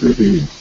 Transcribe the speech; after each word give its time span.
Thank 0.00 0.18
you. 0.20 0.55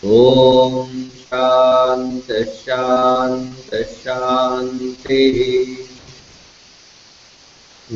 ॐ 0.05 1.03
शान्तिः 1.03 2.45
शान्तिः 2.45 3.83
शान्तिः। 3.83 5.77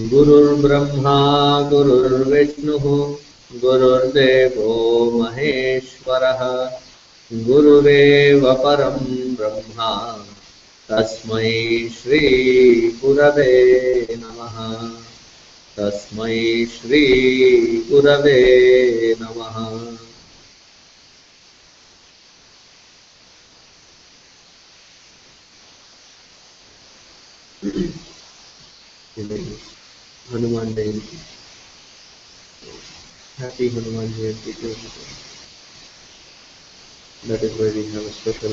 गुरुर्ब्रह्मा, 0.09 1.71
गुरुर्विष्णुः, 1.71 3.17
गुरुर्देवो 3.61 5.11
महेश्वरः, 5.11 6.71
गुरुरेव 7.33 8.55
परं 8.55 9.37
ब्रह्मा। 9.37 10.26
तस्म 10.91 11.39
श्रीगुरवे 11.91 13.53
नमः। 14.19 14.57
तस्मै 15.77 16.67
श्रीगुरवे 16.67 18.41
नमः। 19.21 19.57
Hanuman 30.33 30.75
Jayanti 30.75 31.17
Hanuman 33.69 34.13
Jayanti 34.13 34.53
that 37.29 37.45
is 37.45 37.53
very 37.53 37.85
have 37.85 38.11
special 38.11 38.53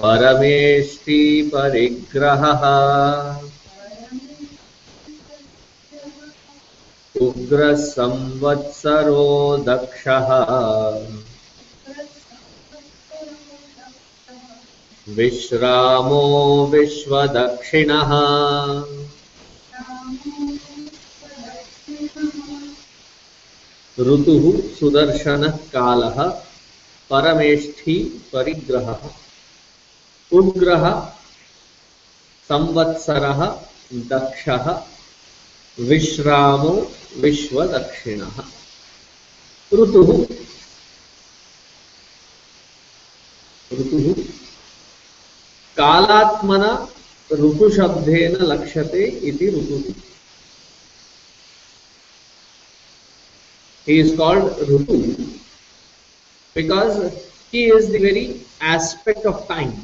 परमेष्टि 0.00 1.50
परिग्रहः। 1.54 2.62
उग्रसंवत्सरो 7.22 9.56
दक्षः। 9.56 10.28
विश्रामो 15.08 16.68
विश्वदक्षिणः। 16.72 18.12
ऋतुः 24.00 24.78
सुदर्शनः 24.78 25.50
कालः 25.50 26.45
परमेष्ठी 27.10 28.04
परिग्रहः। 28.32 29.10
उग्रः, 30.32 31.00
संवत्सरः, 32.48 33.60
दक्षः, 33.92 34.86
विश्रामो, 35.80 36.92
विश्वदक्षिणः। 37.16 38.38
ऋतुः। 39.74 40.36
ऋतुः। 43.72 44.24
कालात्मना 45.76 46.88
ऋतुशब्देन 47.32 48.32
लक्ष्यते 48.32 49.04
इति 49.04 49.48
ऋतुः। 49.48 50.02
He 53.88 54.04
is 54.04 54.20
called 54.20 54.68
Rutu 54.70 55.16
because 56.56 56.96
he 57.52 57.66
is 57.66 57.90
the 57.92 57.98
very 57.98 58.40
aspect 58.60 59.26
of 59.26 59.46
time. 59.46 59.74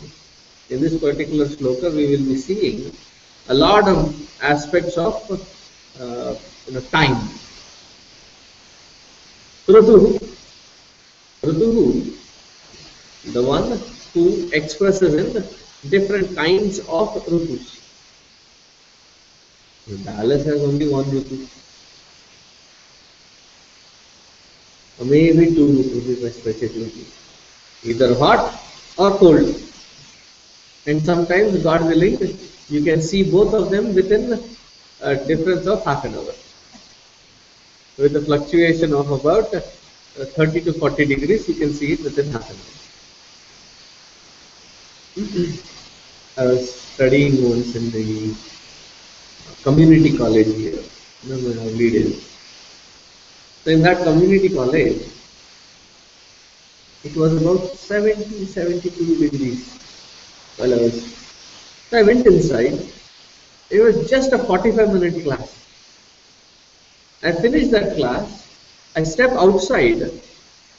In 0.71 0.81
this 0.81 0.99
particular 0.99 1.44
sloka, 1.44 1.94
we 1.94 2.05
will 2.10 2.27
be 2.33 2.37
seeing 2.37 2.91
a 3.49 3.55
lot 3.55 3.87
of 3.88 3.99
aspects 4.43 4.97
of 4.97 5.15
uh, 6.00 6.34
you 6.66 6.72
know, 6.72 6.81
time. 6.99 7.19
Rutu, 9.69 9.99
Rutu, 11.43 12.16
the 13.34 13.43
one 13.43 13.78
who 14.15 14.50
expresses 14.53 15.15
in 15.22 15.91
different 15.91 16.34
kinds 16.34 16.78
of 16.81 17.15
Rutus. 17.27 17.81
Dallas 20.05 20.47
has 20.47 20.62
only 20.62 20.88
one 20.88 21.05
Rutu. 21.05 21.47
Maybe 25.04 25.54
two 25.54 25.66
Rutus 25.66 26.22
by 26.22 26.30
specifically 26.30 27.06
either 27.84 28.14
hot 28.14 28.54
or 28.96 29.18
cold. 29.18 29.60
And 30.86 31.04
sometimes 31.04 31.62
god 31.62 31.84
willing 31.86 32.18
you 32.68 32.82
can 32.84 33.02
see 33.02 33.22
both 33.24 33.52
of 33.54 33.70
them 33.70 33.94
within 33.94 34.40
a 35.00 35.16
difference 35.16 35.66
of 35.66 35.84
half 35.84 36.04
an 36.04 36.14
hour. 36.14 36.34
With 37.99 38.16
a 38.16 38.22
fluctuation 38.22 38.94
of 38.94 39.10
about 39.10 39.52
uh, 39.54 39.60
30 40.25 40.60
to 40.62 40.72
40 40.72 41.05
degrees 41.06 41.48
you 41.48 41.55
can 41.55 41.72
see 41.72 41.94
it 41.94 42.05
within 42.05 42.31
half 42.31 42.48
an 42.50 42.56
hour. 42.56 42.72
I 46.38 46.46
was 46.46 46.75
studying 46.81 47.48
once 47.48 47.75
in 47.75 47.90
the 47.90 48.34
community 49.62 50.16
college 50.16 50.55
here. 50.56 50.82
In 51.25 51.44
my 51.44 51.78
days 51.78 52.31
so 53.64 53.70
in 53.70 53.82
that 53.82 54.03
community 54.03 54.49
college, 54.49 55.03
it 57.05 57.17
was 57.17 57.41
about 57.41 57.76
70, 57.76 58.47
72 58.47 59.31
degrees 59.31 59.79
while 60.56 60.73
I 60.73 60.82
was. 60.82 61.03
So 61.91 61.99
I 61.99 62.03
went 62.03 62.26
inside. 62.26 62.79
It 63.70 63.81
was 63.81 64.09
just 64.09 64.32
a 64.32 64.38
45 64.38 64.93
minute 64.94 65.25
class. 65.25 65.59
I 67.23 67.32
finished 67.32 67.70
that 67.70 67.97
class. 67.97 68.49
I 68.97 69.03
stepped 69.05 69.35
outside 69.35 70.11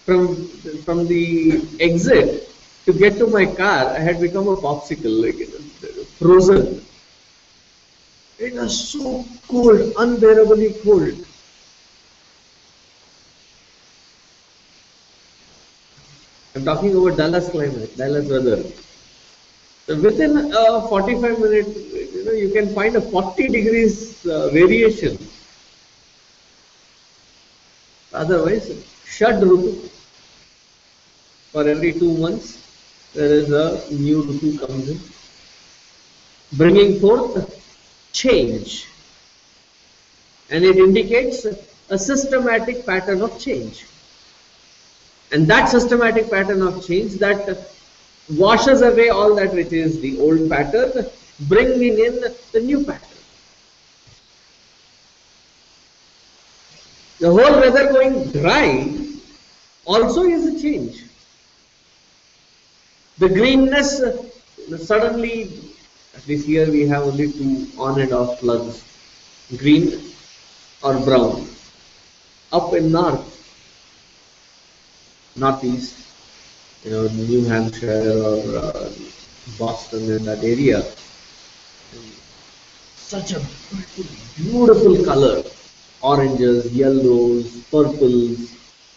from 0.06 0.48
from 0.86 1.08
the 1.08 1.62
exit 1.80 2.50
to 2.86 2.94
get 2.94 3.18
to 3.18 3.28
my 3.28 3.46
car. 3.46 3.88
I 3.96 4.00
had 4.00 4.20
become 4.20 4.48
a 4.48 4.58
popsicle, 4.58 5.24
like 5.24 5.40
frozen. 6.20 6.86
It 8.40 8.54
was 8.54 8.90
so 8.90 9.26
cold, 9.48 9.94
unbearably 9.98 10.74
cold. 10.84 11.26
I'm 16.56 16.64
talking 16.64 16.96
about 16.96 17.18
Dallas 17.18 17.50
climate, 17.50 17.98
Dallas 17.98 18.30
weather. 18.30 18.64
So 19.88 20.00
within 20.00 20.54
a 20.54 20.88
45 20.88 21.40
minute, 21.40 21.68
you 22.14 22.26
know, 22.26 22.32
you 22.32 22.50
can 22.52 22.74
find 22.76 22.96
a 22.96 23.02
40 23.02 23.48
degrees 23.48 24.26
uh, 24.26 24.50
variation. 24.50 25.18
Otherwise, 28.14 28.72
Shad 29.06 29.42
Rutu. 29.42 29.90
For 31.52 31.68
every 31.68 31.94
two 31.94 32.18
months, 32.18 32.60
there 33.14 33.32
is 33.32 33.52
a 33.52 33.94
new 33.94 34.24
Rutu 34.24 34.60
comes 34.60 34.90
in, 34.90 35.00
bringing 36.54 37.00
forth 37.00 37.36
change. 38.12 38.88
And 40.50 40.64
it 40.64 40.78
indicates 40.78 41.46
a 41.90 41.98
systematic 41.98 42.86
pattern 42.86 43.22
of 43.22 43.40
change. 43.40 43.86
And 45.34 45.48
that 45.48 45.68
systematic 45.68 46.30
pattern 46.30 46.62
of 46.62 46.86
change 46.86 47.14
that 47.16 47.68
washes 48.30 48.82
away 48.82 49.10
all 49.10 49.36
that 49.36 49.52
which 49.54 49.74
is 49.74 50.00
the 50.00 50.20
old 50.20 50.48
pattern, 50.48 51.08
bringing 51.50 51.98
in 52.00 52.22
the 52.52 52.62
new 52.62 52.86
pattern. 52.86 53.10
The 57.20 57.30
whole 57.30 57.60
weather 57.60 57.92
going 57.92 58.32
dry 58.32 58.96
also 59.86 60.24
is 60.24 60.46
a 60.56 60.62
change. 60.62 61.04
The 63.18 63.30
greenness 63.30 64.02
suddenly, 64.86 65.60
least 66.28 66.46
here 66.46 66.70
we 66.70 66.88
have 66.88 67.04
only 67.04 67.32
two 67.32 67.68
on 67.80 68.00
and 68.00 68.14
off 68.14 68.40
floods, 68.40 68.84
green 69.58 70.00
or 70.84 71.00
brown. 71.00 71.48
Up 72.52 72.74
in 72.74 72.92
north, 72.92 73.33
northeast, 75.36 75.96
you 76.84 76.92
know, 76.92 77.08
New 77.08 77.44
Hampshire 77.46 78.22
or 78.24 78.58
uh, 78.58 78.90
Boston 79.58 80.12
in 80.12 80.26
that 80.26 80.44
area. 80.44 80.84
Such 82.96 83.34
a 83.34 83.42
beautiful 84.36 85.04
color. 85.04 85.44
Oranges, 86.02 86.72
yellows, 86.74 87.56
purples. 87.72 88.52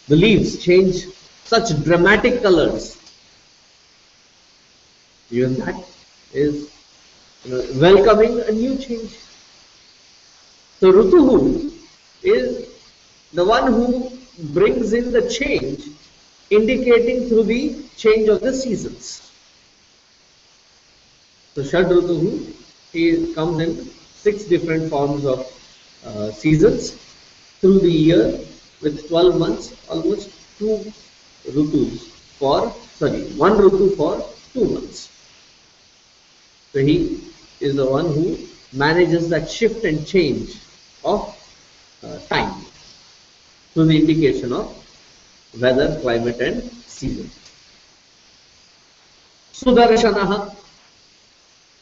The 0.07 0.15
leaves 0.15 0.63
change 0.63 1.05
such 1.45 1.81
dramatic 1.83 2.41
colors. 2.41 2.97
Even 5.31 5.55
that 5.55 5.75
is 6.33 6.69
you 7.45 7.51
know, 7.51 7.65
welcoming 7.75 8.41
a 8.41 8.51
new 8.51 8.77
change. 8.77 9.11
So 10.79 10.91
Rutuhu 10.91 11.71
is 12.23 12.67
the 13.33 13.45
one 13.45 13.71
who 13.71 14.11
brings 14.39 14.93
in 14.93 15.11
the 15.11 15.29
change 15.29 15.87
indicating 16.49 17.27
through 17.27 17.43
the 17.43 17.75
change 17.97 18.29
of 18.29 18.41
the 18.41 18.53
seasons. 18.53 19.31
So 21.55 21.63
Shadrutuhu, 21.63 22.53
he 22.93 23.33
comes 23.33 23.59
in 23.59 23.85
six 24.15 24.43
different 24.45 24.89
forms 24.89 25.25
of 25.25 25.39
uh, 26.05 26.31
seasons 26.31 26.91
through 27.59 27.79
the 27.79 27.91
year 27.91 28.39
with 28.81 29.07
12 29.07 29.39
months, 29.39 29.75
almost 29.89 30.29
two 30.59 30.93
Rutus 31.49 32.07
for, 32.39 32.71
sorry, 32.95 33.23
one 33.33 33.53
Rutu 33.53 33.95
for 33.97 34.23
two 34.53 34.65
months. 34.65 35.09
So 36.73 36.79
he 36.79 37.19
is 37.59 37.75
the 37.75 37.89
one 37.89 38.05
who 38.05 38.37
manages 38.73 39.29
that 39.29 39.49
shift 39.49 39.83
and 39.83 40.05
change 40.05 40.55
of 41.03 41.33
uh, 42.03 42.19
time 42.29 42.53
through 43.73 43.85
the 43.85 43.99
indication 43.99 44.53
of 44.53 44.86
weather, 45.53 45.99
climate 46.01 46.39
and 46.39 46.63
season. 46.87 47.29
Sudarshanah. 49.53 50.55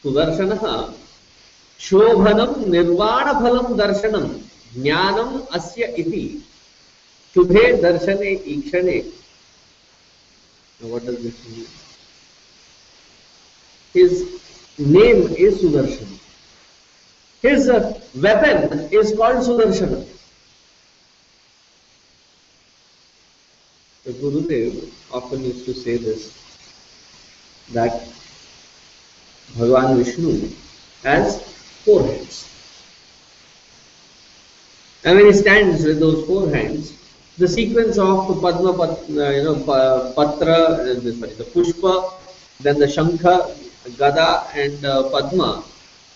Sudarshanah 0.04 0.94
शोभनं 1.80 2.52
निर्वाणफलं 2.72 3.76
दर्शनं 3.76 4.28
ज्ञानम् 4.82 5.34
अस्य 5.56 5.94
इति 5.98 6.24
शुभे 7.36 7.72
दर्शने 7.82 8.30
ईक्षणे 8.54 8.98
what 10.80 11.04
does 11.06 11.18
this 11.22 11.36
mean 11.50 11.68
his 13.94 14.12
name 14.78 15.20
is 15.44 15.54
sudarshan 15.60 16.10
his 17.44 17.68
uh, 17.68 17.78
weapon 18.24 18.88
is 19.00 19.14
called 19.20 19.40
sudarshana 19.46 20.00
The 24.06 24.12
Gurudev 24.12 24.88
often 25.12 25.42
used 25.42 25.64
to 25.64 25.74
say 25.74 25.96
this 25.96 26.30
that 27.72 28.06
Bhagavan 29.58 29.96
Vishnu 29.96 30.48
has 31.02 31.42
four 31.84 32.04
hands. 32.04 32.48
And 35.02 35.16
when 35.18 35.26
he 35.26 35.32
stands 35.32 35.84
with 35.84 35.98
those 35.98 36.24
four 36.24 36.48
hands, 36.50 36.92
the 37.36 37.48
sequence 37.48 37.98
of 37.98 38.28
the 38.28 38.40
Padma, 38.40 38.70
uh, 38.80 38.94
you 39.08 39.42
know, 39.42 39.56
Patra, 40.14 40.54
uh, 40.54 41.00
sorry, 41.00 41.34
the 41.34 41.48
Pushpa, 41.52 42.14
then 42.60 42.78
the 42.78 42.86
Shankha, 42.86 43.36
Gada, 43.98 44.46
and 44.54 44.84
uh, 44.84 45.10
Padma 45.10 45.64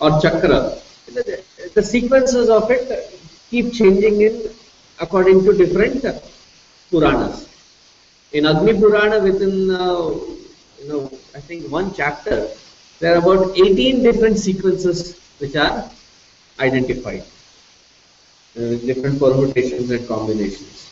or 0.01 0.21
Chakra, 0.21 0.79
the, 1.07 1.43
the 1.75 1.83
sequences 1.83 2.51
of 2.51 2.71
it 2.71 3.21
keep 3.51 3.73
changing 3.73 4.21
in 4.21 4.49
according 5.01 5.45
to 5.45 5.53
different 5.53 6.05
Puranas. 6.89 7.50
In 8.33 8.47
Agni 8.47 8.75
Purana, 8.75 9.21
within 9.21 9.71
uh, 9.73 10.11
you 10.81 10.89
know, 10.89 11.11
I 11.35 11.41
think 11.41 11.69
one 11.71 11.93
chapter, 11.93 12.49
there 13.01 13.15
are 13.15 13.19
about 13.19 13.59
18 13.59 14.05
different 14.05 14.39
sequences 14.39 15.19
which 15.39 15.57
are 15.57 15.91
identified, 16.61 17.25
uh, 18.57 18.77
different 18.87 19.19
permutations 19.19 19.91
and 19.91 20.07
combinations. 20.07 20.91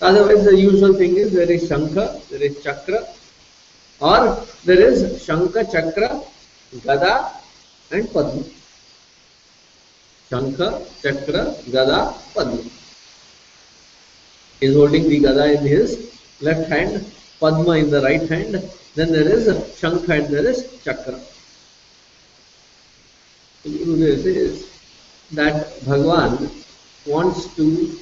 Otherwise, 0.00 0.44
the 0.44 0.56
usual 0.56 0.94
thing 0.94 1.16
is 1.16 1.32
there 1.32 1.50
is 1.50 1.68
Shankha, 1.68 2.28
there 2.28 2.42
is 2.42 2.62
Chakra, 2.62 3.04
or 4.00 4.46
there 4.64 4.80
is 4.80 5.20
Shankha, 5.26 5.70
Chakra, 5.72 6.22
Gada, 6.84 7.32
and 7.90 8.12
Padma. 8.12 8.44
Shankha, 10.30 10.86
Chakra, 11.02 11.54
Gada, 11.72 12.14
Padma. 12.32 12.62
He 14.60 14.66
is 14.66 14.74
holding 14.76 15.08
the 15.08 15.18
Gada 15.18 15.58
in 15.58 15.66
his 15.66 16.07
left 16.40 16.68
hand, 16.70 17.04
Padma 17.40 17.72
in 17.72 17.90
the 17.90 18.02
right 18.02 18.28
hand, 18.28 18.62
then 18.94 19.12
there 19.12 19.28
is 19.28 19.48
Shankha 19.80 20.08
and 20.08 20.34
there 20.34 20.46
is 20.46 20.66
Chakra. 20.84 21.20
Gurudev 23.64 24.22
says 24.22 24.66
that 25.32 25.84
Bhagwan 25.84 26.50
wants 27.06 27.54
to 27.56 27.98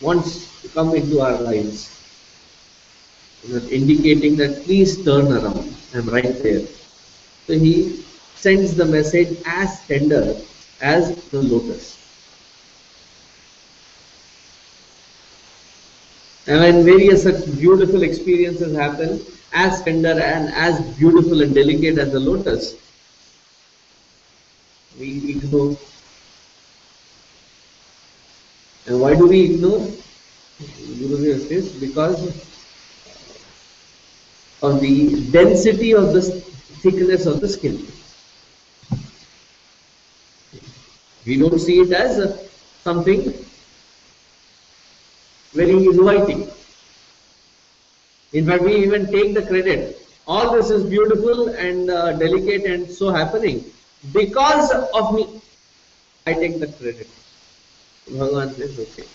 wants 0.00 0.62
to 0.62 0.68
come 0.68 0.94
into 0.94 1.20
our 1.20 1.38
lives, 1.40 1.90
indicating 3.70 4.36
that 4.36 4.64
please 4.64 5.02
turn 5.04 5.32
around. 5.32 5.74
I'm 5.94 6.08
right 6.10 6.42
there. 6.42 6.66
So 7.46 7.58
he 7.58 8.04
sends 8.34 8.74
the 8.74 8.84
message 8.84 9.38
as 9.46 9.80
tender 9.86 10.36
as 10.80 11.16
the 11.30 11.40
lotus. 11.40 11.96
And 16.46 16.60
when 16.60 16.84
various 16.84 17.24
such 17.24 17.44
beautiful 17.58 18.02
experiences 18.02 18.76
happen, 18.76 19.20
as 19.52 19.82
tender 19.82 20.20
and 20.20 20.52
as 20.54 20.80
beautiful 20.96 21.42
and 21.42 21.54
delicate 21.54 21.98
as 21.98 22.12
the 22.12 22.20
lotus, 22.20 22.76
we 24.98 25.30
ignore. 25.30 25.76
And 28.86 29.00
why 29.00 29.14
do 29.16 29.26
we 29.26 29.54
ignore? 29.54 29.90
Gurudev 30.60 31.48
says 31.48 31.72
because 31.80 32.20
of 34.62 34.80
the 34.80 35.30
density 35.30 35.94
of 35.94 36.12
the 36.12 36.22
thickness 36.22 37.26
of 37.26 37.40
the 37.40 37.48
skin. 37.48 37.86
We 41.26 41.38
don't 41.38 41.58
see 41.58 41.80
it 41.80 41.92
as 41.92 42.48
something 42.84 43.45
very 45.56 45.86
inviting. 45.86 46.48
In 48.32 48.46
fact, 48.46 48.62
we 48.62 48.76
even 48.76 49.06
take 49.10 49.34
the 49.34 49.42
credit. 49.42 50.02
All 50.26 50.52
this 50.52 50.70
is 50.70 50.84
beautiful 50.84 51.48
and 51.48 51.90
uh, 51.90 52.12
delicate 52.12 52.64
and 52.64 52.90
so 52.90 53.10
happening 53.10 53.64
because 54.12 54.70
of 55.00 55.14
me. 55.14 55.40
I 56.26 56.34
take 56.34 56.58
the 56.60 56.66
credit. 56.66 57.08
Bhagavan 58.10 58.54
says, 58.54 58.78
okay, 58.78 59.08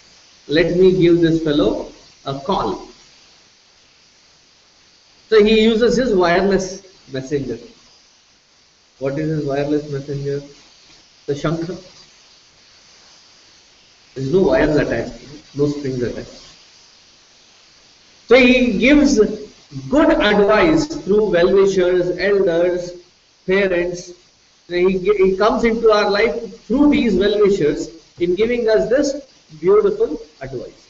let 0.48 0.78
me 0.78 0.92
give 1.00 1.22
this 1.22 1.44
fellow 1.44 1.92
a 2.26 2.40
call. 2.40 2.88
So 5.30 5.44
he 5.44 5.62
uses 5.62 5.98
his 5.98 6.14
wireless 6.14 6.82
messenger. 7.12 7.58
What 9.00 9.20
is 9.20 9.30
his 9.30 9.46
wireless 9.46 9.90
messenger? 9.92 10.42
The 11.26 11.34
Shankha. 11.34 11.76
There 14.16 14.24
is 14.24 14.34
no 14.34 14.42
wires 14.44 14.76
attached 14.76 15.31
strings 15.54 16.02
attached. 16.02 16.42
So 18.28 18.36
he 18.36 18.78
gives 18.80 19.20
good 19.90 20.10
advice 20.10 20.86
through 20.86 21.32
well-wishers, 21.32 22.18
elders, 22.18 22.94
parents. 23.46 24.14
He, 24.68 24.98
he 25.00 25.36
comes 25.38 25.64
into 25.64 25.92
our 25.92 26.10
life 26.10 26.66
through 26.66 26.92
these 26.92 27.16
well-wishers 27.16 27.90
in 28.20 28.36
giving 28.36 28.70
us 28.70 28.90
this 28.90 29.28
beautiful 29.60 30.22
advice 30.40 30.90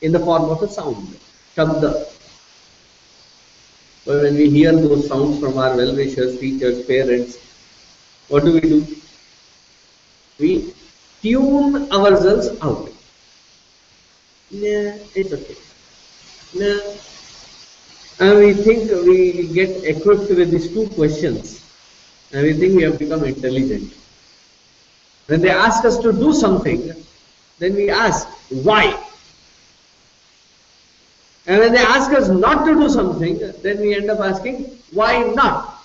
in 0.00 0.12
the 0.12 0.20
form 0.20 0.44
of 0.44 0.62
a 0.62 0.68
sound, 0.68 1.18
shabda. 1.56 2.06
But 4.04 4.22
when 4.22 4.36
we 4.36 4.48
hear 4.50 4.72
those 4.72 5.08
sounds 5.08 5.40
from 5.40 5.58
our 5.58 5.76
well-wishers, 5.76 6.38
teachers, 6.38 6.86
parents, 6.86 7.38
what 8.28 8.44
do 8.44 8.52
we 8.52 8.60
do? 8.60 8.86
We 10.38 10.74
tune 11.22 11.90
ourselves 11.90 12.48
out. 12.60 12.90
Nah, 14.50 14.94
it's 15.14 15.32
okay. 15.32 15.56
Nah. 16.54 16.80
And 18.18 18.38
we 18.38 18.54
think 18.54 18.90
we 19.04 19.48
get 19.52 19.84
equipped 19.84 20.30
with 20.30 20.50
these 20.50 20.72
two 20.72 20.88
questions. 20.90 21.62
And 22.32 22.42
we 22.42 22.52
think 22.54 22.76
we 22.76 22.82
have 22.82 22.98
become 22.98 23.24
intelligent. 23.24 23.92
When 25.26 25.40
they 25.40 25.50
ask 25.50 25.84
us 25.84 25.98
to 25.98 26.12
do 26.12 26.32
something, 26.32 26.92
then 27.58 27.74
we 27.74 27.90
ask, 27.90 28.28
why? 28.50 29.02
And 31.46 31.58
when 31.58 31.72
they 31.72 31.80
ask 31.80 32.12
us 32.12 32.28
not 32.28 32.64
to 32.66 32.74
do 32.74 32.88
something, 32.88 33.38
then 33.62 33.80
we 33.80 33.94
end 33.94 34.10
up 34.10 34.20
asking, 34.20 34.78
why 34.92 35.22
not? 35.34 35.84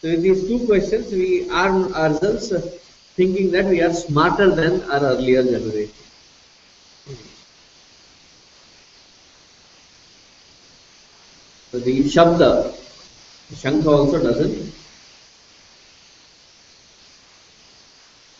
So 0.00 0.08
in 0.08 0.22
these 0.22 0.46
two 0.46 0.66
questions, 0.66 1.12
we 1.12 1.48
arm 1.50 1.92
ourselves 1.94 2.52
thinking 3.16 3.50
that 3.52 3.66
we 3.66 3.82
are 3.82 3.92
smarter 3.92 4.54
than 4.54 4.82
our 4.90 5.00
earlier 5.00 5.42
generation. 5.42 5.90
So 11.70 11.78
the 11.78 12.04
Shabda, 12.04 12.74
Shankha 13.52 13.86
also 13.86 14.22
doesn't. 14.22 14.72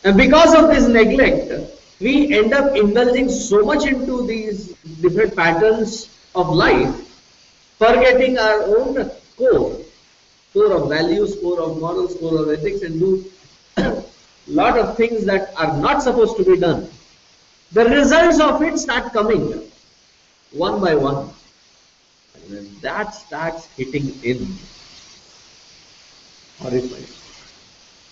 And 0.05 0.17
because 0.17 0.55
of 0.55 0.71
this 0.71 0.89
neglect, 0.89 1.53
we 2.01 2.35
end 2.35 2.55
up 2.55 2.75
indulging 2.75 3.29
so 3.29 3.63
much 3.65 3.85
into 3.85 4.27
these 4.27 4.73
different 5.03 5.37
patterns 5.37 6.09
of 6.35 6.49
life, 6.49 6.95
forgetting 7.79 8.39
our 8.39 8.63
own 8.63 9.11
core, 9.37 9.77
core 10.55 10.73
of 10.73 10.89
values, 10.89 11.37
core 11.41 11.61
of 11.61 11.79
morals, 11.79 12.15
core 12.17 12.39
of 12.43 12.49
ethics, 12.51 12.83
and 12.83 12.99
do 12.99 13.31
lot 14.47 14.79
of 14.79 14.97
things 14.97 15.25
that 15.27 15.53
are 15.57 15.77
not 15.79 16.03
supposed 16.03 16.37
to 16.39 16.45
be 16.45 16.57
done. 16.57 16.89
The 17.73 17.85
results 17.85 18.41
of 18.41 18.63
it 18.63 18.79
start 18.79 19.13
coming 19.13 19.71
one 20.53 20.81
by 20.81 20.95
one. 20.95 21.29
And 22.49 22.67
that 22.81 23.15
starts 23.15 23.67
hitting 23.77 24.15
in, 24.23 24.57
horrifying. 26.61 27.07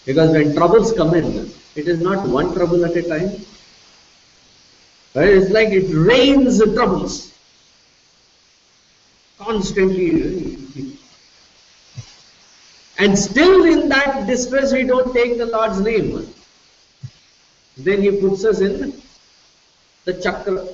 Because 0.04 0.30
when 0.30 0.54
troubles 0.54 0.92
come 0.92 1.14
in, 1.14 1.50
it 1.74 1.88
is 1.88 2.00
not 2.00 2.28
one 2.28 2.54
trouble 2.54 2.84
at 2.84 2.96
a 2.96 3.02
time. 3.02 3.30
It's 5.14 5.50
like 5.50 5.70
it 5.70 5.88
rains 5.92 6.62
troubles. 6.74 7.32
Constantly. 9.38 10.58
And 12.98 13.18
still 13.18 13.64
in 13.64 13.88
that 13.88 14.26
distress 14.26 14.72
we 14.72 14.84
don't 14.84 15.12
take 15.14 15.38
the 15.38 15.46
Lord's 15.46 15.80
name. 15.80 16.28
Then 17.78 18.02
He 18.02 18.10
puts 18.20 18.44
us 18.44 18.60
in 18.60 19.00
the 20.04 20.14
chakra. 20.14 20.66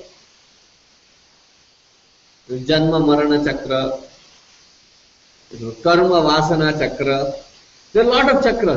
जन्म, 2.49 2.95
मरण 3.05 3.43
चक्र 3.43 3.77
you 5.51 5.71
karma, 5.83 6.09
vasana 6.25 6.71
chakra 6.71 7.17
they 7.95 8.03
lot 8.03 8.29
of 8.31 8.43
chakra 8.43 8.75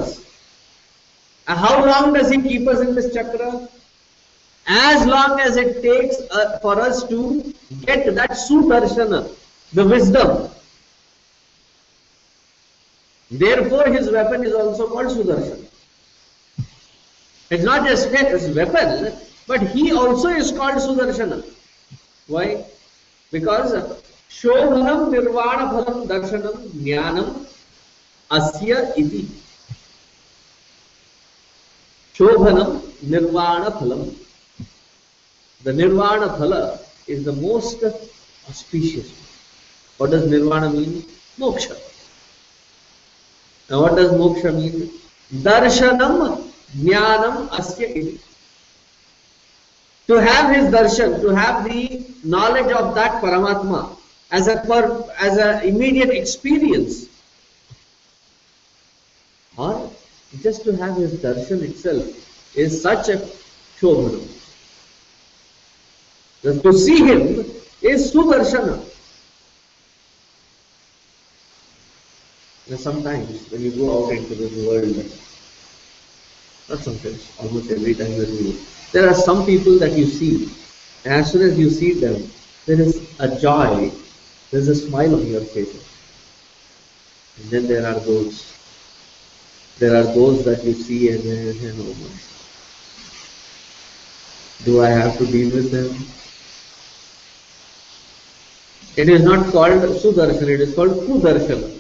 how 1.46 1.85
long 1.87 2.16
does 2.16 2.32
it 2.32 2.42
keep 2.42 2.68
in 2.70 2.94
this 2.94 3.06
chakra 3.14 3.49
as 4.66 5.06
long 5.06 5.40
as 5.40 5.58
it 5.58 5.80
takes 5.82 6.20
for 6.62 6.80
us 6.80 7.02
to 7.11 7.23
get 7.73 8.08
that 8.11 8.32
Sudarshan 8.37 9.16
the 9.73 9.87
wisdom 9.92 10.35
therefore 13.68 13.92
his 13.94 14.08
weapon 14.08 14.44
is 14.46 14.54
also 14.54 14.87
called 14.87 15.11
Sudarshan 15.11 15.66
it 17.50 17.61
not 17.61 17.88
just 17.88 18.49
weapon 18.56 19.11
but 19.49 19.68
he 19.75 19.90
also 19.96 20.30
is 20.37 20.54
called 20.56 20.78
Sudarshan 20.80 21.42
why 22.28 22.54
Nirvana 23.33 23.83
Phalam 25.73 26.06
Darshanam 26.06 26.56
Jnanam 26.85 27.47
Asya 28.30 28.97
Iti. 28.97 29.28
Shobhanam 32.14 32.80
Nirvana 33.02 33.71
Phalam. 33.73 34.14
The 35.64 35.73
Nirvana 35.73 36.28
Phala 36.38 36.78
is 37.06 37.25
the 37.25 37.33
most 37.33 37.83
auspicious. 38.49 39.11
What 39.97 40.11
does 40.12 40.30
Nirvana 40.30 40.71
mean? 40.71 41.04
Moksha. 41.38 41.76
Now 43.68 43.83
what 43.83 43.97
does 43.97 44.12
moksha 44.12 44.54
mean? 44.54 44.90
Darshanam 45.35 46.42
Jnanam 46.76 47.49
Asya 47.49 47.97
Iti. 47.97 48.21
To 50.07 50.15
have 50.15 50.55
his 50.55 50.73
darshan, 50.73 51.21
to 51.21 51.35
have 51.35 51.65
the 51.65 52.07
knowledge 52.23 52.73
of 52.73 52.95
that 52.95 53.21
Paramatma 53.23 53.97
as 54.31 54.47
a 54.47 54.59
per, 54.59 55.09
as 55.19 55.37
an 55.39 55.67
immediate 55.67 56.11
experience, 56.11 57.07
or 59.57 59.91
just 60.43 60.65
to 60.65 60.77
have 60.77 60.97
his 60.97 61.15
darshan 61.15 61.63
itself 61.63 62.57
is 62.57 62.81
such 62.81 63.09
a 63.09 63.29
shobhanam. 63.81 64.27
Just 66.43 66.63
to 66.63 66.73
see 66.73 66.99
him 67.05 67.45
is 67.83 68.13
sudarshana. 68.13 68.83
sometimes 72.75 73.51
when 73.51 73.63
you 73.63 73.71
go 73.71 74.07
out 74.07 74.13
into 74.13 74.35
this 74.35 74.53
world, 74.67 74.97
not 76.69 76.79
sometimes, 76.79 77.33
almost 77.41 77.71
every 77.71 77.95
time 77.95 78.17
when 78.19 78.33
you, 78.35 78.59
there 78.93 79.09
are 79.09 79.14
some 79.14 79.45
people 79.45 79.78
that 79.78 79.93
you 79.93 80.07
see, 80.07 80.50
and 81.05 81.14
as 81.14 81.33
soon 81.33 81.43
as 81.43 81.59
you 81.59 81.71
see 81.71 81.93
them, 81.93 82.31
there 82.66 82.81
is 82.81 83.00
a 83.19 83.38
joy, 83.38 83.90
there 84.50 84.61
is 84.61 84.69
a 84.69 84.75
smile 84.75 85.14
on 85.14 85.26
your 85.26 85.43
face. 85.43 85.75
And 87.38 87.50
then 87.50 87.66
there 87.69 87.87
are 87.87 88.00
those, 88.00 88.52
there 89.78 89.95
are 89.97 90.05
those 90.14 90.45
that 90.45 90.64
you 90.64 90.73
see 90.73 91.11
and 91.11 91.23
then 91.23 91.55
you 91.61 91.73
know, 91.75 91.95
do 94.64 94.83
I 94.83 94.88
have 94.88 95.19
to 95.19 95.26
deal 95.26 95.55
with 95.55 95.71
them? 95.71 95.95
It 98.97 99.11
is 99.11 99.23
not 99.23 99.52
called 99.52 99.83
Sudarshan, 99.83 100.49
it 100.49 100.61
is 100.61 100.75
called 100.75 100.93
Kudarshan. 101.07 101.75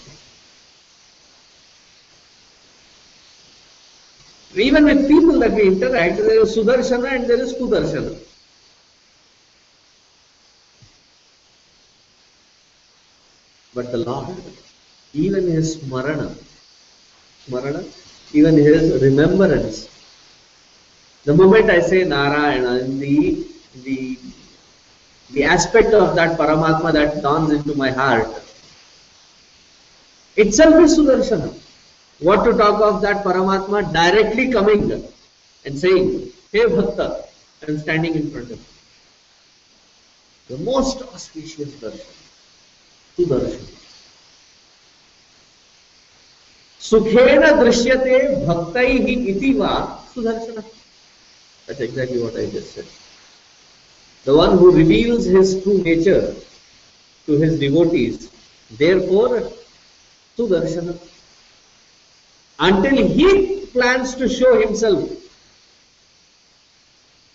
Even 4.56 4.84
with 4.84 5.06
people 5.06 5.38
that 5.40 5.52
we 5.52 5.66
interact, 5.68 6.16
there 6.16 6.42
is 6.42 6.56
Sudarshana 6.56 7.12
and 7.12 7.26
there 7.26 7.40
is 7.42 7.52
Kudarshana. 7.52 8.18
But 13.74 13.92
the 13.92 13.98
Lord, 13.98 14.34
even 15.12 15.46
his 15.46 15.76
smarana, 15.76 16.34
smarana, 17.46 17.84
even 18.32 18.56
his 18.56 19.02
remembrance, 19.02 19.90
the 21.24 21.34
moment 21.34 21.68
I 21.68 21.80
say 21.80 22.04
Narayana, 22.04 22.84
the, 22.84 23.46
the, 23.84 24.18
the 25.32 25.44
aspect 25.44 25.92
of 25.92 26.16
that 26.16 26.38
Paramatma 26.38 26.94
that 26.94 27.20
dawns 27.20 27.50
into 27.52 27.74
my 27.74 27.90
heart, 27.90 28.28
itself 30.36 30.82
is 30.82 30.98
Sudarshana. 30.98 31.65
What 32.18 32.44
to 32.44 32.56
talk 32.56 32.80
of 32.80 33.02
that 33.02 33.24
Paramatma 33.24 33.92
directly 33.92 34.50
coming 34.50 35.04
and 35.64 35.78
saying, 35.78 36.32
Hey 36.50 36.64
Bhakta, 36.64 37.24
I 37.62 37.70
am 37.70 37.78
standing 37.78 38.14
in 38.14 38.30
front 38.30 38.50
of 38.50 38.58
you. 38.58 40.56
The 40.56 40.62
most 40.64 41.02
auspicious 41.02 41.74
darshan. 41.74 42.14
Sudarshan. 43.18 43.66
Sukhena 46.80 47.50
drishyate 47.60 48.46
bhaktaihi 48.46 49.28
iti 49.34 49.52
va 49.54 50.00
sudarshana. 50.14 50.64
That's 51.66 51.80
exactly 51.80 52.22
what 52.22 52.36
I 52.36 52.46
just 52.46 52.72
said. 52.74 52.86
The 54.24 54.34
one 54.34 54.56
who 54.56 54.70
reveals 54.70 55.24
his 55.24 55.62
true 55.62 55.82
nature 55.82 56.34
to 57.26 57.32
his 57.32 57.58
devotees. 57.58 58.30
Therefore, 58.70 59.52
sudarshana 60.38 60.96
until 62.58 62.96
he 63.08 63.66
plans 63.66 64.14
to 64.14 64.28
show 64.28 64.60
himself. 64.60 65.10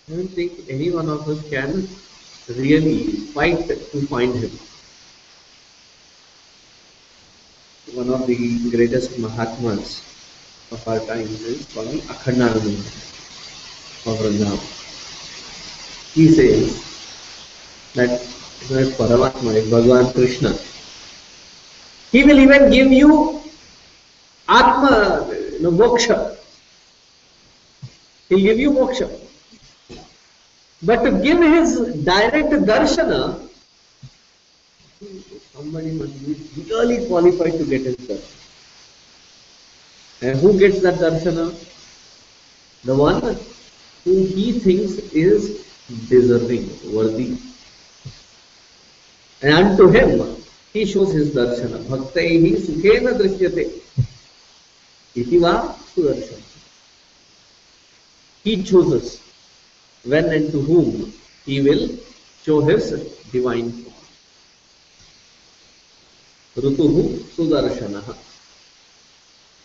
I 0.08 0.16
don't 0.16 0.28
think 0.28 0.52
any 0.68 0.90
one 0.90 1.08
of 1.08 1.28
us 1.28 1.48
can 1.48 1.88
really 2.48 3.04
fight 3.36 3.68
to 3.68 4.06
find 4.06 4.34
him. 4.34 4.50
one 7.94 8.08
of 8.08 8.26
the 8.26 8.70
greatest 8.70 9.18
Mahatmas 9.18 10.00
of 10.72 10.80
our 10.88 11.00
times 11.00 11.42
is 11.42 11.66
Swami 11.68 12.00
Akhandananda 12.08 12.72
of 14.08 14.16
Vrindavan. 14.16 14.62
He 16.14 16.28
says 16.32 16.72
that 17.92 18.22
if 18.72 18.96
Paramatma, 18.96 19.54
if 19.60 19.66
Bhagavan 19.66 20.14
Krishna, 20.14 20.56
he 22.12 22.24
will 22.24 22.38
even 22.38 22.70
give 22.70 22.90
you 22.90 23.41
Atma, 24.48 25.28
you 25.52 25.60
know, 25.60 25.70
moksha. 25.70 26.36
He'll 28.28 28.38
give 28.38 28.58
you 28.58 28.72
moksha. 28.72 29.10
But 30.82 31.04
to 31.04 31.10
give 31.22 31.38
his 31.38 31.78
direct 32.04 32.50
darshana, 32.50 33.48
somebody 35.52 35.92
must 35.92 36.26
be 36.26 36.62
really 36.70 37.06
qualified 37.06 37.52
to 37.52 37.64
get 37.64 37.82
his 37.82 37.96
darshan. 37.96 38.38
And 40.22 40.38
who 40.40 40.58
gets 40.58 40.80
that 40.82 40.94
darshana? 40.94 41.54
The 42.84 42.96
one 42.96 43.20
who 44.04 44.24
he 44.26 44.58
thinks 44.58 44.98
is 45.12 45.64
deserving, 46.08 46.68
worthy. 46.92 47.36
And 49.40 49.54
unto 49.54 49.88
him 49.88 50.36
he 50.72 50.84
shows 50.84 51.12
his 51.12 51.30
darshana. 51.30 51.78
Bhaktaihi 51.84 52.56
sukhena 52.56 53.18
drishyate. 53.18 53.80
Iti 55.14 55.38
va 55.38 55.76
sudarshana. 55.94 56.42
He 58.44 58.62
chooses 58.62 59.20
when 60.04 60.24
and 60.32 60.50
to 60.52 60.60
whom 60.60 61.12
he 61.46 61.60
will 61.60 61.88
show 62.44 62.60
his 62.60 62.90
divine 63.30 63.70
form. 63.72 63.92
ऋतुः 66.56 66.96
सुदर्शनः 67.34 68.08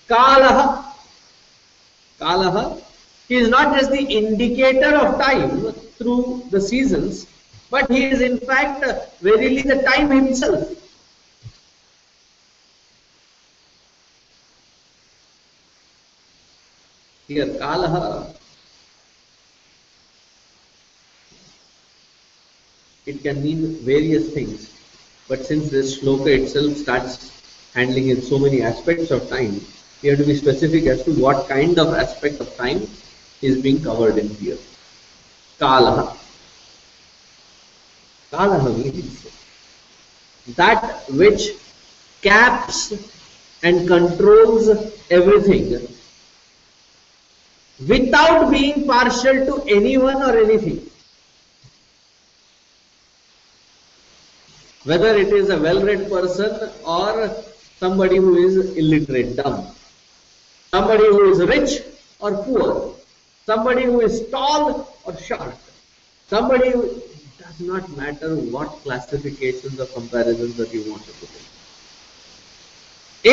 कालः 0.10 0.60
कालः 2.20 2.82
he 3.28 3.36
is 3.36 3.50
not 3.50 3.76
just 3.78 3.92
the 3.92 4.04
indicator 4.20 4.96
of 4.96 5.20
time 5.20 5.74
through 5.98 6.44
the 6.50 6.62
seasons 6.62 7.26
but 7.70 7.92
he 7.92 8.06
is 8.06 8.22
in 8.22 8.38
fact 8.40 8.86
verily 9.22 9.64
the 9.64 9.82
time 9.84 10.10
himself 10.10 10.64
here 17.28 17.48
kalah 17.62 18.34
it 23.08 23.24
can 23.24 23.42
mean 23.42 23.80
various 23.86 24.34
things. 24.34 24.74
But 25.30 25.46
since 25.46 25.70
this 25.70 26.00
shloka 26.00 26.28
itself 26.28 26.76
starts 26.76 27.32
handling 27.74 28.10
in 28.10 28.22
so 28.22 28.38
many 28.38 28.62
aspects 28.62 29.12
of 29.12 29.30
time 29.30 29.62
we 30.02 30.10
have 30.10 30.20
to 30.20 30.26
be 30.26 30.36
specific 30.36 30.86
as 30.86 31.04
to 31.06 31.12
what 31.12 31.48
kind 31.50 31.80
of 31.80 31.94
aspect 31.94 32.40
of 32.40 32.56
time 32.56 32.88
is 33.42 33.62
being 33.62 33.84
covered 33.84 34.18
in 34.18 34.30
here. 34.30 34.58
Kalaha. 35.60 36.16
Kalaha 38.32 38.78
means 38.78 39.28
that 40.56 41.10
which 41.10 41.50
caps 42.22 42.94
and 43.64 43.88
controls 43.88 44.70
everything 45.10 45.88
without 47.86 48.50
being 48.50 48.88
partial 48.88 49.46
to 49.46 49.64
anyone 49.68 50.22
or 50.24 50.38
anything 50.38 50.88
whether 54.88 55.14
it 55.22 55.34
is 55.34 55.50
a 55.50 55.60
well-read 55.60 56.10
person 56.10 56.70
or 56.86 57.30
somebody 57.78 58.18
who 58.18 58.38
is 58.38 58.56
illiterate, 58.78 59.36
dumb, 59.36 59.68
somebody 60.72 61.08
who 61.08 61.32
is 61.32 61.40
rich 61.46 61.82
or 62.22 62.32
poor, 62.44 62.96
somebody 63.46 63.84
who 63.84 64.00
is 64.00 64.30
tall 64.30 64.98
or 65.04 65.18
short, 65.18 65.56
somebody 66.28 66.70
who 66.70 67.02
does 67.38 67.60
not 67.60 67.90
matter 67.98 68.36
what 68.36 68.70
classifications 68.84 69.78
or 69.80 69.88
comparisons 69.88 70.56
that 70.56 70.74
you 70.74 70.90
want 70.90 71.04
to 71.04 71.12
put 71.20 71.30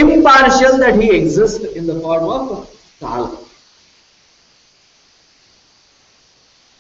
in. 0.00 0.10
Impartial 0.10 0.78
that 0.78 1.00
he 1.00 1.10
exists 1.10 1.64
in 1.64 1.86
the 1.86 2.00
form 2.00 2.24
of 2.24 2.68
Kala. 2.98 3.43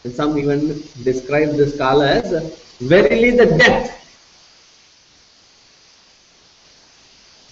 And 0.04 0.14
some 0.14 0.38
even 0.38 0.82
describe 1.02 1.50
this 1.56 1.76
Kala 1.76 2.06
as 2.06 2.52
verily 2.80 3.30
the 3.30 3.46
death 3.46 4.04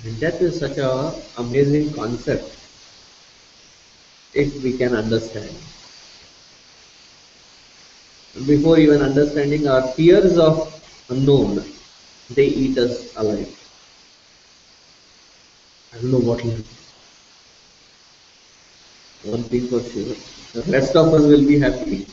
And 0.04 0.18
death 0.18 0.40
is 0.42 0.58
such 0.58 0.78
a 0.78 1.14
amazing 1.38 1.92
concept 1.92 2.56
if 4.34 4.62
we 4.62 4.76
can 4.76 4.94
understand. 4.96 5.54
Before 8.46 8.78
even 8.78 9.00
understanding 9.00 9.68
our 9.68 9.86
fears 9.92 10.38
of 10.38 10.56
unknown, 11.08 11.64
they 12.30 12.46
eat 12.46 12.78
us 12.78 13.14
alive. 13.16 13.54
I 15.92 16.00
don't 16.00 16.10
know 16.10 16.18
what 16.18 16.42
will. 16.42 16.64
One 19.24 19.44
thing 19.44 19.68
for 19.68 19.82
sure, 19.88 20.16
the 20.54 20.72
rest 20.72 20.96
of 20.96 21.14
us 21.14 21.22
will 21.22 21.46
be 21.46 21.60
happy. 21.60 22.06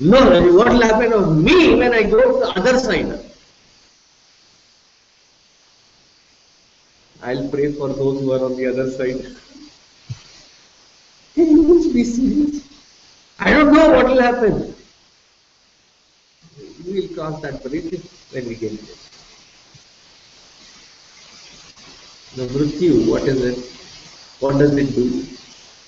No, 0.00 0.52
what 0.54 0.68
will 0.72 0.82
happen 0.82 1.12
of 1.12 1.36
me 1.38 1.74
when 1.76 1.94
I 1.94 2.02
go 2.02 2.20
to 2.20 2.38
the 2.40 2.48
other 2.58 2.78
side? 2.80 3.20
I'll 7.22 7.48
pray 7.48 7.72
for 7.72 7.88
those 7.88 8.20
who 8.20 8.32
are 8.32 8.44
on 8.44 8.56
the 8.56 8.66
other 8.66 8.90
side. 8.90 9.24
Can 11.34 11.46
you 11.46 11.92
be 11.92 12.04
serious? 12.04 12.68
I 13.38 13.50
don't 13.52 13.72
know 13.72 13.90
what 13.90 14.06
will 14.06 14.20
happen. 14.20 14.74
We 16.84 17.00
will 17.00 17.14
cross 17.14 17.40
that 17.42 17.62
bridge 17.62 18.02
when 18.32 18.48
we 18.48 18.56
get 18.56 18.72
there. 18.72 18.96
The 22.36 22.46
Mrityu, 22.52 23.08
what 23.08 23.22
is 23.28 23.42
it? 23.42 23.58
What 24.40 24.58
does 24.58 24.76
it 24.76 24.94
do? 24.94 25.24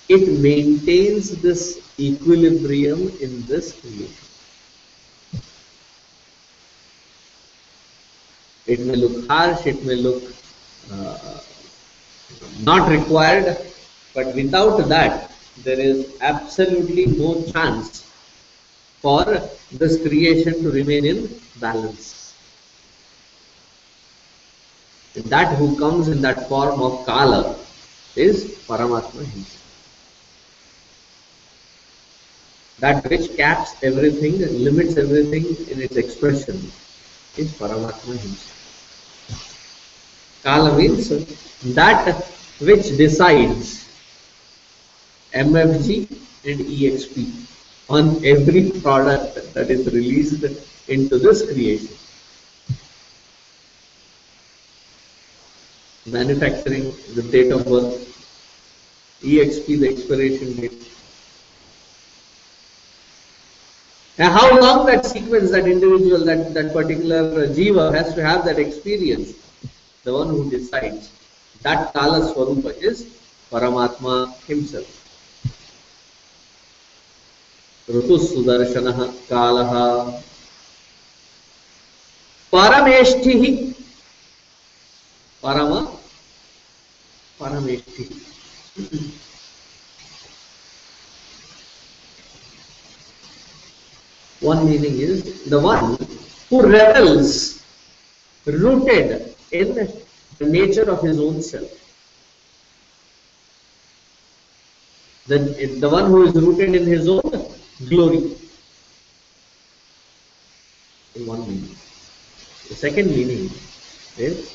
It 0.09 0.39
maintains 0.39 1.31
this 1.41 1.81
equilibrium 1.99 3.11
in 3.19 3.45
this 3.45 3.73
creation. 3.79 4.27
It 8.65 8.79
may 8.81 8.95
look 8.95 9.27
harsh, 9.27 9.65
it 9.65 9.83
may 9.83 9.95
look 9.95 10.23
uh, 10.91 11.39
not 12.61 12.89
required, 12.89 13.57
but 14.13 14.33
without 14.35 14.87
that, 14.89 15.31
there 15.63 15.79
is 15.79 16.15
absolutely 16.21 17.05
no 17.05 17.43
chance 17.51 18.09
for 19.01 19.25
this 19.71 20.01
creation 20.01 20.63
to 20.63 20.71
remain 20.71 21.05
in 21.05 21.41
balance. 21.59 22.33
That 25.15 25.55
who 25.57 25.77
comes 25.77 26.07
in 26.07 26.21
that 26.21 26.47
form 26.47 26.81
of 26.81 27.05
Kala 27.05 27.57
is 28.15 28.45
Paramatma 28.67 29.25
himself. 29.25 29.56
That 32.79 33.09
which 33.09 33.35
caps 33.35 33.73
everything 33.81 34.37
limits 34.63 34.97
everything 34.97 35.45
in 35.71 35.81
its 35.81 35.95
expression 35.95 36.55
is 37.35 37.51
Paramatma 37.53 38.17
himself. 38.17 38.53
Kala 40.43 40.77
means 40.77 41.09
that 41.75 42.23
which 42.59 42.95
decides 42.97 43.87
MFG 45.33 46.09
and 46.45 46.59
EXP 46.61 47.47
on 47.89 48.23
every 48.23 48.71
product 48.81 49.53
that 49.53 49.69
is 49.71 49.85
released 49.93 50.43
into 50.87 51.17
this 51.17 51.45
creation. 51.51 51.89
Manufacturing, 56.05 56.93
the 57.15 57.23
date 57.23 57.51
of 57.51 57.65
birth, 57.65 57.99
EXP, 59.21 59.79
the 59.79 59.89
expiration 59.89 60.53
date, 60.55 60.87
And 64.18 64.32
how 64.32 64.60
long 64.60 64.86
that 64.86 65.06
sequence, 65.06 65.50
that 65.50 65.66
individual, 65.66 66.24
that, 66.24 66.52
that 66.54 66.72
particular 66.72 67.48
jiva 67.48 67.94
has 67.94 68.14
to 68.14 68.22
have 68.22 68.44
that 68.44 68.58
experience, 68.58 69.32
the 70.04 70.12
one 70.12 70.28
who 70.28 70.50
decides. 70.50 71.10
That 71.62 71.92
Kala 71.94 72.32
Swarupa 72.32 72.76
is 72.82 73.06
Paramatma 73.50 74.34
himself. 74.46 74.98
ऋतु 77.90 78.16
सुदर्शन 78.24 78.90
काल 79.30 79.56
परमेष्ठि 82.52 83.34
परम 85.42 85.72
परमेष्ठि 87.40 88.04
One 94.39 94.69
meaning 94.69 94.99
is 94.99 95.45
the 95.45 95.59
one 95.59 95.97
who 96.49 96.67
revels 96.67 97.63
rooted 98.45 99.35
in 99.51 99.73
the 100.37 100.45
nature 100.45 100.89
of 100.89 101.01
his 101.01 101.19
own 101.19 101.41
self. 101.41 101.71
The, 105.27 105.39
the 105.79 105.89
one 105.89 106.05
who 106.05 106.23
is 106.27 106.33
rooted 106.35 106.75
in 106.75 106.85
his 106.85 107.09
own 107.09 107.21
glory. 107.89 108.35
In 111.15 111.25
one 111.25 111.41
meaning. 111.41 111.75
The 112.69 112.75
second 112.75 113.09
meaning 113.09 113.49
is 114.17 114.53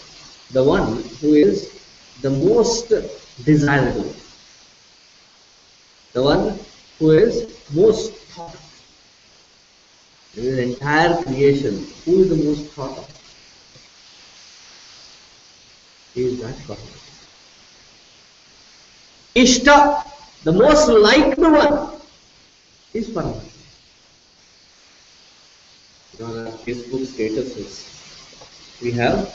the 0.52 0.62
one 0.62 1.02
who 1.20 1.34
is 1.34 1.82
the 2.20 2.30
most 2.30 2.92
desirable. 3.44 4.14
The 6.12 6.22
one 6.22 6.58
who 6.98 7.10
is 7.10 7.52
most. 7.72 8.12
In 10.36 10.44
his 10.44 10.58
entire 10.58 11.22
creation, 11.22 11.86
who 12.04 12.22
is 12.22 12.28
the 12.30 12.36
most 12.36 12.72
thought 12.72 12.96
of? 12.96 13.08
Is 16.14 16.40
that 16.40 16.56
God. 16.66 16.78
Ishta, 19.34 20.04
the 20.44 20.52
most 20.52 20.88
liked 20.88 21.38
one, 21.38 22.00
is 22.94 23.08
Paramatma. 23.08 23.48
On 26.22 26.46
our 26.46 26.52
Facebook 26.64 27.04
statuses, 27.12 27.88
we 28.82 28.92
have 28.92 29.34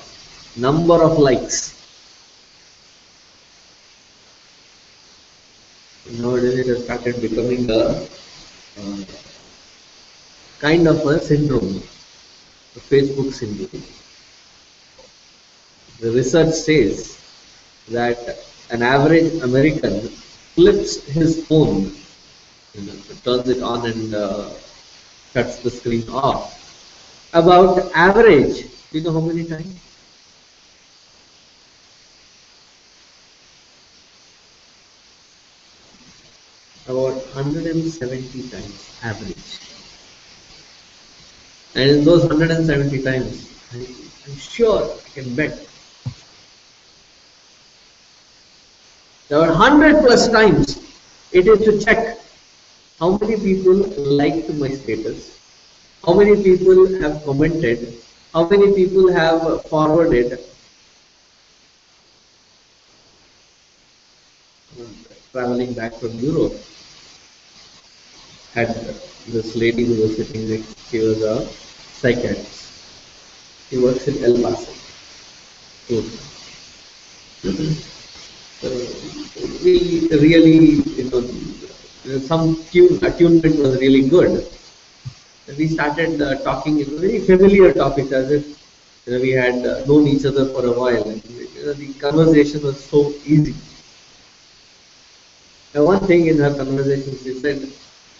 number 0.55 1.03
of 1.03 1.17
likes. 1.17 1.73
Nowadays 6.09 6.59
it 6.59 6.67
has 6.67 6.83
started 6.85 7.21
becoming 7.21 7.69
a 7.69 8.07
uh, 8.79 9.05
kind 10.59 10.87
of 10.87 11.05
a 11.05 11.19
syndrome, 11.19 11.77
a 12.75 12.79
Facebook 12.79 13.31
syndrome. 13.33 13.83
The 15.99 16.11
research 16.11 16.53
says 16.53 17.19
that 17.89 18.37
an 18.69 18.81
average 18.81 19.41
American 19.41 20.01
flips 20.55 21.03
his 21.05 21.45
phone, 21.47 21.91
you 22.73 22.81
know, 22.81 22.93
turns 23.23 23.49
it 23.49 23.61
on 23.61 23.85
and 23.85 24.13
uh, 24.13 24.49
shuts 25.33 25.57
the 25.57 25.69
screen 25.69 26.07
off. 26.09 26.53
About 27.33 27.91
average, 27.93 28.63
do 28.91 28.97
you 28.97 29.03
know 29.03 29.13
how 29.13 29.21
many 29.21 29.43
times? 29.45 29.79
About 36.87 37.15
170 37.35 38.49
times 38.49 38.99
average. 39.03 39.76
And 41.77 41.89
in 41.91 42.03
those 42.03 42.25
170 42.25 43.03
times, 43.03 43.53
I'm 43.73 44.35
sure 44.35 44.83
I 44.83 45.09
can 45.13 45.35
bet 45.35 45.67
About 49.29 49.49
100 49.49 50.05
plus 50.05 50.29
times 50.29 50.79
it 51.33 51.47
is 51.47 51.59
to 51.65 51.83
check 51.83 52.17
how 52.97 53.17
many 53.17 53.35
people 53.35 53.73
liked 54.19 54.49
my 54.53 54.69
status, 54.69 55.37
how 56.05 56.13
many 56.13 56.41
people 56.41 56.87
have 57.01 57.25
commented, 57.25 58.01
how 58.33 58.47
many 58.47 58.73
people 58.73 59.11
have 59.11 59.65
forwarded. 59.65 60.39
Traveling 65.33 65.73
back 65.73 65.93
from 65.95 66.17
Europe, 66.19 66.55
had 68.53 68.73
this 69.27 69.55
lady 69.57 69.83
who 69.83 70.01
was 70.03 70.15
sitting 70.15 70.49
next, 70.49 70.73
she 70.89 70.99
was 70.99 71.21
a 71.21 71.66
psychiatrist. 72.01 72.71
He 73.69 73.77
works 73.77 74.07
in 74.07 74.23
El 74.23 74.41
Paso. 74.41 74.71
Uh, 78.63 78.69
we 79.63 80.07
really, 80.11 80.81
you 80.97 81.09
know, 81.09 82.19
some 82.19 82.63
tune, 82.71 83.03
attunement 83.03 83.57
was 83.57 83.77
really 83.79 84.07
good. 84.09 84.45
We 85.57 85.67
started 85.67 86.21
uh, 86.21 86.35
talking 86.43 86.79
in 86.79 86.99
very 86.99 87.19
familiar 87.19 87.73
topics 87.73 88.11
as 88.11 88.31
if 88.31 88.45
you 89.05 89.13
know, 89.13 89.21
we 89.21 89.31
had 89.31 89.65
uh, 89.65 89.85
known 89.85 90.07
each 90.07 90.25
other 90.25 90.45
for 90.47 90.65
a 90.65 90.71
while. 90.71 91.03
And, 91.09 91.23
you 91.25 91.65
know, 91.65 91.73
the 91.73 91.93
conversation 91.93 92.61
was 92.63 92.83
so 92.83 93.13
easy. 93.25 93.55
Now, 95.73 95.85
one 95.85 95.99
thing 96.07 96.27
in 96.27 96.37
her 96.39 96.53
conversation, 96.53 97.17
she 97.23 97.33
said, 97.33 97.69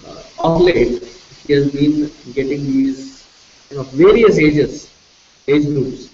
uh, 0.07 0.21
of 0.39 0.61
late, 0.61 1.03
she 1.45 1.53
has 1.53 1.71
been 1.71 2.11
getting 2.33 2.65
these 2.65 3.16
you 3.69 3.77
know, 3.77 3.83
various 3.83 4.37
ages, 4.37 4.89
age 5.47 5.65
groups, 5.65 6.09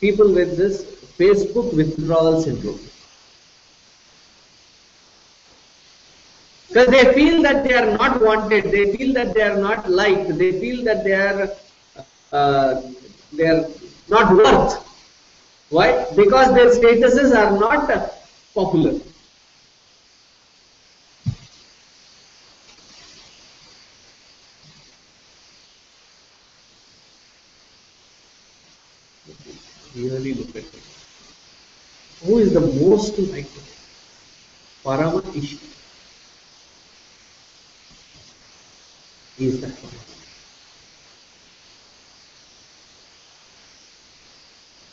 people 0.00 0.32
with 0.32 0.56
this 0.56 0.82
Facebook 1.18 1.74
withdrawal 1.74 2.40
syndrome. 2.42 2.78
Because 6.68 6.88
they 6.88 7.12
feel 7.14 7.42
that 7.42 7.64
they 7.64 7.74
are 7.74 7.96
not 7.96 8.20
wanted, 8.20 8.64
they 8.64 8.94
feel 8.96 9.12
that 9.14 9.34
they 9.34 9.42
are 9.42 9.56
not 9.56 9.90
liked, 9.90 10.36
they 10.38 10.60
feel 10.60 10.84
that 10.84 11.02
they 11.02 11.14
are 11.14 11.50
uh, 12.32 12.82
they 13.32 13.46
are 13.46 13.66
not 14.08 14.34
worth. 14.34 14.84
Why? 15.70 16.06
Because 16.14 16.54
their 16.54 16.70
statuses 16.70 17.34
are 17.34 17.58
not 17.58 18.12
popular. 18.54 19.00
Really 30.08 30.32
look 30.32 30.50
at 30.50 30.56
it. 30.56 30.82
Who 32.24 32.38
is 32.38 32.52
the 32.54 32.60
most 32.60 33.18
liked? 33.18 33.50
Parama 34.82 35.22
is 39.38 39.60
that 39.60 39.70
one. 39.70 39.92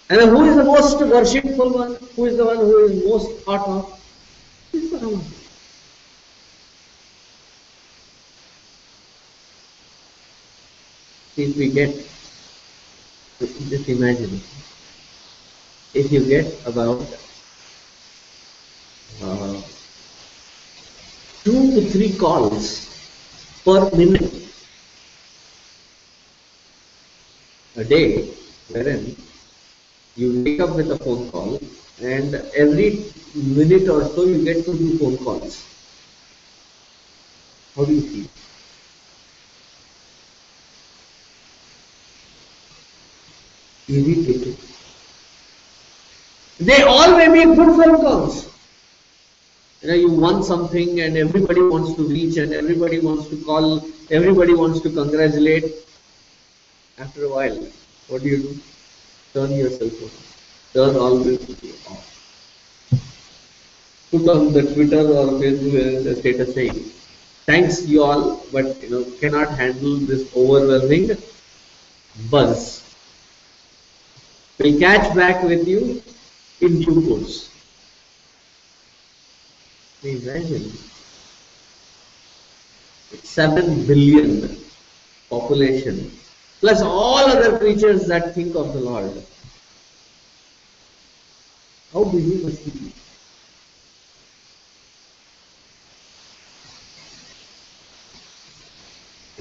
And 0.10 0.30
who 0.30 0.44
is 0.46 0.56
the 0.56 0.64
most 0.64 1.00
worshipful 1.00 1.74
one? 1.74 1.98
Who 2.16 2.26
is 2.26 2.38
the 2.38 2.46
one 2.46 2.58
who 2.58 2.86
is 2.86 3.04
most 3.06 3.44
thought 3.46 3.68
of? 3.68 4.02
Is 4.74 4.90
Brahman. 4.92 5.22
If 11.38 11.58
we 11.58 11.70
get, 11.70 11.96
just 13.40 13.90
imagine, 13.90 14.42
if 15.96 16.12
you 16.12 16.22
get 16.26 16.48
about 16.68 17.02
uh, 19.24 19.62
two 21.44 21.72
to 21.76 21.82
three 21.92 22.12
calls 22.18 22.66
per 23.66 23.90
minute 23.96 24.32
a 27.76 27.84
day 27.84 28.28
wherein 28.70 29.16
you 30.16 30.30
wake 30.34 30.60
up 30.60 30.76
with 30.76 30.92
a 30.92 30.98
phone 30.98 31.30
call 31.32 31.60
and 32.02 32.36
every 32.56 32.90
minute 33.36 33.88
or 33.90 34.04
so 34.04 34.26
you 34.26 34.44
get 34.44 34.66
to 34.66 34.74
do 34.78 34.98
phone 34.98 35.18
calls. 35.18 35.64
How 37.76 37.86
do 37.86 37.94
you 37.94 38.02
feel? 38.02 38.28
Irritated. 43.88 44.58
They 46.60 46.82
all 46.82 47.18
may 47.18 47.28
be 47.28 47.56
good 47.56 47.76
phone 47.78 47.96
calls. 48.02 48.50
You 49.82 49.90
know 49.90 49.96
you 49.96 50.12
won 50.12 50.44
something 50.44 51.02
and 51.02 51.18
everybody 51.18 51.62
wants 51.62 51.94
to 51.96 52.08
reach 52.08 52.38
and 52.38 52.54
everybody 52.54 53.00
wants 53.00 53.28
to 53.30 53.38
call 53.44 53.86
everybody 54.10 54.54
wants 54.54 54.80
to 54.82 54.90
congratulate. 54.90 55.66
After 56.98 57.26
a 57.26 57.30
while 57.30 57.68
what 58.08 58.24
do 58.24 58.30
you 58.30 58.38
do? 58.44 58.60
Turn 59.34 59.52
your 59.52 59.70
cell 59.70 59.90
phone 59.90 60.26
turn 60.76 60.96
all 60.98 61.18
this 61.26 61.42
off. 61.90 62.06
Put 64.12 64.28
on 64.34 64.52
the 64.56 64.64
twitter 64.74 65.04
or 65.20 65.28
facebook 65.44 66.20
status 66.20 66.54
saying 66.56 66.82
thanks 67.50 67.78
you 67.92 68.04
all 68.08 68.24
but 68.52 68.82
you 68.84 68.90
know 68.94 69.04
cannot 69.22 69.54
handle 69.62 69.96
this 70.10 70.24
overwhelming 70.36 71.16
buzz. 72.30 72.60
We'll 74.60 74.80
catch 74.80 75.16
back 75.16 75.44
with 75.44 75.66
you 75.68 76.02
in 76.66 76.84
course 76.86 77.50
Imagine 80.04 80.72
7 83.24 83.88
billion 83.88 84.58
population 85.30 86.12
plus 86.60 86.82
all 86.82 87.18
other 87.18 87.58
creatures 87.58 88.06
that 88.08 88.36
think 88.36 88.56
of 88.56 88.74
the 88.74 88.80
Lord. 88.80 89.12
How 91.94 92.04
busy 92.04 92.44
must 92.44 92.62
he 92.62 92.72
be? 92.72 92.92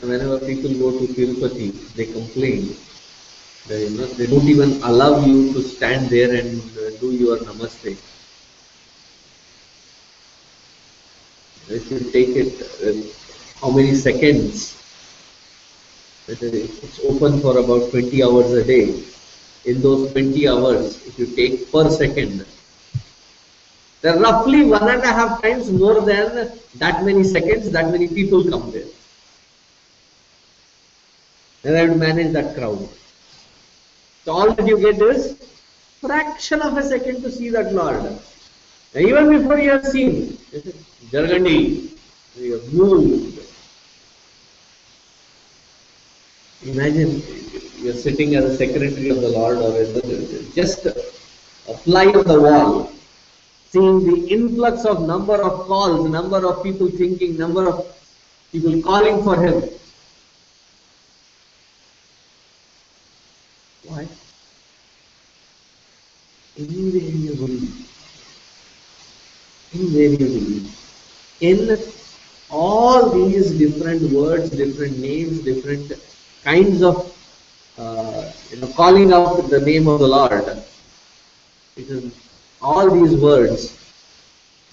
Whenever 0.00 0.38
people 0.40 0.74
go 0.74 0.98
to 0.98 1.06
Tirupati, 1.12 1.94
they 1.94 2.06
complain 2.06 2.74
They, 3.66 3.88
you 3.88 3.96
know, 3.96 4.06
they 4.06 4.26
don't 4.26 4.46
even 4.46 4.82
allow 4.82 5.24
you 5.24 5.52
to 5.54 5.62
stand 5.62 6.10
there 6.10 6.34
and 6.34 6.60
uh, 6.76 6.90
do 7.00 7.12
your 7.12 7.38
namaste. 7.38 7.96
If 11.70 11.90
you 11.90 12.00
take 12.12 12.36
it, 12.36 12.60
uh, 12.84 12.92
how 13.60 13.70
many 13.70 13.94
seconds? 13.94 14.76
It's 16.28 17.00
open 17.04 17.40
for 17.40 17.56
about 17.58 17.90
20 17.90 18.22
hours 18.22 18.52
a 18.52 18.64
day. 18.64 19.02
In 19.64 19.80
those 19.80 20.12
20 20.12 20.46
hours, 20.46 21.06
if 21.06 21.18
you 21.18 21.26
take 21.34 21.72
per 21.72 21.88
second, 21.88 22.44
there 24.02 24.14
are 24.14 24.20
roughly 24.20 24.66
one 24.66 24.86
and 24.90 25.02
a 25.02 25.06
half 25.06 25.40
times 25.40 25.70
more 25.70 26.02
than 26.02 26.52
that 26.74 27.02
many 27.02 27.24
seconds, 27.24 27.70
that 27.70 27.90
many 27.90 28.08
people 28.08 28.44
come 28.44 28.70
there. 28.72 28.84
And 31.64 31.74
I 31.74 31.80
have 31.80 31.90
to 31.92 31.96
manage 31.96 32.34
that 32.34 32.54
crowd. 32.54 32.86
So 34.24 34.32
all 34.32 34.52
that 34.52 34.66
you 34.66 34.78
get 34.78 35.00
is 35.02 35.36
fraction 36.00 36.62
of 36.62 36.76
a 36.78 36.82
second 36.82 37.22
to 37.22 37.30
see 37.30 37.50
that 37.50 37.72
Lord. 37.72 38.18
Even 38.96 39.28
before 39.30 39.58
you 39.58 39.70
have 39.70 39.86
seen, 39.86 40.38
Jargandi, 41.10 41.90
you 42.36 42.52
have 42.52 42.72
moved. 42.72 43.40
Imagine 46.64 47.22
you 47.82 47.90
are 47.90 47.94
sitting 47.94 48.34
as 48.36 48.44
a 48.44 48.56
secretary 48.56 49.10
of 49.10 49.20
the 49.20 49.28
Lord 49.28 49.58
or 49.58 50.52
just 50.54 50.86
a 50.86 51.76
fly 51.76 52.06
on 52.06 52.24
the 52.24 52.40
wall, 52.40 52.92
seeing 53.68 54.06
the 54.06 54.28
influx 54.28 54.86
of 54.86 55.06
number 55.06 55.34
of 55.42 55.66
calls, 55.66 56.08
number 56.08 56.46
of 56.46 56.62
people 56.62 56.88
thinking, 56.88 57.36
number 57.36 57.68
of 57.68 57.86
people 58.52 58.80
calling 58.80 59.22
for 59.22 59.36
him. 59.42 59.68
Why? 63.86 64.08
Invariably, 66.56 67.68
invariably, 69.72 70.70
in 71.40 71.78
all 72.48 73.10
these 73.10 73.50
different 73.58 74.12
words, 74.12 74.50
different 74.50 74.98
names, 74.98 75.40
different 75.40 75.92
kinds 76.44 76.82
of 76.82 77.12
uh, 77.76 78.30
you 78.50 78.60
know, 78.60 78.68
calling 78.68 79.12
out 79.12 79.50
the 79.50 79.60
name 79.60 79.88
of 79.88 79.98
the 79.98 80.06
Lord, 80.06 80.62
all 82.62 82.88
these 82.88 83.16
words 83.16 83.76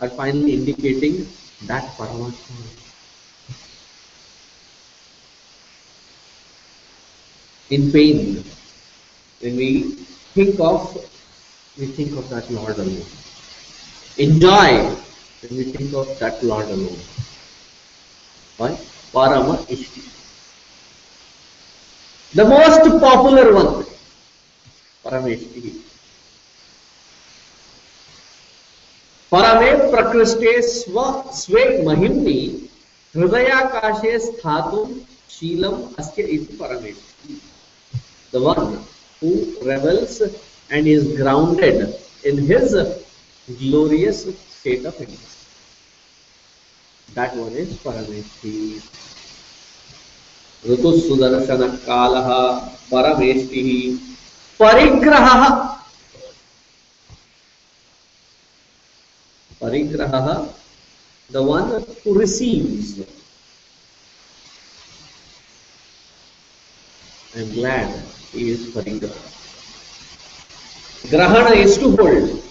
are 0.02 0.10
finally 0.10 0.54
indicating 0.54 1.28
that 1.64 1.84
Paramatma. 1.98 2.32
In 7.72 7.92
pain, 7.92 8.44
when 9.40 9.56
we 9.56 9.82
think 10.36 10.60
of, 10.60 11.11
we 11.79 11.87
think 11.87 12.17
of 12.17 12.29
that 12.31 12.51
Lord 12.51 12.77
alone. 12.79 13.07
In 14.19 14.41
joy, 14.41 14.97
when 15.41 15.57
we 15.59 15.65
think 15.65 15.93
of 15.95 16.19
that 16.19 16.43
Lord 16.43 16.67
alone. 16.67 16.99
Why? 18.57 18.79
Parama 19.13 19.57
Ishti. 19.67 20.03
The 22.35 22.45
most 22.45 23.01
popular 23.01 23.53
one, 23.55 23.87
Parameshti. 25.05 25.83
परमे 29.33 29.71
प्रकृष्टे 29.91 30.51
स्व 30.63 31.05
स्वे 31.35 31.63
महिम्नि 31.85 32.39
हृदयाकाशे 33.15 34.19
स्थातुं 34.27 34.85
शीलम 35.31 35.75
अस्ति 35.99 36.23
इति 36.23 36.57
परमेष्टि 36.61 37.41
the 38.33 38.41
one 38.41 38.79
who 39.21 39.33
revels 39.65 40.15
and 40.72 40.88
is 40.88 41.16
grounded 41.18 41.94
in 42.24 42.38
his 42.38 42.74
glorious 43.60 44.24
state 44.50 44.86
of 44.86 44.96
innocence. 45.02 45.46
That 47.14 47.36
one 47.36 47.54
is 47.54 47.74
Parameshti. 47.78 48.82
ऋतुसुदर्शन 50.70 51.62
काल 51.86 52.16
परमेष्टि 52.92 53.62
परिग्रह 54.60 55.30
परिग्रह 59.62 60.14
the 61.32 61.42
one 61.42 61.84
who 62.04 62.14
receives 62.20 63.00
I 67.36 67.40
am 67.40 67.54
glad 67.54 68.04
he 68.34 68.50
is 68.52 68.68
parigraha 68.76 69.41
grahana 71.10 71.56
is 71.66 71.78
to 71.78 71.96
hold 71.96 72.42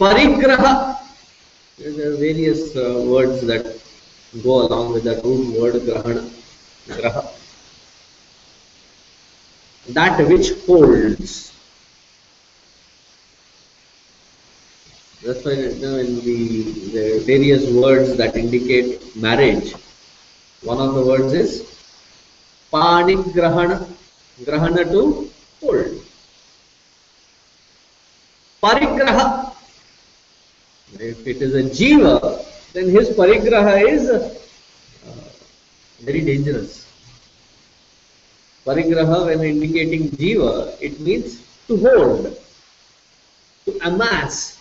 parigraha 0.00 0.94
there 1.76 2.12
are 2.12 2.16
various 2.16 2.76
uh, 2.76 3.02
words 3.04 3.44
that 3.46 3.66
go 4.42 4.66
along 4.66 4.92
with 4.92 5.04
the 5.04 5.20
root 5.22 5.60
word 5.60 5.84
grahana, 5.84 6.30
graha. 6.86 7.32
That 9.88 10.28
which 10.28 10.52
holds. 10.66 11.52
That's 15.24 15.44
why 15.44 15.54
know, 15.54 15.96
in 15.96 16.20
the, 16.20 17.22
various 17.26 17.68
words 17.70 18.16
that 18.16 18.36
indicate 18.36 19.16
marriage, 19.16 19.72
one 20.62 20.78
of 20.78 20.94
the 20.94 21.04
words 21.04 21.32
is 21.32 21.62
pani 22.70 23.16
grahana, 23.32 23.86
grahana 24.44 24.84
to 24.84 25.23
hold. 25.64 26.00
Parigraha. 28.62 29.54
If 30.98 31.26
it 31.26 31.42
is 31.42 31.54
a 31.54 31.64
jiva, 31.64 32.44
then 32.72 32.88
his 32.88 33.10
parigraha 33.10 33.82
is 33.86 34.08
uh, 34.08 34.34
very 36.00 36.20
dangerous. 36.20 36.86
Parigraha, 38.64 39.26
when 39.26 39.42
indicating 39.42 40.08
jiva, 40.10 40.76
it 40.80 41.00
means 41.00 41.42
to 41.68 41.76
hold, 41.76 42.38
to 43.66 43.78
amass, 43.86 44.58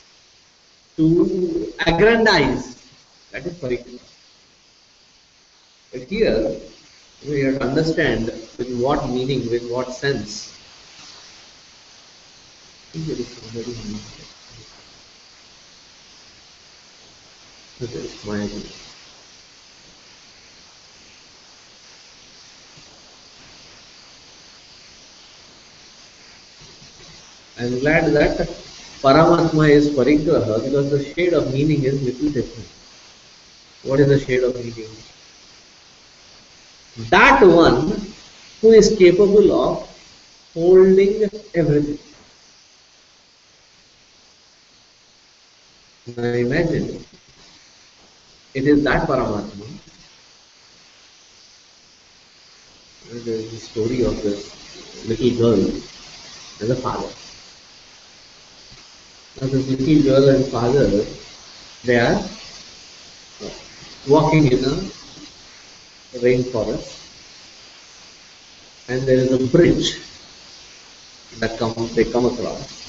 to 0.98 1.74
aggrandize. 1.86 2.84
That 3.32 3.46
is 3.46 3.54
parigraha. 3.54 4.00
But 5.92 6.02
here, 6.10 6.58
we 7.28 7.42
have 7.42 7.60
to 7.60 7.66
understand 7.66 8.26
with 8.58 8.74
what 8.82 9.08
meaning, 9.10 9.50
with 9.50 9.70
what 9.70 9.94
sense. 9.94 10.58
I'm 12.96 13.06
glad 27.80 28.14
that 28.14 28.48
Paramatma 29.02 29.70
is 29.72 29.90
Parigraha 29.90 30.64
because 30.64 30.92
the 30.92 31.04
shade 31.16 31.34
of 31.34 31.52
meaning 31.52 31.84
is 31.86 32.00
little 32.04 32.30
different. 32.30 32.70
What 33.82 34.00
is 34.02 34.08
the 34.08 34.20
shade 34.20 34.44
of 34.44 34.56
meaning? 34.56 34.88
That 37.10 37.42
one 37.42 38.14
who 38.62 38.72
is 38.72 38.96
capable 38.96 39.52
of 39.52 39.90
holding 40.54 41.28
everything. 41.56 42.13
Now 46.06 46.24
imagine 46.24 47.00
it 48.54 48.68
is 48.68 48.84
that 48.84 49.08
Paramatma. 49.08 49.66
There 53.10 53.36
is 53.36 53.52
the 53.52 53.58
story 53.58 54.04
of 54.04 54.22
this 54.22 54.52
little 55.08 55.32
girl 55.38 55.64
and 56.60 56.70
the 56.70 56.76
father. 56.76 57.08
Now 59.40 59.48
this 59.48 59.66
little 59.70 60.04
girl 60.04 60.28
and 60.28 60.46
father, 60.48 61.06
they 61.86 62.00
are 62.00 62.20
uh, 63.42 63.50
walking 64.06 64.52
in 64.52 64.60
a 64.60 64.76
rainforest 66.20 67.00
and 68.90 69.04
there 69.04 69.20
is 69.20 69.32
a 69.32 69.48
bridge 69.48 70.02
that 71.40 71.58
come, 71.58 71.74
they 71.96 72.04
come 72.04 72.26
across. 72.26 72.83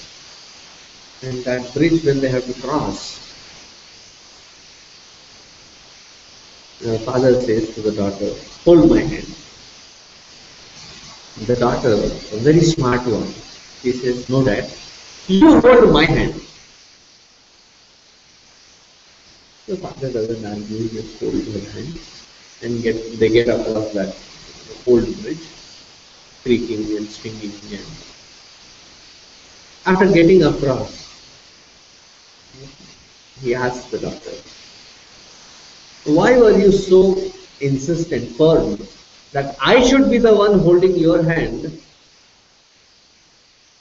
And 1.24 1.44
that 1.44 1.72
bridge 1.74 2.04
when 2.04 2.20
they 2.20 2.28
have 2.28 2.44
to 2.46 2.54
cross, 2.60 3.18
the 6.80 6.98
father 7.00 7.40
says 7.40 7.74
to 7.74 7.80
the 7.82 7.92
daughter, 7.92 8.34
hold 8.64 8.90
my 8.90 9.00
hand. 9.00 9.26
The 11.46 11.56
daughter, 11.56 11.94
a 11.94 12.38
very 12.38 12.60
smart 12.62 13.06
one, 13.06 13.32
she 13.82 13.92
says, 13.92 14.28
no 14.28 14.44
dad, 14.44 14.70
you 15.28 15.60
hold 15.60 15.92
my 15.92 16.04
hand. 16.04 16.34
The 19.66 19.76
father 19.78 20.12
doesn't 20.12 20.44
argue, 20.44 20.78
he 20.78 20.88
just 20.90 21.18
holds 21.20 21.46
her 21.52 21.70
hand 21.72 21.98
and 22.62 22.82
get 22.82 23.18
they 23.18 23.30
get 23.30 23.48
across 23.48 23.92
that 23.94 24.14
old 24.86 25.06
bridge. 25.22 25.38
creaking 26.42 26.96
and 26.96 27.08
swinging. 27.08 27.52
And 27.72 27.86
after 29.86 30.12
getting 30.12 30.42
across, 30.44 31.03
he 33.42 33.54
asked 33.54 33.90
the 33.90 33.98
doctor, 33.98 34.32
Why 36.04 36.36
were 36.38 36.56
you 36.58 36.72
so 36.72 37.32
insistent, 37.60 38.30
firm, 38.36 38.78
that 39.32 39.56
I 39.60 39.82
should 39.86 40.10
be 40.10 40.18
the 40.18 40.34
one 40.34 40.58
holding 40.58 40.96
your 40.96 41.22
hand 41.22 41.80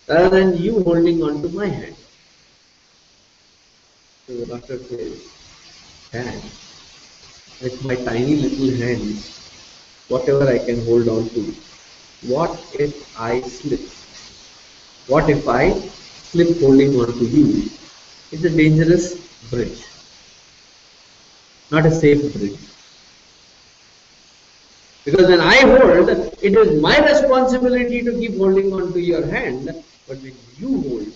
rather 0.08 0.30
than 0.30 0.58
you 0.58 0.84
holding 0.84 1.22
on 1.24 1.42
to 1.42 1.50
my 1.50 1.68
hand? 1.68 1.96
So 4.28 4.38
the 4.38 4.46
doctor 4.46 4.78
says, 4.80 5.22
Dad, 6.12 6.42
with 7.62 7.84
my 7.86 7.96
tiny 7.96 8.36
little 8.36 8.76
hands, 8.76 9.30
whatever 10.08 10.50
I 10.50 10.60
can 10.60 10.84
hold 10.86 11.08
on 11.08 11.30
to, 11.30 11.56
what 12.24 12.60
if 12.74 13.20
I 13.20 13.42
slip? 13.42 13.82
What 15.08 15.30
if 15.30 15.48
I 15.48 15.72
slip 16.32 16.60
holding 16.60 17.00
on 17.00 17.18
to 17.20 17.26
you? 17.26 17.70
It's 18.34 18.44
a 18.46 18.50
dangerous 18.50 19.14
bridge, 19.52 19.84
not 21.70 21.86
a 21.86 21.92
safe 21.92 22.34
bridge. 22.34 22.58
Because 25.06 25.28
when 25.28 25.40
I 25.40 25.58
hold, 25.58 26.10
it 26.42 26.58
is 26.58 26.82
my 26.82 26.98
responsibility 26.98 28.02
to 28.02 28.12
keep 28.14 28.36
holding 28.38 28.74
on 28.74 28.92
to 28.94 29.00
your 29.00 29.24
hand, 29.24 29.66
but 30.08 30.18
when 30.18 30.36
you 30.58 30.82
hold, 30.82 31.16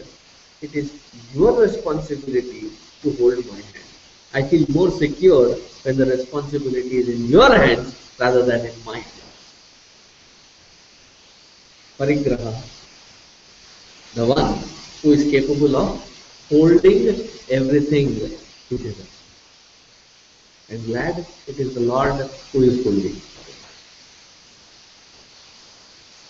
it 0.62 0.76
is 0.76 0.94
your 1.34 1.60
responsibility 1.60 2.70
to 3.02 3.12
hold 3.14 3.44
my 3.48 3.56
hand. 3.56 3.88
I 4.36 4.44
feel 4.44 4.68
more 4.70 4.92
secure 4.92 5.56
when 5.82 5.98
the 5.98 6.06
responsibility 6.06 6.98
is 6.98 7.10
in 7.10 7.26
your 7.26 7.52
hands 7.52 7.96
rather 8.20 8.46
than 8.46 8.64
in 8.64 8.84
mine. 8.86 9.12
Parigraha, 11.98 12.54
the 14.14 14.28
one 14.28 14.60
who 15.02 15.14
is 15.14 15.24
capable 15.32 15.76
of 15.76 16.08
holding 16.50 17.28
everything 17.50 18.16
together. 18.70 19.06
I'm 20.70 20.84
glad 20.86 21.26
it 21.48 21.60
is 21.60 21.74
the 21.76 21.82
Lord 21.82 22.30
who 22.52 22.62
is 22.62 22.84
holding. 22.84 23.22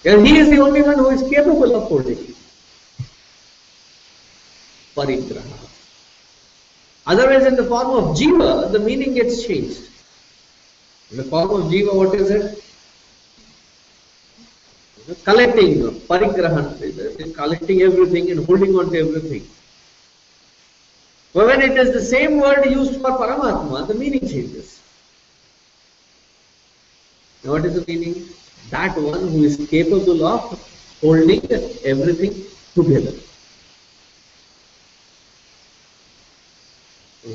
And 0.05 0.25
He 0.25 0.37
is 0.37 0.49
the 0.49 0.59
only 0.59 0.81
one 0.81 0.97
who 0.97 1.09
is 1.09 1.21
capable 1.29 1.75
of 1.75 1.83
holding. 1.89 2.35
Parigraha. 4.95 5.57
Otherwise, 7.07 7.45
in 7.45 7.55
the 7.55 7.63
form 7.63 7.89
of 7.89 8.15
jiva, 8.17 8.71
the 8.71 8.79
meaning 8.79 9.13
gets 9.13 9.45
changed. 9.45 9.81
In 11.11 11.17
the 11.17 11.23
form 11.23 11.49
of 11.49 11.71
jiva, 11.71 11.93
what 11.95 12.13
is 12.15 12.29
it? 12.29 12.63
Collecting, 15.23 15.83
parigrahan, 16.01 17.33
collecting 17.33 17.81
everything 17.81 18.29
and 18.31 18.45
holding 18.45 18.75
on 18.75 18.91
to 18.91 18.99
everything. 18.99 19.47
But 21.37 21.45
when 21.45 21.61
it 21.61 21.77
is 21.77 21.93
the 21.93 22.01
same 22.01 22.39
word 22.39 22.65
used 22.65 22.99
for 22.99 23.11
Paramatma, 23.15 23.87
the 23.87 23.93
meaning 23.93 24.21
changes. 24.21 24.81
Now, 27.43 27.51
what 27.51 27.65
is 27.65 27.75
the 27.75 27.83
meaning? 27.87 28.27
That 28.71 28.97
one 28.97 29.27
who 29.27 29.43
is 29.43 29.55
capable 29.69 30.25
of 30.25 30.41
holding 30.99 31.43
everything 31.83 32.43
together. 32.73 33.13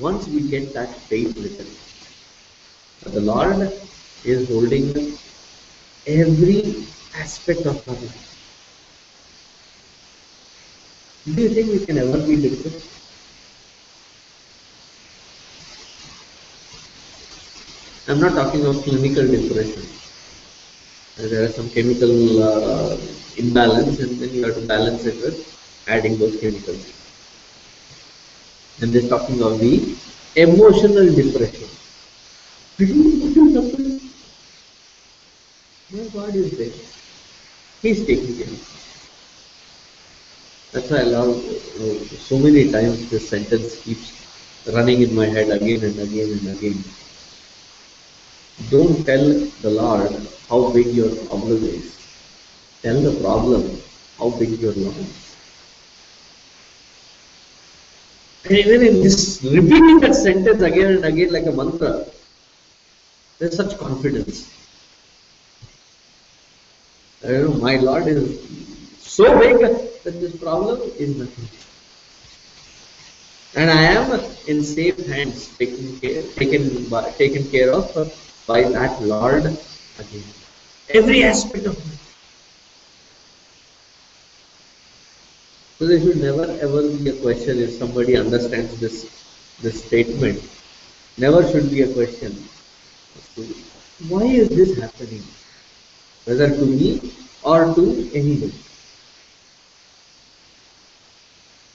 once 0.01 0.27
we 0.27 0.41
get 0.49 0.73
that 0.75 0.93
faith 1.09 1.37
within, 1.37 1.71
the 3.12 3.21
Lord 3.21 3.73
is 4.25 4.49
holding 4.49 5.17
every 6.07 6.87
aspect 7.15 7.67
of 7.67 7.88
our 7.88 7.95
life. 7.95 8.25
Do 11.37 11.43
you 11.43 11.51
think 11.51 11.71
we 11.71 11.87
can 11.87 11.99
ever 11.99 12.19
be 12.27 12.37
different? 12.49 13.02
I'm 18.12 18.20
not 18.20 18.35
talking 18.35 18.66
of 18.66 18.83
clinical 18.85 19.27
depression. 19.27 19.88
There 21.16 21.44
are 21.44 21.48
some 21.48 21.70
chemical 21.70 22.42
uh, 22.42 22.98
imbalance 23.38 24.01
and 24.01 24.20
then 24.20 24.35
you 24.35 24.44
have 24.44 24.55
to 24.57 24.66
balance 24.66 25.07
it 25.07 25.16
with 25.22 25.38
adding 25.88 26.18
those 26.18 26.38
chemicals 26.38 26.92
and 28.83 28.92
they're 28.92 29.09
talking 29.09 29.42
of 29.42 29.59
the 29.61 29.96
emotional 30.37 31.07
depression. 31.07 31.68
My 35.90 36.05
God 36.12 36.37
is 36.37 36.51
there. 36.59 36.81
He's 37.81 38.05
taking 38.05 38.37
care 38.37 38.55
That's 40.72 40.90
why 40.90 40.98
I 40.98 41.03
love 41.05 41.31
uh, 41.81 42.05
so 42.29 42.37
many 42.37 42.70
times 42.70 43.09
this 43.09 43.31
sentence 43.31 43.83
keeps 43.83 44.12
running 44.66 45.01
in 45.01 45.14
my 45.14 45.25
head 45.25 45.48
again 45.48 45.83
and 45.83 45.98
again 45.98 46.29
and 46.33 46.59
again. 46.59 46.85
Don't 48.70 49.05
tell 49.05 49.25
the 49.62 49.70
Lord 49.70 50.12
how 50.48 50.70
big 50.72 50.87
your 50.88 51.14
problem 51.27 51.64
is. 51.64 51.96
Tell 52.83 53.01
the 53.01 53.20
problem 53.20 53.81
how 54.18 54.31
big 54.31 54.59
your 54.61 54.72
Lord 54.72 54.96
is. 54.96 55.37
And 58.44 58.59
even 58.59 58.87
in 58.87 59.03
this, 59.03 59.42
repeating 59.44 60.01
that 60.01 60.14
sentence 60.14 60.62
again 60.62 60.96
and 60.96 61.05
again 61.05 61.33
like 61.33 61.46
a 61.46 61.53
mantra, 61.53 62.05
there's 63.38 63.57
such 63.57 63.79
confidence. 63.79 64.51
I 67.25 67.29
know, 67.29 67.55
my 67.55 67.77
Lord 67.77 68.09
is 68.09 68.40
so 68.98 69.38
big 69.38 69.61
that 69.61 70.20
this 70.20 70.37
problem 70.37 70.81
is 70.98 71.16
nothing. 71.16 71.48
And 73.55 73.70
I 73.70 73.83
am 73.83 74.20
in 74.48 74.64
safe 74.64 75.07
hands, 75.07 75.57
taken 75.57 76.01
care, 76.01 76.22
taken, 76.22 76.90
taken 77.16 77.48
care 77.51 77.72
of 77.72 77.94
by 78.46 78.62
that 78.62 79.00
Lord 79.02 79.46
again. 79.46 80.24
Every 80.90 81.24
aspect 81.24 81.66
of 81.66 81.78
my 81.87 81.92
So 85.78 85.87
there 85.88 86.00
should 86.00 86.20
never 86.22 86.44
ever 86.61 86.88
be 86.96 87.11
a 87.11 87.16
question 87.20 87.59
if 87.59 87.70
somebody 87.72 88.16
understands 88.16 88.78
this 88.78 88.98
this 89.62 89.85
statement. 89.85 90.42
Never 91.18 91.42
should 91.50 91.70
be 91.70 91.83
a 91.83 91.92
question. 91.92 92.33
Why 94.09 94.24
is 94.24 94.48
this 94.48 94.78
happening? 94.78 95.24
Whether 96.24 96.50
to 96.50 96.66
me 96.66 97.12
or 97.42 97.74
to 97.74 98.11
anyone. 98.14 98.52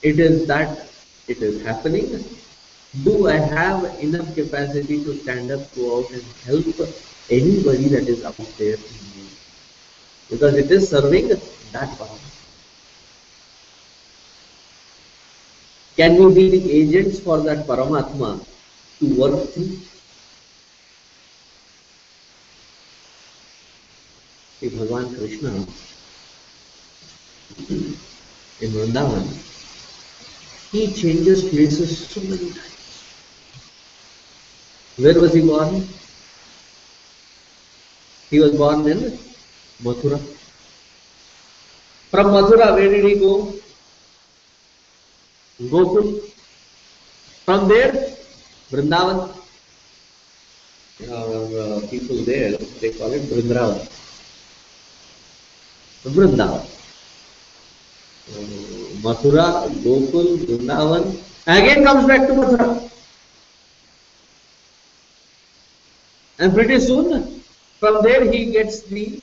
It 0.02 0.18
is 0.20 0.46
that 0.46 0.88
it 1.26 1.42
is 1.42 1.62
happening. 1.62 2.24
Do 2.96 3.28
I 3.28 3.36
have 3.36 3.84
enough 4.00 4.34
capacity 4.34 5.04
to 5.04 5.18
stand 5.20 5.50
up, 5.50 5.74
go 5.74 5.98
out 5.98 6.10
and 6.10 6.24
help 6.46 6.64
anybody 7.28 7.88
that 7.88 8.08
is 8.08 8.24
out 8.24 8.36
there 8.56 8.74
in 8.76 8.80
need? 9.14 9.30
Because 10.30 10.54
it 10.54 10.70
is 10.70 10.88
serving 10.88 11.28
that 11.28 11.98
power. 11.98 12.18
Can 15.96 16.16
we 16.16 16.34
be 16.34 16.58
the 16.58 16.72
agents 16.72 17.20
for 17.20 17.40
that 17.40 17.66
Paramatma 17.66 18.46
to 19.00 19.06
work 19.20 19.50
through? 19.50 19.78
See, 24.60 24.70
Bhagavan 24.70 25.18
Krishna 25.18 25.50
in 28.60 28.70
Vrindavan, 28.70 29.26
he 30.72 30.92
changes 30.92 31.42
places 31.50 32.08
so 32.08 32.20
many 32.22 32.50
times. 32.50 32.77
Where 34.98 35.20
was 35.20 35.32
he 35.32 35.42
born? 35.42 35.86
He 38.30 38.40
was 38.40 38.56
born 38.56 38.88
in 38.88 39.16
Mathura. 39.80 40.18
From 42.10 42.26
Mathura, 42.34 42.74
where 42.74 42.88
did 42.88 43.04
he 43.04 43.14
go? 43.18 43.54
Gokul. 45.60 46.20
From 47.44 47.68
there, 47.68 47.92
Vrindavan. 48.72 49.34
Our 51.08 51.46
uh, 51.62 51.80
people 51.88 52.16
there, 52.24 52.56
they 52.80 52.90
call 52.90 53.12
it 53.12 53.22
Vrindavan. 53.22 53.86
Vrindavan. 56.06 56.66
Uh, 58.28 58.42
Mathura, 59.06 59.68
Gokul, 59.86 60.38
Vrindavan, 60.38 61.22
again 61.46 61.84
comes 61.84 62.04
back 62.06 62.26
to 62.26 62.32
Mathura. 62.34 62.87
And 66.38 66.54
pretty 66.54 66.78
soon, 66.78 67.42
from 67.80 68.02
there 68.02 68.30
he 68.30 68.52
gets 68.52 68.82
the 68.82 69.20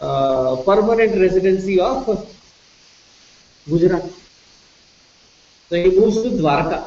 uh, 0.00 0.56
permanent 0.64 1.18
residency 1.20 1.80
of 1.80 2.06
Gujarat. 3.68 4.04
So 5.68 5.76
he 5.76 5.90
moves 5.98 6.22
to 6.22 6.30
Dwarka. 6.30 6.84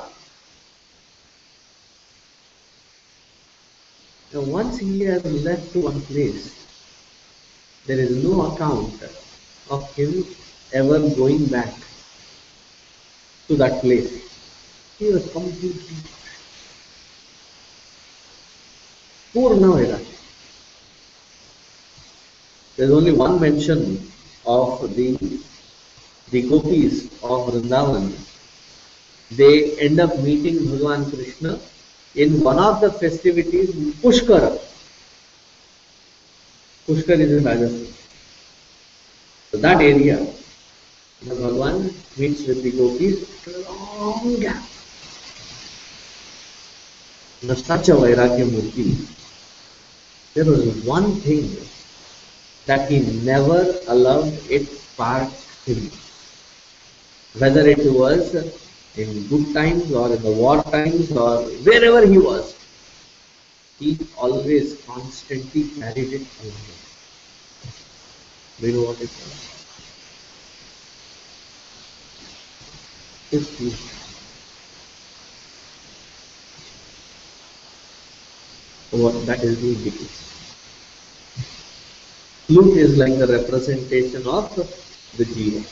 Now 4.34 4.42
once 4.42 4.80
he 4.80 5.02
has 5.06 5.24
left 5.44 5.76
one 5.76 6.02
place, 6.02 6.54
there 7.86 8.00
is 8.00 8.24
no 8.24 8.54
account 8.54 8.94
of 9.70 9.96
him 9.96 10.26
ever 10.74 11.00
going 11.10 11.46
back 11.46 11.74
to 13.48 13.56
that 13.58 13.82
place. 13.82 14.12
He 15.00 15.12
was 15.12 15.32
completely 15.32 15.98
Purna 19.34 19.68
Vairagya. 19.68 20.14
There's 22.76 22.92
only 22.92 23.12
one 23.12 23.40
mention 23.40 24.12
of 24.46 24.96
the 24.96 25.18
the 26.32 26.42
gopis 26.50 27.06
of 27.24 27.50
Vrindavan. 27.50 28.12
They 29.32 29.78
end 29.80 30.00
up 30.00 30.18
meeting 30.20 30.58
Bhagavan 30.58 31.10
Krishna 31.14 31.60
in 32.16 32.42
one 32.42 32.60
of 32.60 32.82
the 32.82 32.92
festivities, 32.92 33.74
Pushkar. 34.02 34.60
Pushkar 36.88 37.20
is 37.20 37.32
in 37.38 37.44
Rajasthan. 37.44 37.94
So 39.52 39.58
that 39.58 39.82
area, 39.82 40.18
the 41.24 41.36
Bhagavan 41.36 41.94
meets 42.18 42.46
with 42.48 42.64
the 42.64 42.72
gopis 42.72 43.24
after 43.24 43.58
a 43.58 43.74
long 44.00 44.40
gap. 44.40 44.64
Now, 47.44 47.56
such 47.56 47.90
a 47.90 47.94
Vairagya 47.94 48.50
Murti, 48.50 49.23
there 50.34 50.46
was 50.46 50.66
one 50.84 51.16
thing 51.22 51.56
that 52.66 52.90
he 52.90 53.00
never 53.24 53.80
allowed 53.88 54.34
it 54.50 54.68
part 54.98 55.30
him. 55.66 55.92
Whether 57.38 57.68
it 57.68 57.92
was 57.92 58.34
in 58.98 59.28
good 59.28 59.54
times 59.54 59.92
or 59.92 60.14
in 60.14 60.22
the 60.24 60.32
war 60.32 60.64
times 60.64 61.12
or 61.12 61.44
wherever 61.68 62.06
he 62.06 62.18
was, 62.18 62.56
he 63.80 63.98
always 64.18 64.76
constantly 64.86 65.64
carried 65.80 66.14
it 66.14 66.28
along. 66.42 66.68
Do 68.60 68.68
you 68.68 68.74
know 68.74 68.84
what 68.88 69.02
it 69.02 69.10
was? 69.10 69.50
His 73.32 73.48
What 78.94 79.26
that 79.26 79.44
is 79.44 79.60
the 79.60 79.74
biggest. 79.84 80.22
Flute 82.46 82.78
is 82.78 82.96
like 82.96 83.18
the 83.18 83.26
representation 83.26 84.28
of 84.28 84.56
the 85.18 85.26
jiva 85.26 85.64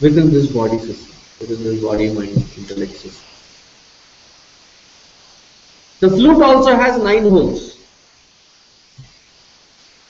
within 0.00 0.30
this 0.30 0.46
body 0.46 0.78
system, 0.78 1.14
within 1.40 1.62
this 1.62 1.82
body, 1.82 2.10
mind, 2.10 2.36
intellect 2.56 2.92
system. 2.92 3.26
The 6.00 6.08
flute 6.08 6.42
also 6.42 6.74
has 6.74 7.02
nine 7.02 7.24
holes. 7.24 7.76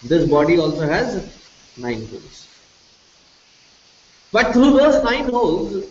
This 0.04 0.28
body 0.28 0.58
also 0.58 0.82
has 0.82 1.26
nine 1.76 2.06
holes. 2.06 2.46
But 4.30 4.52
through 4.52 4.72
those 4.78 5.02
nine 5.02 5.28
holes, 5.28 5.84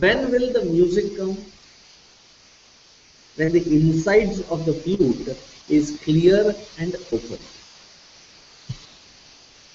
when 0.00 0.30
will 0.30 0.52
the 0.52 0.64
music 0.66 1.16
come? 1.16 1.38
When 3.36 3.52
the 3.52 3.62
insides 3.64 4.40
of 4.48 4.64
the 4.64 4.72
flute 4.72 5.36
is 5.68 5.98
clear 6.04 6.54
and 6.78 6.94
open. 7.12 7.38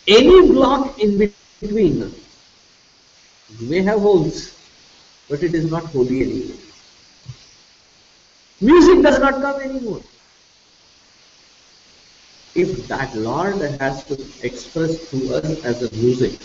Any 0.07 0.47
block 0.47 0.97
in 0.99 1.17
between, 1.17 2.13
may 3.59 3.81
have 3.81 3.99
holes, 3.99 4.57
but 5.29 5.43
it 5.43 5.53
is 5.53 5.69
not 5.69 5.85
holy 5.85 6.21
anymore. 6.21 6.57
Music 8.61 9.01
does 9.03 9.19
not 9.19 9.41
come 9.41 9.61
anymore. 9.61 10.01
If 12.55 12.87
that 12.87 13.15
Lord 13.15 13.61
has 13.79 14.03
to 14.05 14.13
express 14.41 15.09
to 15.11 15.35
us 15.35 15.63
as 15.63 15.83
a 15.83 15.95
music, 15.95 16.39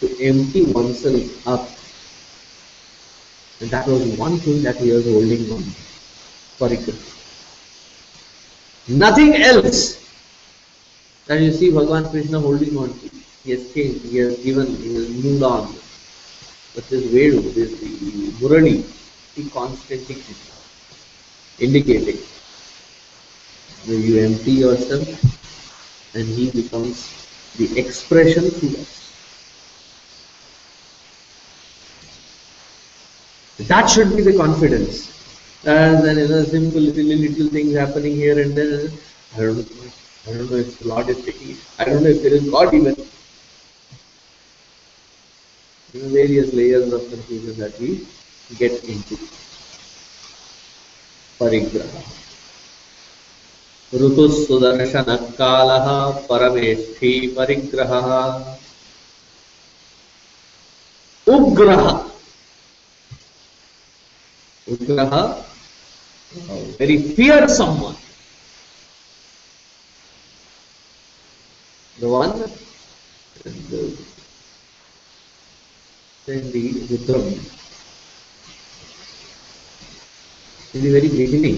to 0.00 0.24
empty 0.24 0.64
oneself 0.64 1.46
up, 1.46 1.68
and 3.60 3.70
that 3.70 3.86
was 3.86 4.02
one 4.18 4.38
thing 4.38 4.62
that 4.62 4.76
he 4.76 4.92
was 4.92 5.04
holding 5.04 5.50
on 5.52 5.62
for 6.58 6.72
it. 6.72 6.94
Nothing 8.88 9.34
else 9.36 10.02
that 11.26 11.40
you 11.40 11.52
see 11.52 11.70
Bhagavan 11.70 12.10
Krishna 12.10 12.40
holding 12.40 12.76
on 12.76 12.98
to. 13.00 13.10
He 13.44 13.52
has 13.52 13.72
changed, 13.72 14.04
he 14.06 14.18
has 14.18 14.36
given, 14.38 14.66
he 14.76 14.94
has 14.94 15.08
moved 15.08 15.42
on. 15.42 15.74
But 16.74 16.88
this 16.88 17.04
Venu, 17.04 17.40
this 17.52 17.72
Murali, 18.40 18.84
he 19.34 19.48
constantly 19.50 20.22
indicating 21.58 22.18
you 23.86 24.18
empty 24.18 24.52
yourself 24.52 25.06
and 26.14 26.26
he 26.26 26.50
becomes 26.50 27.12
the 27.56 27.78
expression 27.78 28.50
to 28.50 28.80
us. 28.80 29.05
That 33.58 33.86
should 33.86 34.16
be 34.16 34.22
the 34.22 34.36
confidence. 34.36 35.12
And 35.64 36.04
then 36.04 36.18
you 36.18 36.28
know, 36.28 36.44
simple, 36.44 36.80
little 36.80 37.48
things 37.48 37.74
happening 37.74 38.14
here 38.14 38.38
and 38.40 38.54
there. 38.56 38.90
I 39.34 39.40
don't 39.40 39.56
know. 39.56 39.90
I 40.28 40.32
don't 40.32 40.50
know 40.50 40.56
if 40.56 40.78
the 40.78 40.88
Lord 40.88 41.08
is 41.08 41.24
taking. 41.24 41.56
I 41.78 41.84
don't 41.84 42.02
know 42.02 42.10
if 42.10 42.22
there 42.22 42.34
is 42.34 42.50
God 42.50 42.74
even. 42.74 42.94
You 45.92 46.02
know, 46.02 46.08
various 46.08 46.52
layers 46.52 46.92
of 46.92 47.08
confusion 47.08 47.56
that 47.58 47.78
we 47.80 48.06
get 48.58 48.84
into. 48.84 49.16
परिग्रह 51.40 51.90
ऋतुसुदर्शनकालः 54.02 55.88
परमेष्ठी 56.28 57.10
parigraha 57.36 58.20
उग्रः 61.28 62.05
Ugraha, 64.68 65.44
very 66.76 66.98
fearsome 67.14 67.80
one. 67.80 67.96
The 72.00 72.08
one, 72.08 72.32
the, 73.44 73.96
then 76.26 76.50
the 76.50 76.72
Rudram. 76.90 77.26
In 80.74 80.82
the 80.82 80.90
very 80.90 81.08
beginning, 81.08 81.56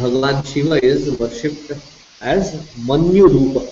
Bhagavan 0.00 0.46
Shiva 0.50 0.82
is 0.82 1.10
worshipped 1.18 1.72
as 2.22 2.54
Manyu 2.88 3.28
Rupa. 3.28 3.70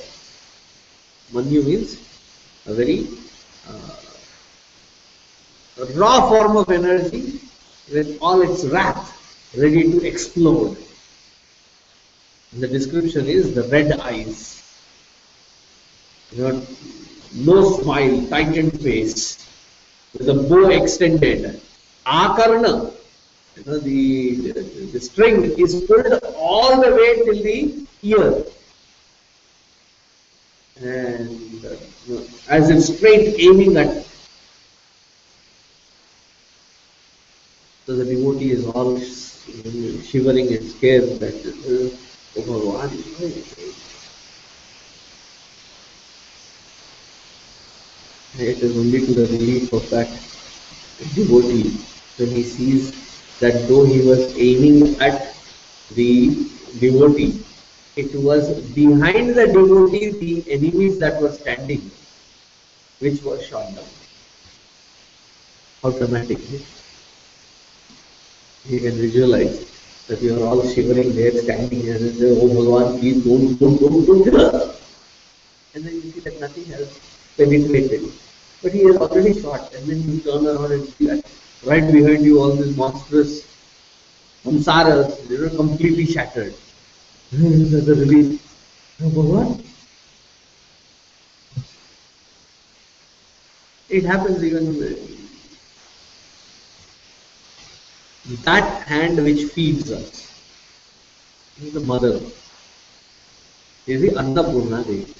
Manyu 1.32 1.64
means 1.64 1.96
a 2.66 2.74
very 2.74 3.08
uh, 3.66 3.96
raw 5.94 6.28
form 6.28 6.58
of 6.58 6.70
energy 6.70 7.40
with 7.92 8.18
all 8.20 8.42
its 8.42 8.64
wrath 8.64 9.16
ready 9.56 9.82
to 9.90 10.06
explode. 10.06 10.76
The 12.52 12.68
description 12.68 13.26
is 13.26 13.54
the 13.54 13.64
red 13.64 13.92
eyes. 14.00 14.56
You 16.32 16.48
know, 16.48 16.66
no 17.34 17.80
smile, 17.80 18.26
tightened 18.26 18.80
face, 18.80 19.46
with 20.12 20.26
the 20.26 20.34
bow 20.34 20.70
extended. 20.70 21.60
Akarna, 22.06 22.92
you 23.56 23.64
know, 23.66 23.78
the, 23.78 24.52
the 24.92 25.00
string 25.00 25.44
is 25.58 25.84
pulled 25.84 26.20
all 26.36 26.80
the 26.80 26.94
way 26.94 27.14
till 27.24 27.42
the 27.42 27.86
ear. 28.02 28.44
And 30.82 31.64
uh, 31.64 32.20
as 32.48 32.70
if 32.70 32.96
straight 32.96 33.38
aiming 33.38 33.76
at 33.76 34.09
So 37.90 37.96
the 37.96 38.04
devotee 38.04 38.52
is 38.52 38.66
all 38.66 38.96
shivering 39.00 40.46
and 40.54 40.70
scared 40.70 41.18
that, 41.18 41.34
uh, 41.34 41.90
oh 42.38 42.42
Bhagavan, 42.46 42.92
it 48.38 48.62
is 48.62 48.78
only 48.78 49.00
to 49.06 49.12
the 49.12 49.26
relief 49.26 49.72
of 49.72 49.90
that 49.90 50.06
devotee 51.16 51.84
when 52.18 52.30
he 52.30 52.44
sees 52.44 52.94
that 53.40 53.66
though 53.66 53.84
he 53.84 54.02
was 54.02 54.38
aiming 54.38 54.94
at 55.00 55.34
the 55.96 56.46
devotee, 56.78 57.42
it 57.96 58.14
was 58.14 58.60
behind 58.70 59.34
the 59.34 59.46
devotee 59.48 60.10
the 60.10 60.52
enemies 60.52 61.00
that 61.00 61.20
were 61.20 61.32
standing, 61.32 61.90
which 63.00 63.20
were 63.24 63.42
shot 63.42 63.74
down. 63.74 63.90
How 65.82 65.90
dramatic 65.90 66.38
you 68.66 68.80
can 68.80 68.92
visualize 68.92 69.66
that 70.06 70.20
you 70.20 70.42
are 70.42 70.46
all 70.46 70.68
shivering 70.68 71.14
there, 71.14 71.32
standing 71.32 71.80
here 71.80 71.96
and 71.96 72.14
say, 72.14 72.30
Oh 72.30 72.48
Bhagavan, 72.48 73.00
please 73.00 73.24
don't, 73.24 73.56
don't, 73.58 73.80
don't, 73.80 74.24
don't. 74.24 74.76
And 75.74 75.84
then 75.84 75.94
you 75.94 76.10
see 76.10 76.20
that 76.20 76.40
nothing 76.40 76.64
has 76.66 76.98
penetrated. 77.36 78.10
But 78.62 78.72
he 78.72 78.84
has 78.84 78.96
already 78.96 79.40
shot, 79.40 79.72
and 79.74 79.86
then 79.86 80.02
you 80.02 80.20
turn 80.20 80.46
around 80.46 80.72
and 80.72 80.84
see 80.84 81.06
that 81.06 81.24
right 81.64 81.90
behind 81.90 82.24
you 82.24 82.40
all 82.40 82.52
these 82.52 82.76
monstrous 82.76 83.46
samsaras, 84.44 85.28
they 85.28 85.36
are 85.36 85.50
completely 85.50 86.06
shattered. 86.06 86.54
the 87.30 87.94
relief. 87.98 88.46
Oh, 89.02 89.10
Bhagavan. 89.10 89.64
It 93.88 94.04
happens 94.04 94.42
even 94.44 94.78
that 98.44 98.86
hand 98.86 99.22
which 99.24 99.44
feeds 99.52 99.90
us 99.90 100.30
is 101.62 101.72
the 101.72 101.80
mother, 101.80 102.20
is 103.86 104.00
the 104.02 104.10
Annapurna 104.10 104.84
Devi. 104.86 105.14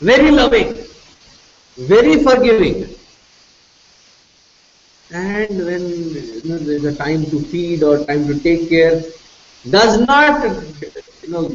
Very 0.00 0.30
loving, 0.30 0.76
very 1.76 2.22
forgiving. 2.22 2.94
And 5.12 5.64
when 5.66 5.88
you 5.88 6.42
know, 6.44 6.58
there 6.58 6.76
is 6.76 6.84
a 6.84 6.94
time 6.94 7.24
to 7.26 7.40
feed 7.40 7.82
or 7.82 8.04
time 8.04 8.26
to 8.28 8.38
take 8.38 8.68
care, 8.68 9.02
does 9.68 10.00
not 10.06 10.44
you 11.22 11.28
know 11.28 11.50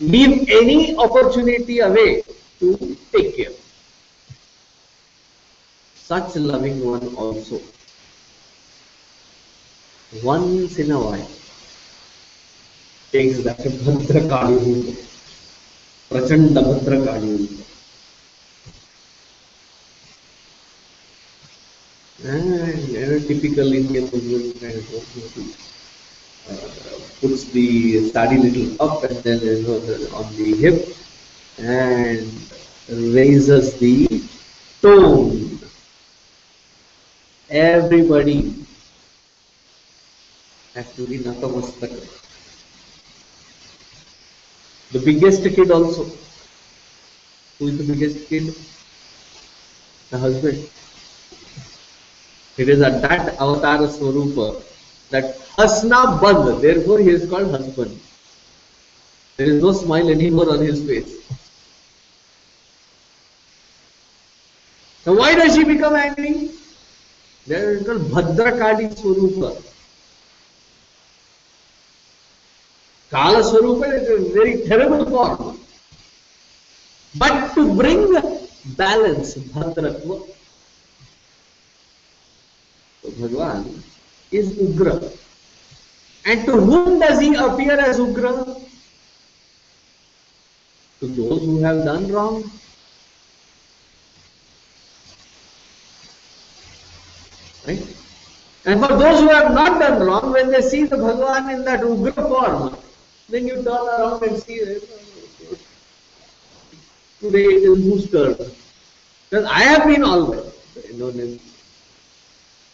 leave 0.00 0.48
any 0.50 0.96
opportunity 0.96 1.78
away 1.78 2.22
to 2.60 2.96
take 3.12 3.36
care. 3.36 3.52
Such 6.12 6.36
a 6.36 6.40
loving 6.40 6.84
one 6.84 7.14
also. 7.16 7.58
Once 10.22 10.78
in 10.78 10.90
a 10.90 10.98
while 11.00 11.30
takes 13.12 13.38
that 13.44 13.56
Bhadra 13.84 14.20
Kali 14.28 14.94
Prachanda 16.10 16.60
Bhadra 16.68 16.98
Kali 17.06 17.48
and 22.26 23.26
typical 23.26 23.72
Indian 23.72 24.04
Muslim 24.12 24.52
kind 24.60 24.74
of 24.74 24.92
uh, 26.50 27.00
puts 27.22 27.44
the 27.56 28.10
sari 28.10 28.36
little 28.36 28.68
up 28.82 29.02
and 29.04 29.16
then 29.24 29.40
you 29.40 29.62
know, 29.62 29.80
on 30.20 30.28
the 30.36 30.56
hip 30.60 30.94
and 31.56 32.28
raises 33.16 33.78
the 33.78 34.22
tone. 34.82 35.61
Everybody 37.52 38.54
has 40.74 40.90
to 40.96 41.06
be 41.06 41.18
Natamastaka. 41.18 42.00
The 44.92 44.98
biggest 44.98 45.42
kid 45.42 45.70
also. 45.70 46.04
Who 47.58 47.68
is 47.68 47.76
the 47.76 47.92
biggest 47.92 48.26
kid? 48.30 48.54
The 50.08 50.18
husband. 50.18 50.66
It 52.56 52.70
is 52.70 52.80
at 52.80 53.02
that 53.02 53.34
avatar 53.34 53.86
swarupa 53.86 54.62
that 55.10 55.36
hasna 55.58 56.18
band, 56.22 56.62
therefore 56.62 57.00
he 57.00 57.10
is 57.10 57.28
called 57.28 57.50
husband. 57.50 58.00
There 59.36 59.46
is 59.46 59.62
no 59.62 59.72
smile 59.72 60.08
anymore 60.08 60.50
on 60.50 60.60
his 60.60 60.82
face. 60.86 61.20
So 65.04 65.12
why 65.12 65.34
does 65.34 65.54
she 65.54 65.64
become 65.64 65.96
angry? 65.96 66.50
Bhadrakali 67.46 68.86
swaroop 68.90 69.38
kaal 73.12 73.40
swaroop 73.42 73.78
very 74.36 74.52
terrible 74.68 75.04
form 75.10 75.50
but 77.14 77.54
to 77.54 77.62
bring 77.78 78.14
balance 78.78 79.34
bhadratva. 79.54 80.14
तो 83.02 83.10
Bhagavan 83.10 83.58
is 84.32 84.58
ugra. 84.60 84.88
And 86.24 86.46
to 86.46 86.52
whom 86.60 87.00
does 87.00 87.18
he 87.22 87.34
appear 87.44 87.78
as 87.84 88.00
ugra? 88.00 88.26
To 91.02 91.06
those 91.08 91.44
who 91.46 91.58
have 91.64 91.76
done 91.86 92.10
wrong 92.12 92.50
Right? 97.66 97.96
And 98.64 98.80
for 98.80 98.96
those 98.96 99.20
who 99.20 99.28
have 99.28 99.54
not 99.54 99.80
done 99.80 100.02
wrong, 100.02 100.32
when 100.32 100.50
they 100.50 100.62
see 100.62 100.84
the 100.84 100.96
Bhagwan 100.96 101.50
in 101.50 101.64
that 101.64 101.80
Ugra 101.80 102.14
form, 102.14 102.76
then 103.28 103.46
you 103.46 103.56
turn 103.56 103.66
around 103.66 104.22
and 104.22 104.42
see 104.42 104.58
today 107.20 107.44
it 107.44 107.62
is 107.62 107.78
whose? 107.84 108.06
Because 108.06 109.46
I 109.46 109.62
have 109.62 109.86
been 109.86 110.04
always, 110.04 110.52
know, 110.94 111.38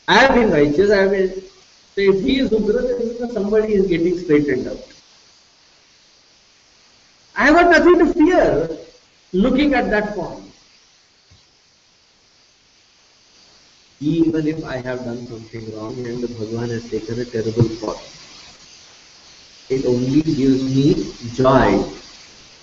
I 0.08 0.18
have 0.18 0.34
been 0.34 0.50
righteous, 0.50 0.90
I 0.90 1.02
have 1.02 1.10
been, 1.10 1.30
so 1.30 2.00
if 2.00 2.22
he 2.22 2.40
is 2.40 2.50
Ugra, 2.50 3.18
then 3.18 3.30
somebody 3.30 3.74
is 3.74 3.86
getting 3.86 4.18
straightened 4.18 4.68
out. 4.68 4.78
I 7.36 7.46
have 7.46 7.54
got 7.54 7.70
nothing 7.70 7.98
to 7.98 8.12
fear 8.12 8.78
looking 9.32 9.74
at 9.74 9.90
that 9.90 10.14
form. 10.14 10.47
Even 14.00 14.46
if 14.46 14.64
I 14.64 14.76
have 14.76 15.04
done 15.04 15.26
something 15.26 15.74
wrong 15.74 15.94
and 16.06 16.22
the 16.22 16.28
Bhagavan 16.28 16.70
has 16.70 16.88
taken 16.88 17.18
a 17.18 17.24
terrible 17.24 17.68
form, 17.80 17.98
it 19.68 19.84
only 19.86 20.22
gives 20.22 20.62
me 20.62 21.12
joy 21.34 21.82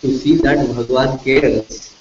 to 0.01 0.17
see 0.17 0.38
that 0.38 0.59
Bhagavan 0.59 1.21
cares. 1.25 1.93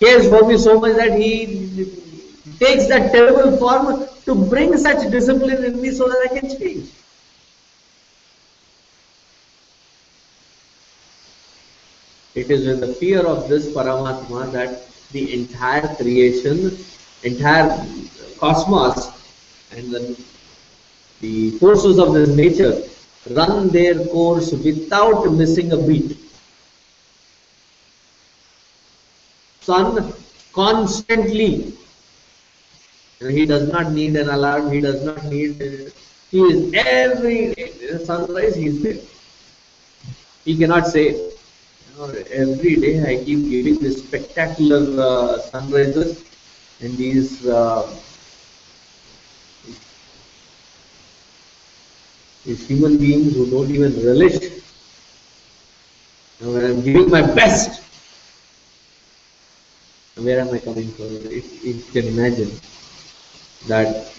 Cares 0.00 0.28
for 0.28 0.46
me 0.46 0.58
so 0.58 0.78
much 0.78 0.96
that 0.96 1.18
he 1.18 1.86
takes 2.58 2.86
that 2.88 3.10
terrible 3.10 3.56
form 3.56 4.06
to 4.26 4.34
bring 4.34 4.76
such 4.76 5.10
discipline 5.10 5.64
in 5.64 5.80
me 5.80 5.90
so 5.90 6.08
that 6.08 6.28
I 6.30 6.38
can 6.38 6.58
change. 6.58 6.90
It 12.34 12.50
is 12.50 12.66
with 12.66 12.80
the 12.80 12.92
fear 12.92 13.26
of 13.26 13.48
this 13.48 13.66
Paramatma 13.72 14.52
that 14.52 14.85
the 15.12 15.32
entire 15.34 15.94
creation, 15.94 16.76
entire 17.22 17.86
cosmos, 18.38 19.10
and 19.72 19.90
the, 19.92 20.24
the 21.20 21.50
forces 21.58 21.98
of 21.98 22.12
this 22.14 22.28
nature 22.28 22.82
run 23.30 23.68
their 23.68 24.04
course 24.06 24.52
without 24.52 25.32
missing 25.32 25.72
a 25.72 25.76
beat. 25.76 26.16
Sun 29.60 30.12
constantly, 30.52 31.72
he 33.20 33.46
does 33.46 33.72
not 33.72 33.92
need 33.92 34.14
an 34.16 34.28
alarm, 34.28 34.70
he 34.70 34.80
does 34.80 35.02
not 35.04 35.24
need, 35.24 35.92
he 36.30 36.40
is 36.40 36.72
every 36.74 37.54
day, 37.54 37.72
sunrise, 38.04 38.54
he 38.54 38.66
is 38.66 38.82
there. 38.82 39.02
He 40.44 40.56
cannot 40.56 40.86
say, 40.86 41.32
every 41.98 42.76
day 42.76 43.02
I 43.02 43.24
keep 43.24 43.48
giving 43.48 43.78
these 43.78 44.02
spectacular 44.04 45.00
uh, 45.00 45.38
sunrises 45.38 46.22
and 46.80 46.96
these 46.96 47.46
uh, 47.46 47.88
these 52.44 52.66
human 52.68 52.98
beings 52.98 53.34
who 53.34 53.50
don't 53.50 53.70
even 53.70 53.94
relish. 54.04 54.36
When 56.40 56.64
I'm 56.64 56.82
giving 56.82 57.08
my 57.10 57.22
best 57.22 57.82
where 60.16 60.40
am 60.40 60.52
I 60.52 60.58
coming 60.58 60.90
from? 60.92 61.16
If, 61.16 61.64
if 61.64 61.64
you 61.64 61.92
can 61.92 62.06
imagine 62.08 62.50
that 63.68 64.12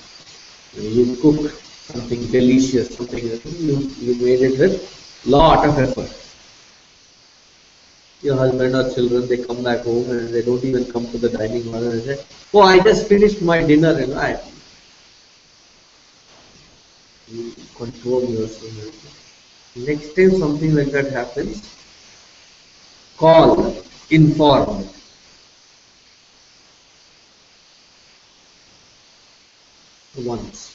you 0.75 1.15
cook 1.21 1.51
something 1.61 2.25
delicious 2.27 2.95
something 2.95 3.23
you, 3.23 3.77
you 3.99 4.15
made 4.15 4.41
it 4.41 4.59
with 4.59 5.23
lot 5.25 5.65
of 5.65 5.77
effort 5.79 6.26
your 8.21 8.35
husband 8.37 8.75
or 8.75 8.93
children, 8.93 9.27
they 9.27 9.37
come 9.43 9.63
back 9.63 9.81
home 9.81 10.09
and 10.09 10.29
they 10.29 10.41
don't 10.41 10.63
even 10.63 10.91
come 10.91 11.09
to 11.11 11.17
the 11.17 11.29
dining 11.29 11.63
hall 11.65 11.83
and 11.83 12.03
say, 12.03 12.23
Oh, 12.53 12.61
I 12.61 12.79
just 12.79 13.07
finished 13.07 13.41
my 13.41 13.61
dinner 13.61 13.91
and 13.97 14.13
I 14.15 14.39
you 17.29 17.53
control 17.75 18.23
yourself. 18.23 19.75
Next 19.75 20.15
time 20.15 20.31
something 20.39 20.75
like 20.75 20.91
that 20.91 21.11
happens, 21.11 21.61
call, 23.17 23.75
inform. 24.09 24.87
Once, 30.17 30.73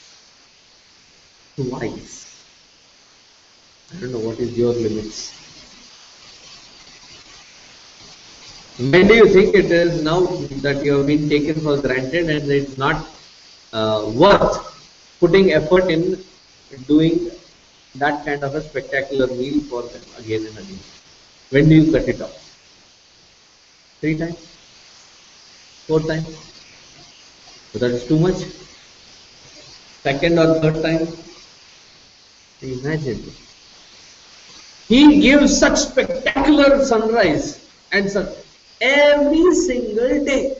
twice. 1.56 2.44
I 3.92 4.00
don't 4.00 4.12
know 4.12 4.20
what 4.20 4.38
is 4.38 4.56
your 4.56 4.72
limits. 4.72 5.41
When 8.90 9.06
do 9.06 9.14
you 9.14 9.28
think 9.28 9.54
it 9.54 9.70
is 9.70 10.02
now 10.02 10.20
that 10.66 10.84
you 10.84 10.94
have 10.94 11.06
been 11.06 11.28
taken 11.28 11.60
for 11.60 11.76
granted 11.80 12.28
and 12.28 12.50
it's 12.50 12.76
not 12.76 13.06
uh, 13.72 14.10
worth 14.12 14.56
putting 15.20 15.52
effort 15.52 15.88
in 15.88 16.18
doing 16.88 17.30
that 17.94 18.24
kind 18.24 18.42
of 18.42 18.56
a 18.56 18.62
spectacular 18.62 19.28
meal 19.28 19.60
for 19.70 19.82
them 19.82 20.02
again 20.18 20.46
and 20.46 20.58
again? 20.58 20.80
When 21.50 21.68
do 21.68 21.76
you 21.76 21.92
cut 21.92 22.08
it 22.08 22.20
off? 22.20 22.34
Three 24.00 24.18
times? 24.18 24.40
Four 25.86 26.00
times? 26.00 26.34
So 27.72 27.78
that 27.78 27.92
is 27.92 28.04
too 28.04 28.18
much? 28.18 28.42
Second 30.02 30.40
or 30.40 30.58
third 30.60 30.82
time? 30.82 31.06
Imagine. 32.62 33.22
He 34.88 35.20
gives 35.20 35.56
such 35.56 35.78
spectacular 35.78 36.84
sunrise 36.84 37.64
and 37.92 38.10
sun 38.10 38.26
every 38.81 39.53
single 39.55 40.25
day. 40.25 40.57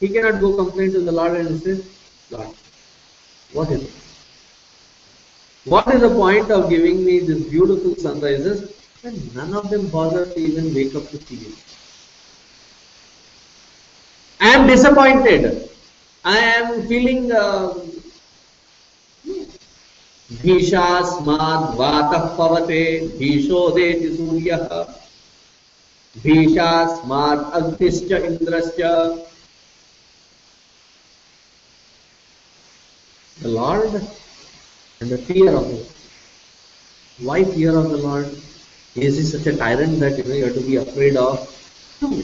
He 0.00 0.08
cannot 0.08 0.40
go 0.40 0.56
complain 0.56 0.92
to 0.92 1.00
the 1.00 1.12
Lord 1.12 1.36
and 1.36 1.60
say, 1.60 1.82
Lord, 2.30 2.48
what 3.52 3.70
is 3.70 3.82
it? 3.84 3.90
What 5.64 5.88
is 5.92 6.00
the 6.00 6.10
point 6.10 6.50
of 6.50 6.70
giving 6.70 7.04
me 7.04 7.20
these 7.20 7.44
beautiful 7.44 7.96
sunrises 7.96 8.72
when 9.02 9.30
none 9.34 9.54
of 9.54 9.70
them 9.70 9.88
bother 9.88 10.26
to 10.26 10.38
even 10.38 10.72
wake 10.74 10.94
up 10.94 11.08
to 11.10 11.16
see 11.24 11.46
it? 11.46 11.54
I 14.40 14.48
am 14.50 14.66
disappointed. 14.66 15.70
I 16.24 16.38
am 16.38 16.86
feeling 16.86 17.32
uh, 17.32 17.74
भीषास्माद् 20.42 21.74
वातः 21.78 22.24
पवते 22.36 22.82
भीषोदेति 23.18 24.08
सूर्यः 24.16 24.64
भीषास्माद् 26.24 27.50
अग्निश्च 27.60 28.12
इन्द्रश्च 28.12 28.80
The 33.42 33.48
Lord 33.48 33.94
and 35.00 35.10
the 35.10 35.18
fear 35.18 35.54
of 35.54 35.68
the 35.68 35.74
Lord. 35.74 35.86
Why 37.18 37.44
fear 37.44 37.76
of 37.76 37.90
the 37.90 37.98
Lord? 37.98 38.26
Is 38.94 39.18
he 39.18 39.22
such 39.24 39.46
a 39.46 39.54
tyrant 39.56 40.00
that 40.00 40.16
you 40.16 40.24
know 40.24 40.34
you 40.34 40.44
have 40.44 40.54
to 40.54 40.60
be 40.62 40.76
afraid 40.76 41.16
of? 41.16 41.38
No. 42.00 42.22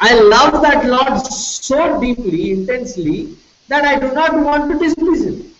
I 0.00 0.14
love 0.18 0.60
that 0.62 0.86
Lord 0.86 1.24
so 1.26 2.00
deeply, 2.00 2.50
intensely, 2.50 3.36
that 3.68 3.84
I 3.84 4.00
do 4.00 4.12
not 4.12 4.34
want 4.40 4.72
to 4.72 4.78
displease 4.78 5.24
him. 5.24 5.54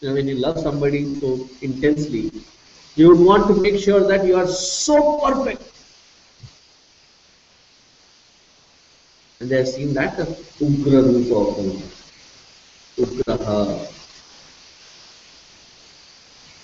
You 0.00 0.08
know, 0.08 0.14
when 0.14 0.28
you 0.28 0.36
love 0.36 0.58
somebody 0.58 1.14
so 1.20 1.46
intensely, 1.60 2.32
you 2.95 3.07
would 3.09 3.19
want 3.19 3.47
to 3.47 3.61
make 3.61 3.79
sure 3.79 4.07
that 4.07 4.25
you 4.25 4.35
are 4.35 4.47
so 4.47 5.19
perfect. 5.19 5.63
And 9.39 9.49
they 9.49 9.57
have 9.57 9.67
seen 9.67 9.93
that 9.95 10.15
the 10.17 10.25
Ugra 10.61 11.01
Rupa 11.03 11.35
of 11.35 11.55
the. 11.57 13.03
Ugraha. 13.03 13.87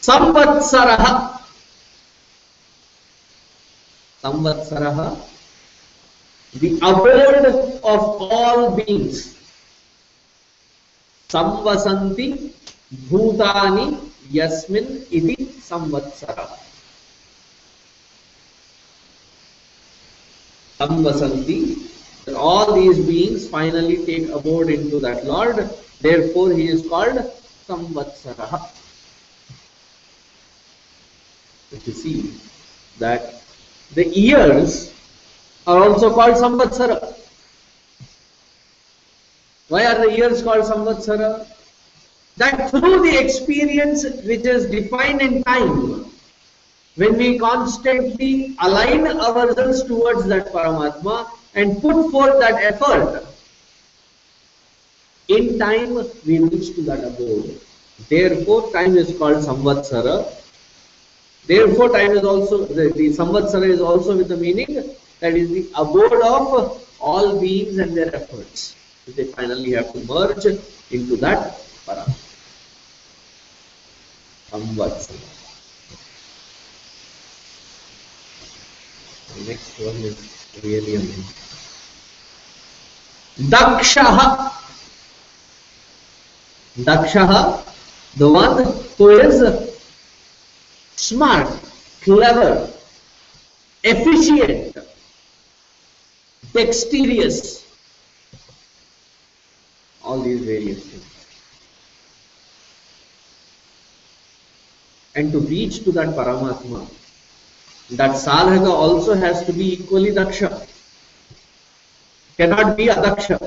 Samvatsaraha. 0.02 1.42
Samvatsaraha. 4.24 5.20
The 6.54 6.78
abode 6.78 7.46
of 7.84 8.02
all 8.32 8.76
beings. 8.76 9.36
Samvasanti 11.28 12.52
Bhutani 13.10 14.09
Yasmin 14.30 15.06
Iti 15.12 15.36
Samvatsara. 15.36 16.50
That 22.26 22.36
all 22.36 22.74
these 22.76 23.00
beings 23.06 23.48
finally 23.50 24.06
take 24.06 24.30
abode 24.30 24.70
into 24.70 25.00
that 25.00 25.26
Lord. 25.26 25.70
Therefore, 26.00 26.52
he 26.54 26.68
is 26.68 26.88
called 26.88 27.18
Samvatsara. 27.68 28.70
If 31.72 31.88
you 31.88 31.94
see 31.94 32.34
that 33.00 33.42
the 33.94 34.08
years 34.08 34.94
are 35.68 35.78
also 35.84 36.14
called 36.14 36.36
Samvatsara. 36.36 37.16
Why 39.68 39.86
are 39.86 40.06
the 40.06 40.16
years 40.16 40.42
called 40.42 40.64
Samvatsara? 40.64 41.46
That 42.40 42.70
through 42.72 43.02
the 43.04 43.18
experience 43.22 44.06
which 44.24 44.46
is 44.46 44.68
defined 44.72 45.22
in 45.22 45.44
time, 45.44 46.06
when 46.96 47.18
we 47.18 47.38
constantly 47.38 48.56
align 48.62 49.08
ourselves 49.08 49.84
towards 49.84 50.26
that 50.28 50.54
Paramatma 50.54 51.30
and 51.56 51.82
put 51.82 52.12
forth 52.12 52.40
that 52.40 52.64
effort, 52.64 53.26
in 55.28 55.60
time 55.60 55.96
we 56.26 56.40
reach 56.40 56.76
to 56.76 56.82
that 56.84 57.04
abode. 57.04 57.60
Therefore, 58.08 58.72
time 58.72 58.96
is 58.96 59.18
called 59.18 59.44
Samvatsara. 59.44 60.16
Therefore, 61.46 61.90
time 61.90 62.12
is 62.12 62.24
also, 62.24 62.64
the, 62.64 62.88
the 62.96 63.10
Samvatsara 63.10 63.68
is 63.68 63.82
also 63.82 64.16
with 64.16 64.30
the 64.30 64.38
meaning 64.38 64.96
that 65.20 65.34
is 65.34 65.50
the 65.50 65.68
abode 65.76 66.14
of 66.14 66.88
all 67.02 67.38
beings 67.42 67.80
and 67.80 67.98
their 67.98 68.16
efforts. 68.16 68.76
They 69.08 69.26
finally 69.26 69.72
have 69.72 69.92
to 69.92 70.00
merge 70.06 70.46
into 70.46 71.18
that 71.18 71.60
Paramatma. 71.86 72.29
Samvatsara. 74.52 75.20
The 79.36 79.52
next 79.52 79.80
one 79.80 79.96
is 79.96 80.18
really 80.64 80.96
amazing. 80.96 81.24
Dakshaha. 83.50 84.52
Dakshaha, 86.78 87.62
the 88.18 88.30
one 88.30 88.66
who 88.98 89.10
is 89.10 89.78
smart, 90.96 91.48
clever, 92.02 92.70
efficient, 93.84 94.78
dexterous, 96.54 97.66
all 100.04 100.22
these 100.22 100.42
various 100.42 100.84
things. 100.86 101.19
And 105.20 105.34
to 105.34 105.40
reach 105.40 105.84
to 105.84 105.92
that 105.92 106.16
Paramatma, 106.16 106.88
that 107.92 108.12
sadhaka 108.12 108.72
also 108.72 109.16
has 109.16 109.46
to 109.48 109.52
be 109.52 109.74
equally 109.74 110.12
daksha. 110.12 110.50
Cannot 112.38 112.78
be 112.78 112.86
adaksha. 112.86 113.38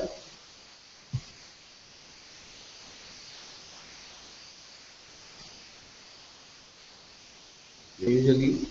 Usually, 7.97 8.67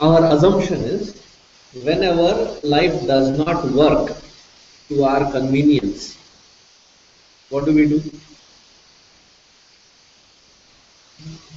our 0.00 0.24
assumption 0.34 0.80
is 0.94 1.12
whenever 1.82 2.56
life 2.62 3.06
does 3.06 3.36
not 3.36 3.70
work 3.82 4.16
to 4.88 5.04
our 5.04 5.30
convenience, 5.30 6.16
what 7.50 7.66
do 7.66 7.74
we 7.74 7.86
do? 7.86 8.00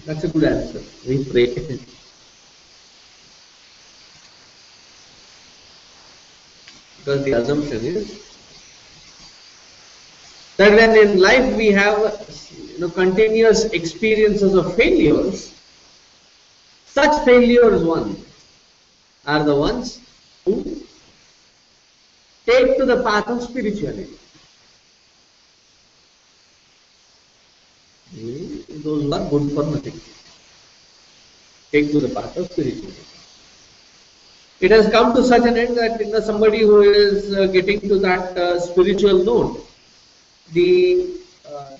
That's 0.05 0.23
a 0.23 0.27
good 0.27 0.43
answer. 0.43 0.81
We 1.07 1.23
pray. 1.25 1.79
because 7.01 7.25
the 7.25 7.31
assumption 7.31 7.83
is 7.83 8.21
that 10.57 10.71
when 10.71 10.95
in 10.95 11.19
life 11.19 11.55
we 11.57 11.67
have 11.71 11.97
you 12.73 12.79
know, 12.79 12.89
continuous 12.89 13.65
experiences 13.65 14.53
of 14.53 14.75
failures, 14.75 15.53
such 16.85 17.25
failures 17.25 17.83
one 17.83 18.15
are 19.25 19.43
the 19.43 19.55
ones 19.55 19.99
who 20.45 20.83
take 22.45 22.77
to 22.77 22.85
the 22.85 23.01
path 23.03 23.27
of 23.27 23.41
spirituality. 23.41 24.20
Those 28.83 29.03
who 29.03 29.13
are 29.13 29.29
good 29.29 29.51
for 29.53 29.63
nothing. 29.63 29.99
Take 31.71 31.91
to 31.91 31.99
the 31.99 32.09
path 32.09 32.35
of 32.37 32.51
spirituality. 32.51 33.03
It 34.61 34.71
has 34.71 34.89
come 34.89 35.13
to 35.15 35.23
such 35.23 35.45
an 35.45 35.57
end 35.57 35.77
that 35.77 35.99
you 35.99 36.11
know, 36.11 36.19
somebody 36.19 36.61
who 36.61 36.81
is 36.81 37.33
uh, 37.35 37.47
getting 37.47 37.79
to 37.81 37.97
that 37.99 38.37
uh, 38.37 38.59
spiritual 38.59 39.23
note, 39.23 39.65
the 40.53 41.07
uh, 41.49 41.77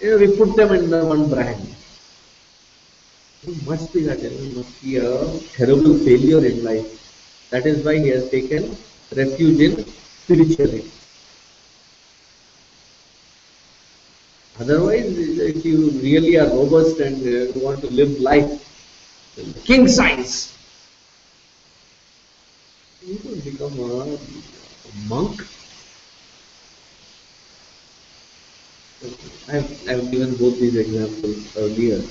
you 0.00 0.10
know, 0.10 0.18
we 0.18 0.36
put 0.36 0.56
them 0.56 0.72
in 0.72 0.90
the 0.90 1.04
one 1.04 1.28
brand. 1.28 1.74
It 3.46 3.66
must 3.66 3.92
be 3.94 4.02
that 4.04 4.18
it 4.18 4.56
must 4.56 4.82
be 4.82 4.96
a 4.96 5.38
terrible 5.56 5.94
failure 5.98 6.44
in 6.44 6.64
life. 6.64 7.48
That 7.50 7.66
is 7.66 7.84
why 7.84 7.98
he 7.98 8.08
has 8.08 8.28
taken 8.30 8.76
refuge 9.14 9.60
in 9.60 9.84
spirituality. 9.86 10.90
Otherwise, 14.60 15.16
if 15.38 15.64
you 15.64 15.88
really 16.04 16.36
are 16.36 16.48
robust 16.48 17.00
and 17.00 17.16
uh, 17.24 17.58
want 17.60 17.80
to 17.80 17.88
live 17.90 18.20
life 18.20 18.60
king 19.64 19.88
size, 19.88 20.52
you 23.06 23.14
don't 23.24 23.42
become 23.42 23.72
a, 23.80 24.18
monk. 25.08 25.40
I 29.48 29.52
have, 29.52 29.88
I 29.88 29.92
have 29.92 30.10
given 30.10 30.34
both 30.36 30.60
these 30.60 30.76
examples 30.76 31.56
earlier. 31.56 32.02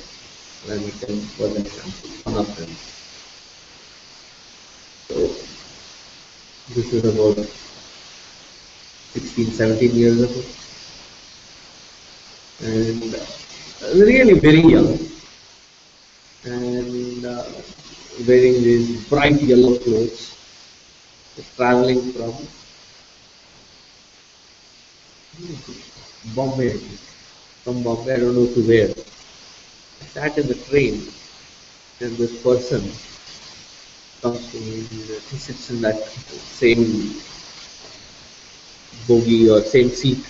Let 0.67 0.81
me 0.81 0.91
tell 0.99 1.15
for 1.37 1.47
example, 1.55 2.09
one 2.23 2.37
of 2.37 2.55
them. 2.57 2.71
So, 5.07 5.15
this 6.73 6.93
is 6.93 7.05
about 7.05 7.45
16, 9.13 9.51
17 9.51 9.95
years 9.95 10.21
ago. 10.21 10.41
And 12.61 13.15
uh, 13.15 13.25
really 13.95 14.39
very 14.39 14.61
young. 14.61 14.99
And 16.45 17.25
uh, 17.25 17.43
wearing 18.27 18.61
these 18.63 19.07
bright 19.07 19.41
yellow 19.41 19.77
clothes, 19.77 20.35
traveling 21.55 22.11
from 22.13 22.33
Bombay, 26.35 26.77
from 27.63 27.81
Bombay, 27.83 28.13
I 28.13 28.19
don't 28.19 28.35
know 28.35 28.53
to 28.53 28.61
where. 28.67 28.89
I 30.01 30.05
sat 30.05 30.37
in 30.37 30.47
the 30.47 30.55
train 30.55 31.01
and 32.01 32.17
this 32.17 32.41
person 32.43 32.81
comes 34.21 34.51
to 34.51 34.57
me, 34.59 34.81
he 35.31 35.37
sits 35.37 35.69
in 35.69 35.81
that 35.81 35.97
same 36.59 37.15
bogie 39.07 39.49
or 39.49 39.61
same 39.61 39.89
seat. 39.89 40.25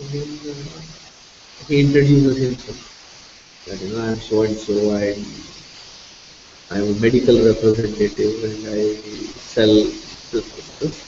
He 0.00 1.80
introduces 1.80 2.36
himself. 2.38 2.80
That 3.66 3.80
you 3.82 3.92
know, 3.92 4.00
I'm 4.00 4.18
so 4.18 4.42
and 4.42 4.56
so, 4.56 4.96
I'm 4.96 5.20
I'm 6.70 6.96
a 6.96 7.00
medical 7.00 7.36
representative 7.44 8.44
and 8.44 8.66
I 8.66 8.96
sell 9.44 9.74
this, 10.32 10.78
this. 10.80 11.04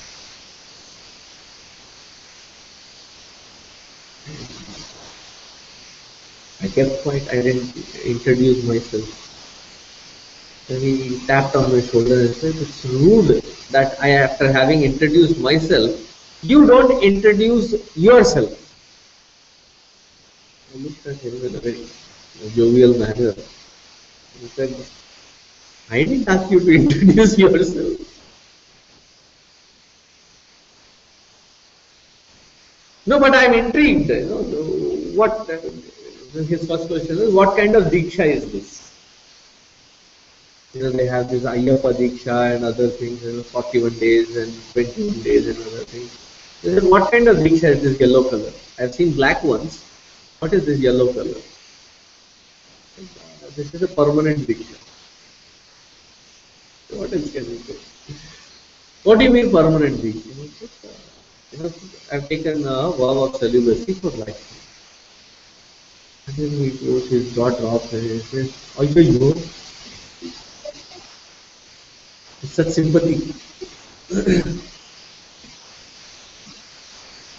I 6.60 6.68
kept 6.68 7.02
quiet, 7.02 7.28
I 7.30 7.40
didn't 7.40 7.74
introduce 8.04 8.62
myself. 8.64 9.08
Then 10.68 10.80
he 10.82 11.18
tapped 11.26 11.56
on 11.56 11.72
my 11.72 11.80
shoulder 11.80 12.26
and 12.26 12.34
said, 12.34 12.54
It's 12.56 12.84
rude 12.84 13.42
that 13.70 13.96
I, 14.02 14.10
after 14.10 14.52
having 14.52 14.82
introduced 14.82 15.38
myself, 15.38 15.98
you 16.42 16.66
don't 16.66 17.02
introduce 17.02 17.74
yourself. 17.96 18.61
I 20.72 20.78
looked 20.78 21.06
at 21.06 21.16
him 21.16 21.34
in 21.44 21.54
a 21.54 21.58
very 21.60 21.86
jovial 22.54 22.98
manner. 22.98 23.34
He 24.40 24.46
said, 24.48 24.74
I 25.90 26.04
didn't 26.04 26.28
ask 26.28 26.50
you 26.50 26.60
to 26.60 26.74
introduce 26.74 27.38
yourself. 27.38 27.98
No, 33.06 33.18
but 33.20 33.34
I'm 33.34 33.52
intrigued. 33.52 34.08
You 34.08 34.24
know, 34.26 34.42
what 35.20 35.46
his 36.32 36.66
first 36.66 36.88
question 36.88 37.18
is, 37.18 37.32
what 37.34 37.56
kind 37.56 37.76
of 37.76 37.84
diksha 37.84 38.26
is 38.26 38.50
this? 38.52 38.92
You 40.72 40.84
know, 40.84 40.90
they 40.90 41.06
have 41.06 41.28
this 41.28 41.42
Ayyappa 41.42 41.92
Diksha 41.92 42.54
and 42.54 42.64
other 42.64 42.88
things, 42.88 43.22
you 43.22 43.32
know, 43.32 43.42
41 43.42 43.98
days 43.98 44.36
and 44.38 44.50
21 44.72 45.22
days 45.22 45.46
and 45.48 45.58
other 45.58 45.84
things. 45.84 46.10
Said, 46.62 46.84
what 46.84 47.10
kind 47.10 47.28
of 47.28 47.38
Diksha 47.38 47.76
is 47.76 47.82
this 47.82 48.00
yellow 48.00 48.30
color? 48.30 48.52
I've 48.78 48.94
seen 48.94 49.12
black 49.12 49.42
ones. 49.42 49.84
What 50.42 50.52
is 50.54 50.64
this 50.66 50.80
yellow 50.80 51.06
color? 51.12 51.40
This 53.56 53.74
is 53.74 53.82
a 53.82 53.86
permanent 53.86 54.40
Diksha. 54.40 54.74
What 56.98 57.12
else 57.12 57.30
can 57.30 57.44
say? 57.58 57.76
What 59.04 59.20
do 59.20 59.24
you 59.26 59.30
mean 59.30 59.52
permanent 59.52 60.00
Diksha? 60.00 60.32
You 61.52 61.58
know, 61.62 61.72
I've 62.10 62.28
taken 62.28 62.66
a 62.66 62.90
vow 62.90 63.22
of 63.26 63.36
celibacy 63.36 63.94
for 63.94 64.10
life. 64.22 64.42
And 66.26 66.36
then 66.36 66.50
he 66.58 66.70
goes, 66.70 67.08
his 67.08 67.32
jaw 67.36 67.50
drops 67.50 67.92
and 67.92 68.02
he 68.02 68.18
says, 68.18 68.52
you 68.80 69.30
it's 72.42 72.52
such 72.54 72.70
sympathy. 72.80 73.32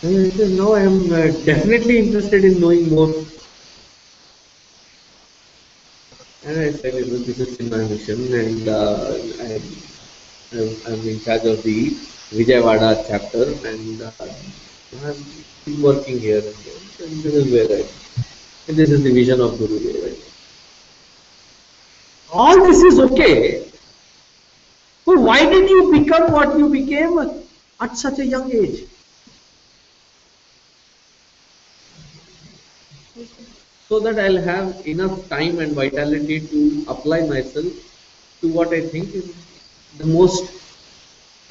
and 0.04 0.42
I 0.42 0.48
no, 0.48 0.74
I 0.74 0.82
am 0.82 1.12
uh, 1.14 1.28
definitely 1.46 2.00
interested 2.00 2.44
in 2.44 2.60
knowing 2.60 2.90
more. 2.90 3.14
And 6.46 6.60
I 6.60 6.72
said, 6.72 6.94
you 6.96 7.06
know, 7.06 7.20
this 7.20 7.40
is 7.40 7.58
in 7.58 7.70
my 7.70 7.78
mission 7.88 8.34
and 8.34 8.68
uh, 8.68 9.14
I, 9.40 9.62
I'm, 10.52 10.76
I'm 10.88 11.08
in 11.08 11.22
charge 11.22 11.46
of 11.46 11.64
the 11.64 11.92
Vijayawada 12.36 13.08
chapter 13.08 13.44
and 13.66 14.02
uh, 14.02 14.12
I'm 15.06 15.82
working 15.82 16.20
here 16.20 16.44
and 16.44 17.24
this 17.24 17.34
is 17.34 17.50
where 17.50 17.80
I 17.80 17.86
and 18.68 18.78
this 18.78 18.90
is 18.92 19.04
the 19.04 19.14
vision 19.14 19.40
of 19.40 19.58
Guru 19.58 19.80
Dev. 19.80 20.18
All 22.34 22.66
this 22.66 22.82
is 22.84 23.00
okay, 23.00 23.64
but 25.06 25.18
why 25.20 25.46
did 25.46 25.70
you 25.70 25.92
become 25.92 26.32
what 26.32 26.58
you 26.58 26.68
became 26.68 27.20
at 27.80 27.98
such 27.98 28.20
a 28.20 28.26
young 28.26 28.52
age? 28.52 28.84
So 33.88 34.00
that 34.00 34.20
I'll 34.20 34.42
have 34.42 34.88
enough 34.88 35.30
time 35.30 35.60
and 35.60 35.74
vitality 35.74 36.40
to 36.40 36.86
apply 36.88 37.22
myself 37.22 37.74
to 38.42 38.48
what 38.48 38.74
I 38.74 38.82
think 38.88 39.14
is 39.14 39.34
the 39.98 40.06
most 40.06 40.52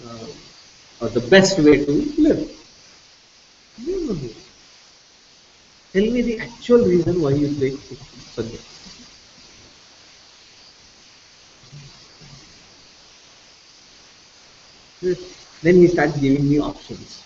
uh, 0.07 0.27
or 1.01 1.09
the 1.09 1.21
best 1.21 1.59
way 1.59 1.85
to 1.85 1.93
live. 2.19 2.51
Tell 5.93 6.11
me 6.11 6.23
the 6.23 6.39
actual 6.41 6.85
reason 6.85 7.21
why 7.21 7.31
you 7.31 7.55
take 7.61 7.79
subject. 8.35 8.65
Then 15.63 15.77
he 15.77 15.89
starts 15.89 16.17
giving 16.19 16.49
me 16.49 16.59
options. 16.61 17.23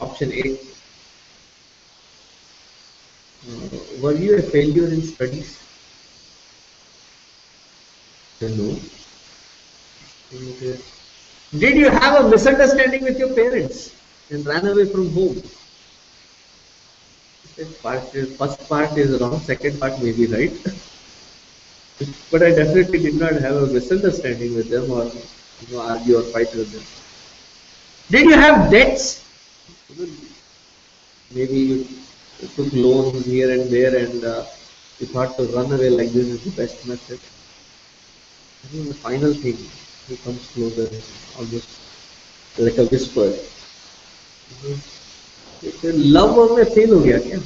Option 0.00 0.32
A. 0.32 0.58
Uh, 3.48 3.78
were 4.00 4.14
you 4.14 4.36
a 4.36 4.42
failure 4.42 4.86
in 4.88 5.02
studies? 5.02 5.58
No. 8.40 8.78
Did 11.58 11.76
you 11.76 11.90
have 11.90 12.24
a 12.24 12.28
misunderstanding 12.28 13.02
with 13.02 13.18
your 13.18 13.34
parents 13.34 13.94
and 14.30 14.46
ran 14.46 14.66
away 14.66 14.86
from 14.86 15.10
home? 15.12 15.42
Part 17.82 18.14
is, 18.14 18.36
first 18.36 18.68
part 18.68 18.96
is 18.96 19.20
wrong, 19.20 19.38
second 19.40 19.78
part 19.78 20.00
may 20.02 20.12
be 20.12 20.26
right. 20.26 20.52
but 22.30 22.42
I 22.42 22.50
definitely 22.50 22.98
did 22.98 23.14
not 23.14 23.32
have 23.34 23.56
a 23.56 23.66
misunderstanding 23.66 24.54
with 24.54 24.70
them 24.70 24.90
or 24.90 25.04
you 25.04 25.74
know, 25.74 25.80
argue 25.80 26.18
or 26.18 26.22
fight 26.22 26.54
with 26.54 26.72
them. 26.72 26.82
Did 28.10 28.30
you 28.30 28.34
have 28.34 28.70
debts? 28.70 29.24
Maybe 31.30 31.58
you 31.58 31.99
took 32.55 32.71
loans 32.73 33.25
here 33.25 33.51
and 33.51 33.69
there 33.69 33.95
and 33.95 34.23
uh, 34.23 34.45
you 34.99 35.07
thought 35.07 35.37
to 35.37 35.43
run 35.45 35.71
away 35.71 35.89
like 35.89 36.11
this 36.11 36.27
is 36.27 36.41
the 36.41 36.51
best 36.51 36.85
method. 36.87 37.19
I 38.63 38.67
think 38.67 38.87
the 38.87 38.93
final 38.93 39.33
thing, 39.33 39.57
he 40.07 40.17
comes 40.17 40.47
closer, 40.53 40.89
almost 41.37 41.79
like 42.57 42.77
a 42.77 42.85
whisper. 42.85 43.33
Love 46.15 46.55
में 46.55 46.63
fail 46.73 46.93
हो 46.93 46.99
गया 46.99 47.17
क्या 47.19 47.39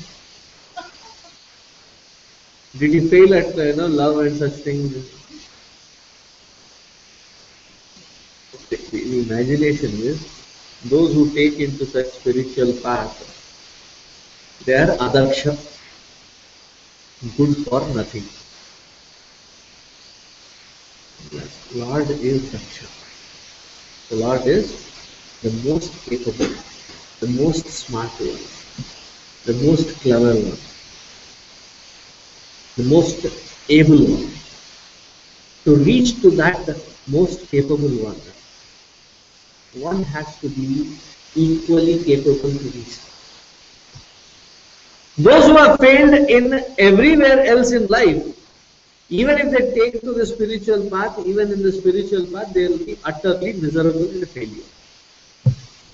did 2.80 2.94
you 2.94 3.10
fail 3.10 3.34
at 3.34 3.56
you 3.58 3.74
know 3.78 3.88
love 4.00 4.18
and 4.24 4.38
such 4.38 4.58
things 4.66 4.98
the 8.92 9.20
imagination 9.22 9.92
is 10.12 10.20
those 10.86 11.14
who 11.14 11.24
take 11.38 11.58
into 11.68 11.86
such 11.86 12.12
spiritual 12.20 12.74
path 12.84 13.24
they 14.67 14.75
are 14.83 14.93
adaksha 15.07 15.53
good 17.37 17.57
for 17.67 17.81
nothing 17.99 18.29
lord 21.83 22.11
is 22.33 22.43
daksha 22.55 22.87
the 24.11 24.17
lord 24.27 24.47
is 24.59 24.79
the 25.43 25.53
most 25.69 25.93
capable 26.09 26.55
the 27.21 27.43
most 27.43 27.67
smart 27.69 28.11
one, 28.21 28.45
the 29.47 29.55
most 29.67 29.89
clever 30.01 30.35
one, 30.35 30.59
the 32.77 32.83
most 32.85 33.25
able 33.69 34.05
one. 34.05 34.31
To 35.65 35.77
reach 35.77 36.21
to 36.21 36.31
that 36.33 36.67
the 36.67 36.79
most 37.07 37.51
capable 37.51 37.95
one, 38.09 38.21
one 39.73 40.03
has 40.03 40.37
to 40.41 40.49
be 40.51 40.99
equally 41.35 42.05
capable 42.05 42.53
to 42.53 42.69
reach. 42.75 42.99
Those 45.17 45.47
who 45.47 45.57
have 45.57 45.79
failed 45.79 46.13
in 46.29 46.65
everywhere 46.77 47.45
else 47.47 47.71
in 47.71 47.87
life, 47.87 48.25
even 49.09 49.39
if 49.39 49.51
they 49.53 49.79
take 49.79 50.01
to 50.01 50.13
the 50.13 50.27
spiritual 50.27 50.91
path, 50.91 51.17
even 51.25 51.53
in 51.53 51.63
the 51.63 51.71
spiritual 51.71 52.27
path, 52.27 52.53
they 52.53 52.67
will 52.67 52.79
be 52.79 52.99
utterly 53.05 53.53
miserable 53.53 54.11
and 54.11 54.29
failure 54.29 54.65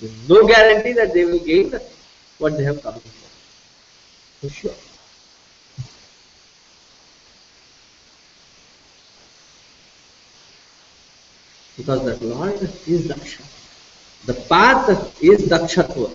There's 0.00 0.28
no 0.28 0.46
guarantee 0.46 0.94
that 0.94 1.12
they 1.12 1.26
will 1.26 1.40
gain 1.40 1.74
what 2.38 2.56
they 2.56 2.64
have 2.64 2.82
come 2.82 2.94
for. 2.94 3.10
For 4.40 4.48
sure. 4.48 4.74
Because 11.76 12.04
the 12.04 12.26
Lord 12.26 12.62
is 12.86 13.06
Daksha. 13.06 13.44
The 14.24 14.34
path 14.48 15.22
is 15.22 15.46
Dakshatva. 15.46 16.08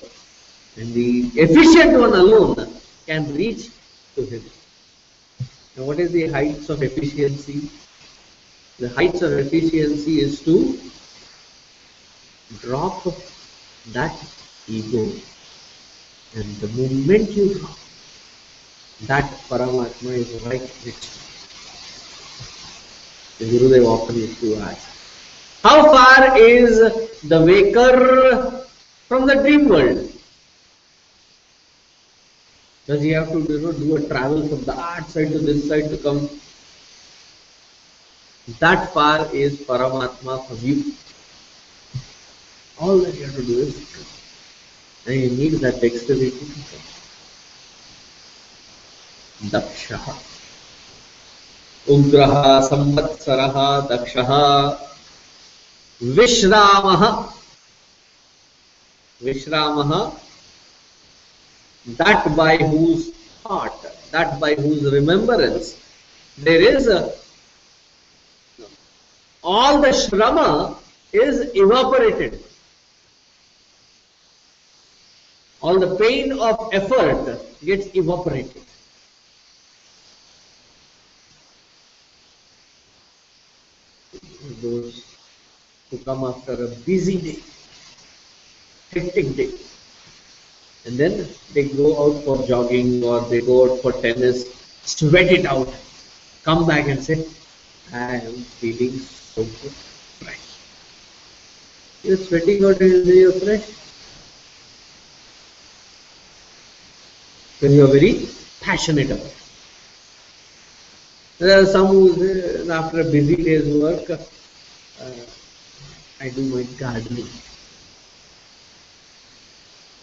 And 0.78 0.93
the 0.93 1.30
efficient 1.36 1.99
one 1.99 2.14
alone 2.14 2.76
can 3.06 3.34
reach 3.34 3.70
to 4.16 4.26
him. 4.26 4.43
Now 5.78 5.84
what 5.84 5.99
is 5.99 6.12
the 6.12 6.28
heights 6.28 6.70
of 6.70 6.82
efficiency? 6.82 7.70
The 8.80 8.89
heights 8.89 9.22
of 9.22 9.34
efficiency 9.34 10.22
is 10.22 10.41
to 10.41 10.80
drop 12.60 13.06
that 13.91 14.16
ego. 14.68 15.12
And 16.36 16.56
the 16.58 16.68
moment 16.70 17.32
you 17.32 17.53
drop, 17.53 17.78
that 19.03 19.26
Paramatma 19.49 20.12
is 20.12 20.34
right 20.43 20.62
next 20.62 21.14
to 23.39 23.49
you. 23.49 23.56
The 23.60 23.60
Gurudev 23.60 23.86
often 23.86 24.16
used 24.16 24.39
to 24.39 24.56
ask, 24.58 24.88
how 25.64 25.91
far 25.91 26.38
is 26.38 26.80
the 27.24 27.41
waker 27.41 28.66
from 29.08 29.26
the 29.28 29.36
dream 29.36 29.68
world? 29.68 30.14
Does 32.88 33.01
he 33.01 33.09
have 33.09 33.31
to 33.31 33.39
you 33.39 33.59
know, 33.59 33.71
do 33.71 33.95
a 33.97 34.07
travel 34.07 34.47
from 34.47 34.63
that 34.65 35.09
side 35.09 35.31
to 35.31 35.39
this 35.39 35.67
side 35.67 35.89
to 35.89 35.97
come? 35.97 36.29
That 38.59 38.93
far 38.93 39.33
is 39.33 39.57
Paramatma 39.57 40.47
from 40.47 40.57
you. 40.61 40.93
All 42.79 42.97
that 42.99 43.15
you 43.15 43.25
have 43.25 43.36
to 43.36 43.43
do 43.43 43.59
is 43.59 43.73
come. 43.93 44.05
and 45.07 45.21
you 45.21 45.29
need 45.31 45.53
that 45.61 45.81
dexterity 45.81 46.31
to 46.31 46.45
come. 46.69 46.81
दक्षः 49.51 50.05
उग्रः 51.93 52.36
संवत्सरः 52.67 53.55
दक्षः 53.89 54.29
विश्रामः 56.19 57.03
विश्रामः 59.23 59.91
that 61.88 62.36
by 62.36 62.57
whose 62.57 63.11
heart, 63.45 63.73
that 64.11 64.39
by 64.39 64.55
whose 64.55 64.91
remembrance, 64.91 65.77
there 66.38 66.61
is 66.61 66.88
a 66.88 67.13
all 69.43 69.79
the 69.79 69.89
shrama 69.89 70.75
is 71.13 71.51
evaporated. 71.53 72.43
All 75.61 75.79
the 75.79 75.95
pain 75.95 76.31
of 76.31 76.69
effort 76.73 77.39
gets 77.63 77.88
evaporated. 77.95 78.63
Those 84.61 85.03
who 85.91 85.97
come 85.99 86.23
after 86.23 86.53
a 86.53 86.67
busy 86.67 87.21
day, 87.21 87.39
hectic 88.91 89.36
day, 89.36 89.51
and 90.86 90.97
then 90.97 91.27
they 91.53 91.63
go 91.63 91.88
out 92.03 92.23
for 92.23 92.45
jogging 92.47 93.03
or 93.03 93.21
they 93.21 93.41
go 93.41 93.71
out 93.71 93.81
for 93.81 93.91
tennis, 93.93 94.45
sweat 94.83 95.31
it 95.31 95.45
out, 95.45 95.73
come 96.43 96.67
back 96.67 96.88
and 96.88 97.03
say, 97.03 97.25
I 97.91 98.17
am 98.17 98.33
feeling 98.33 98.99
so 98.99 99.43
good, 99.43 99.71
fresh. 100.21 100.45
You're 102.03 102.17
sweating 102.17 102.63
out 102.65 102.79
and 102.81 103.07
you're 103.07 103.31
fresh. 103.31 103.65
When 107.61 107.73
you're 107.73 107.88
very 107.88 108.27
passionate 108.61 109.09
about 109.09 109.25
it. 109.25 109.33
There 111.39 111.61
are 111.61 111.65
some 111.65 111.88
who 111.88 112.71
after 112.71 113.01
a 113.01 113.03
busy 113.05 113.36
day's 113.36 113.67
work, 113.75 114.09
uh, 114.09 114.17
I 116.21 116.29
do 116.29 116.41
my 116.43 116.63
gardening. 116.77 117.27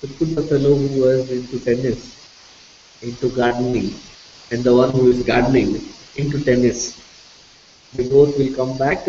The 0.03 0.43
fellow 0.49 0.75
who 0.75 1.01
was 1.01 1.31
into 1.31 1.61
tennis, 1.61 2.17
into 3.03 3.31
gardening, 3.31 3.95
and 4.51 4.65
the 4.65 4.75
one 4.75 4.91
who 4.91 5.11
is 5.11 5.23
gardening 5.23 5.81
into 6.17 6.43
tennis. 6.45 6.99
They 7.95 8.09
both 8.09 8.37
will 8.37 8.53
come 8.53 8.77
back 8.77 9.07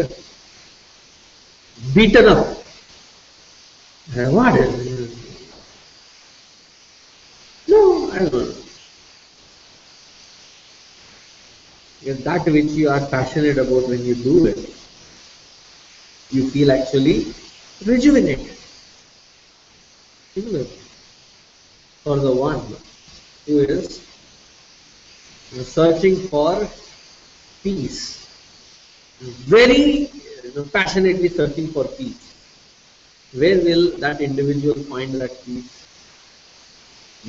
beaten 1.95 2.27
up. 2.27 2.45
Uh, 4.15 4.29
what 4.29 4.53
No, 7.67 8.11
I 8.11 8.19
don't 8.19 8.63
that 12.23 12.45
which 12.45 12.71
you 12.71 12.89
are 12.89 13.05
passionate 13.07 13.57
about 13.57 13.87
when 13.87 14.05
you 14.05 14.15
do 14.15 14.45
it, 14.45 14.57
you 16.31 16.49
feel 16.49 16.71
actually 16.71 17.33
rejuvenated. 17.85 18.57
Isn't 20.35 20.55
it? 20.55 20.82
For 22.03 22.17
the 22.17 22.31
one 22.31 22.59
who 23.45 23.59
is 23.59 24.01
searching 25.63 26.17
for 26.27 26.67
peace, 27.63 28.27
very 29.21 30.09
passionately 30.73 31.29
searching 31.29 31.69
for 31.69 31.85
peace. 31.85 32.33
Where 33.33 33.61
will 33.61 33.97
that 33.97 34.19
individual 34.19 34.75
find 34.83 35.13
that 35.21 35.45
peace? 35.45 35.87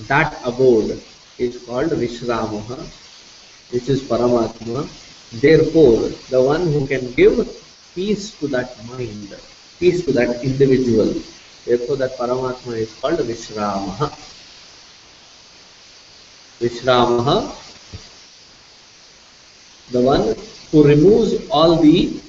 That 0.09 0.41
abode 0.45 1.01
is 1.39 1.63
called 1.65 1.91
Vishramaha, 1.91 2.85
which 3.71 3.89
is 3.89 4.03
Paramatma. 4.03 4.89
Therefore, 5.41 6.09
the 6.31 6.43
one 6.43 6.67
who 6.73 6.87
can 6.89 7.13
give 7.15 7.49
peace 7.95 8.35
to 8.41 8.49
that 8.49 8.85
mind, 8.87 9.37
peace 9.79 10.05
to 10.05 10.13
that 10.13 10.43
individual, 10.45 11.15
therefore 11.65 11.97
that 11.97 12.19
Paramatma 12.19 12.77
is 12.77 12.93
called 12.95 13.21
Vishramaha. 13.21 14.13
Vishramaha, 16.61 17.55
the 19.91 20.01
one 20.01 20.37
who 20.71 20.85
removes 20.85 21.35
all 21.51 21.77
the 21.77 22.21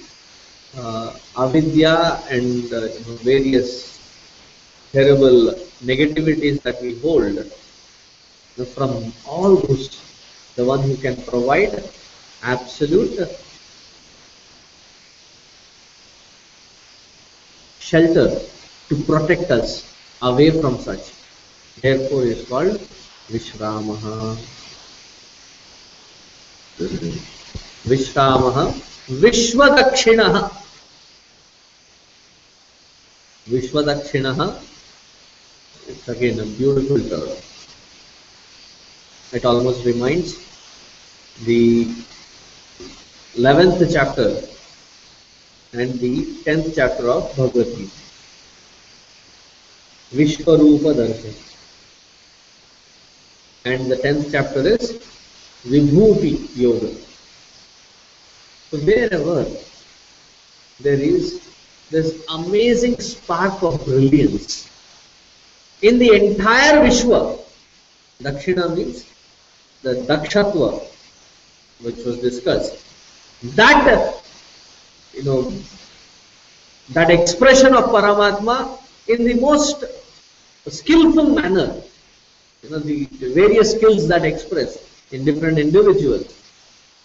uh, 0.77 1.13
avidya 1.37 2.21
and 2.29 2.71
uh, 2.73 2.87
various 3.23 3.99
terrible 4.91 5.53
negativities 5.83 6.61
that 6.63 6.81
we 6.81 6.97
hold 6.99 7.51
from 8.73 9.13
all 9.25 9.55
those 9.57 10.01
the 10.55 10.63
one 10.63 10.81
who 10.81 10.95
can 10.97 11.15
provide 11.23 11.83
absolute 12.43 13.19
shelter 17.79 18.29
to 18.89 18.95
protect 19.03 19.51
us 19.51 19.71
away 20.21 20.49
from 20.49 20.77
such. 20.79 21.11
Therefore 21.81 22.23
is 22.23 22.47
called 22.47 22.79
Vishram. 23.31 23.89
Vishram 27.87 28.43
Vishwadakshin. 29.21 30.21
Vishwadakshin. 33.47 34.25
It's 35.89 36.09
again 36.09 36.37
beautiful 36.57 37.01
it 39.33 39.45
almost 39.45 39.85
remind 39.85 40.25
the eleventh 43.35 43.83
chapter 43.93 44.29
and 45.73 45.93
the 45.99 46.11
tenth 46.45 46.65
chapter 46.75 47.05
of 47.07 47.35
Bhagavadgita 47.37 48.01
Vishwa 50.13 50.53
Roop 50.55 50.81
Darshan 50.97 51.33
And 53.65 53.91
the 53.91 53.95
10th 53.95 54.31
chapter 54.31 54.59
is 54.67 54.93
Vibhuti 55.65 56.55
Yoga. 56.55 56.93
So 58.69 58.77
wherever 58.77 59.45
there 60.79 60.99
is 60.99 61.41
this 61.89 62.23
amazing 62.29 62.99
spark 62.99 63.63
of 63.63 63.83
brilliance 63.85 64.69
in 65.81 65.97
the 65.99 66.13
entire 66.13 66.83
Vishwa, 66.83 67.39
Dakshina 68.21 68.75
means 68.75 69.05
the 69.81 69.95
Dakshatva, 70.09 70.83
which 71.81 71.97
was 72.05 72.19
discussed, 72.19 72.83
that 73.55 74.21
you 75.13 75.23
know 75.23 75.51
that 76.89 77.09
expression 77.09 77.73
of 77.73 77.85
Paramatma 77.85 78.79
in 79.07 79.25
the 79.25 79.33
most 79.35 79.83
skillful 80.67 81.29
manner, 81.35 81.81
you 82.65 82.71
know 82.71 82.79
the, 82.79 83.05
the 83.21 83.33
various 83.33 83.71
skills 83.71 84.07
that 84.07 84.25
express 84.25 84.77
in 85.11 85.23
different 85.23 85.59
individuals, 85.59 86.33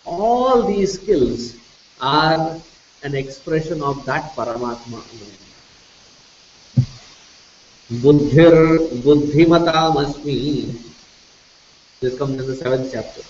all 0.07 0.63
these 0.67 0.95
skills 0.95 1.57
are 2.01 2.59
an 3.03 3.15
expression 3.15 3.83
of 3.83 4.05
that 4.07 4.33
Paramatma. 4.35 5.03
Buddhir 8.03 8.79
Buddhimatam 9.05 9.95
This 12.01 12.19
comes 12.19 12.41
in 12.41 12.47
the 12.47 12.57
seventh 12.57 12.91
chapter. 12.93 13.23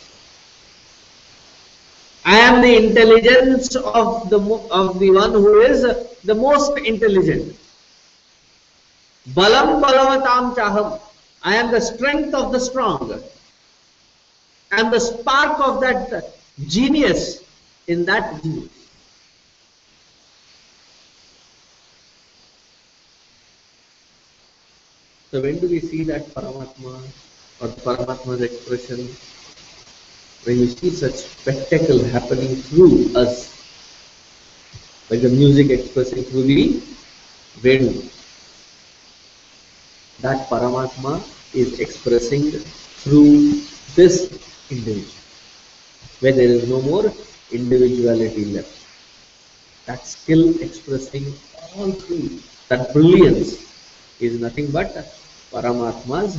I 2.25 2.37
am 2.37 2.61
the 2.63 2.87
intelligence 2.87 3.75
of 3.75 4.31
the 4.31 4.39
of 4.71 5.01
the 5.01 5.11
one 5.11 5.33
who 5.33 5.61
is 5.63 5.83
the 6.23 6.35
most 6.35 6.79
intelligent. 6.79 7.57
Balam 9.31 9.83
balavatam 9.83 10.55
chaham. 10.55 11.10
I 11.43 11.57
am 11.57 11.71
the 11.71 11.81
strength 11.81 12.35
of 12.35 12.53
the 12.53 12.61
strong. 12.61 13.23
I 14.73 14.81
am 14.81 14.91
the 14.91 15.01
spark 15.01 15.59
of 15.61 15.81
that 15.81 16.37
genius 16.67 17.43
in 17.87 18.05
that 18.05 18.43
genius. 18.43 18.69
So 25.31 25.41
when 25.41 25.61
do 25.61 25.69
we 25.69 25.81
see 25.81 26.05
that 26.05 26.27
Paramatma 26.35 27.01
or 27.61 27.69
Paramatma's 27.69 28.43
expression? 28.43 29.09
When 30.45 30.59
you 30.59 30.67
see 30.67 30.91
such 30.91 31.15
spectacle 31.15 32.03
happening 32.05 32.57
through 32.57 33.15
us, 33.15 33.57
like 35.09 35.23
the 35.23 35.29
music 35.29 35.71
expressing 35.71 36.25
through 36.25 36.45
the 36.45 36.83
Venu, 37.59 38.03
that 40.23 40.49
Paramatma 40.49 41.23
is 41.55 41.81
expressing 41.81 42.51
through 43.03 43.61
this 43.95 44.31
individual, 44.71 45.11
where 46.21 46.33
there 46.33 46.49
is 46.49 46.69
no 46.69 46.81
more 46.83 47.13
individuality 47.53 48.45
left. 48.47 48.77
That 49.87 50.07
skill 50.07 50.61
expressing 50.61 51.35
all 51.77 51.93
through 51.93 52.41
that 52.69 52.93
brilliance 52.93 53.59
is 54.21 54.41
nothing 54.41 54.71
but 54.71 54.95
Paramatma's 55.53 56.39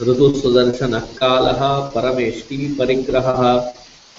ऋतुसुदर्शनः 0.00 1.06
कालः 1.18 1.62
परमेष्टि 1.94 2.56
परिग्रहः 2.78 3.40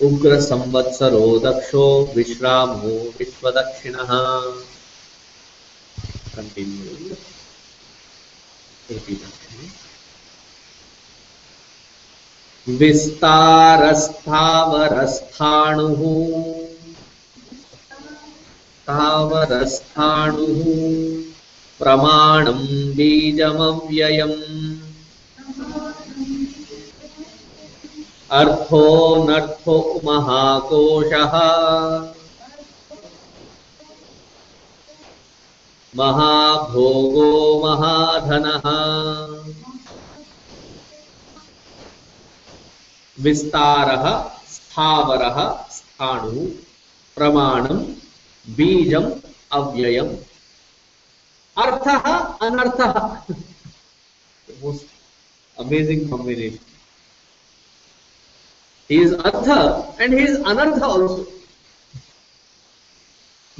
उग्रसंवत्सरो 0.02 1.39
दक्षो 1.39 2.14
विश्रामो 2.16 3.16
विश्वदक्षिणः. 3.20 4.10
विस्तारस्थावरस्थाणुः। 12.70 13.89
स्थावरस्थाणुः। 18.89 19.84
प्रमाणं 21.80 22.68
बीजमव्ययम् 22.95 24.69
अर्थोऽनर्थो 28.32 30.02
महाकोशः। 30.06 31.34
महाभोगो 35.96 37.62
महाधनः। 37.66 38.66
विस्तारः 43.20 44.30
स्थावरः 44.48 45.68
स्थाणु 45.70 46.46
प्रमाणं 47.16 47.78
बीजम् 48.48 49.12
अव्ययम्। 49.52 50.18
अर्थः 51.58 52.16
अनर्थः। 52.42 53.18
Amazing 55.60 56.10
combination. 56.10 56.69
He 58.90 58.98
is 59.02 59.14
artha 59.14 59.60
and 60.00 60.14
he 60.14 60.24
is 60.32 60.38
anartha 60.52 60.88
also 60.94 61.28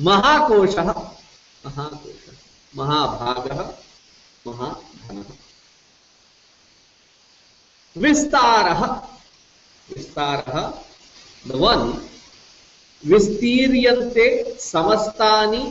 महाकोशः 0.07 0.89
महाकोशः 1.65 2.36
महाभागः 2.80 3.59
महाधनः 4.47 5.32
विस्तारः 8.05 8.84
विस्तारः 9.89 10.59
the 11.47 11.57
one 11.57 11.84
vistiriyante 13.03 14.25
samastani 14.69 15.63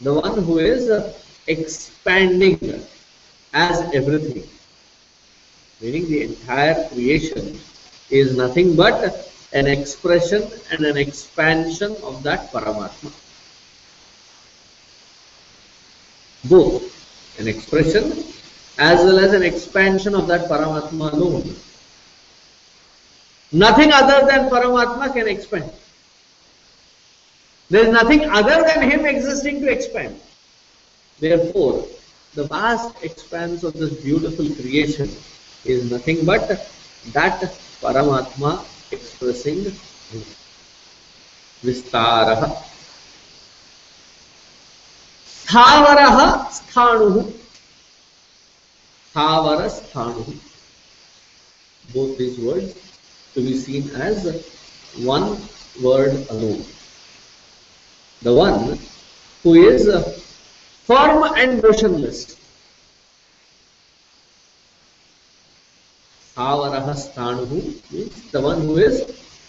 the 0.00 0.12
one 0.12 0.42
who 0.44 0.58
is 0.58 0.84
expanding 1.46 2.58
as 3.52 3.80
everything 3.94 4.46
meaning 5.80 6.08
the 6.08 6.22
entire 6.22 6.88
creation 6.88 7.58
is 8.10 8.36
nothing 8.36 8.74
but 8.76 9.30
an 9.52 9.66
expression 9.66 10.50
and 10.70 10.84
an 10.84 10.96
expansion 10.96 11.96
of 12.02 12.22
that 12.22 12.50
paramatma 12.52 13.12
both 16.44 17.38
an 17.38 17.48
expression 17.48 18.12
as 18.78 19.00
well 19.04 19.18
as 19.18 19.32
an 19.32 19.42
expansion 19.42 20.14
of 20.14 20.28
that 20.28 20.48
paramatma 20.48 21.12
alone 21.12 21.56
Nothing 23.52 23.92
other 23.92 24.26
than 24.26 24.50
Paramatma 24.50 25.12
can 25.12 25.26
expand. 25.26 25.72
There 27.70 27.86
is 27.86 27.92
nothing 27.92 28.28
other 28.28 28.62
than 28.62 28.90
Him 28.90 29.06
existing 29.06 29.62
to 29.62 29.68
expand. 29.68 30.20
Therefore, 31.18 31.86
the 32.34 32.44
vast 32.44 33.02
expanse 33.02 33.62
of 33.62 33.72
this 33.72 33.92
beautiful 34.02 34.48
creation 34.54 35.10
is 35.64 35.90
nothing 35.90 36.24
but 36.24 36.48
that 37.12 37.40
Paramatma 37.80 38.64
expressing 38.90 39.64
Vistaraha. 41.64 42.62
Sthavaraha 45.26 46.48
Sthanuhu. 46.50 47.32
Sthavara 49.12 49.68
Sthanuhu. 49.68 50.36
Both 51.92 52.18
these 52.18 52.38
words 52.38 52.74
to 53.34 53.40
be 53.40 53.54
seen 53.54 53.90
as 53.96 54.24
one 54.98 55.40
word 55.82 56.26
alone. 56.30 56.64
The 58.22 58.34
one 58.34 58.78
who 59.42 59.54
is 59.54 59.86
firm 60.84 61.22
and 61.36 61.62
motionless. 61.62 62.37
Avaraha 66.37 66.93
Stanuhu 66.95 67.91
means 67.91 68.31
the 68.31 68.41
one 68.41 68.61
who 68.61 68.77
is 68.77 69.03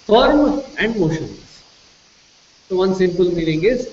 firm 0.06 0.62
and 0.78 0.96
motionless. 0.96 1.62
So 2.68 2.76
one 2.76 2.94
simple 2.94 3.30
meaning 3.30 3.64
is 3.64 3.88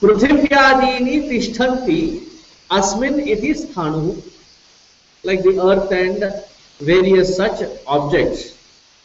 पृथिव्यादीनि 0.00 1.20
तिष्ठन्ति 1.28 2.00
अस्मिन् 2.70 3.20
इति 3.34 3.54
स्थाणुः 3.54 4.22
like 5.24 5.42
the 5.42 5.60
earth 5.60 5.90
and 5.92 6.24
various 6.80 7.36
such 7.36 7.62
objects 7.86 8.54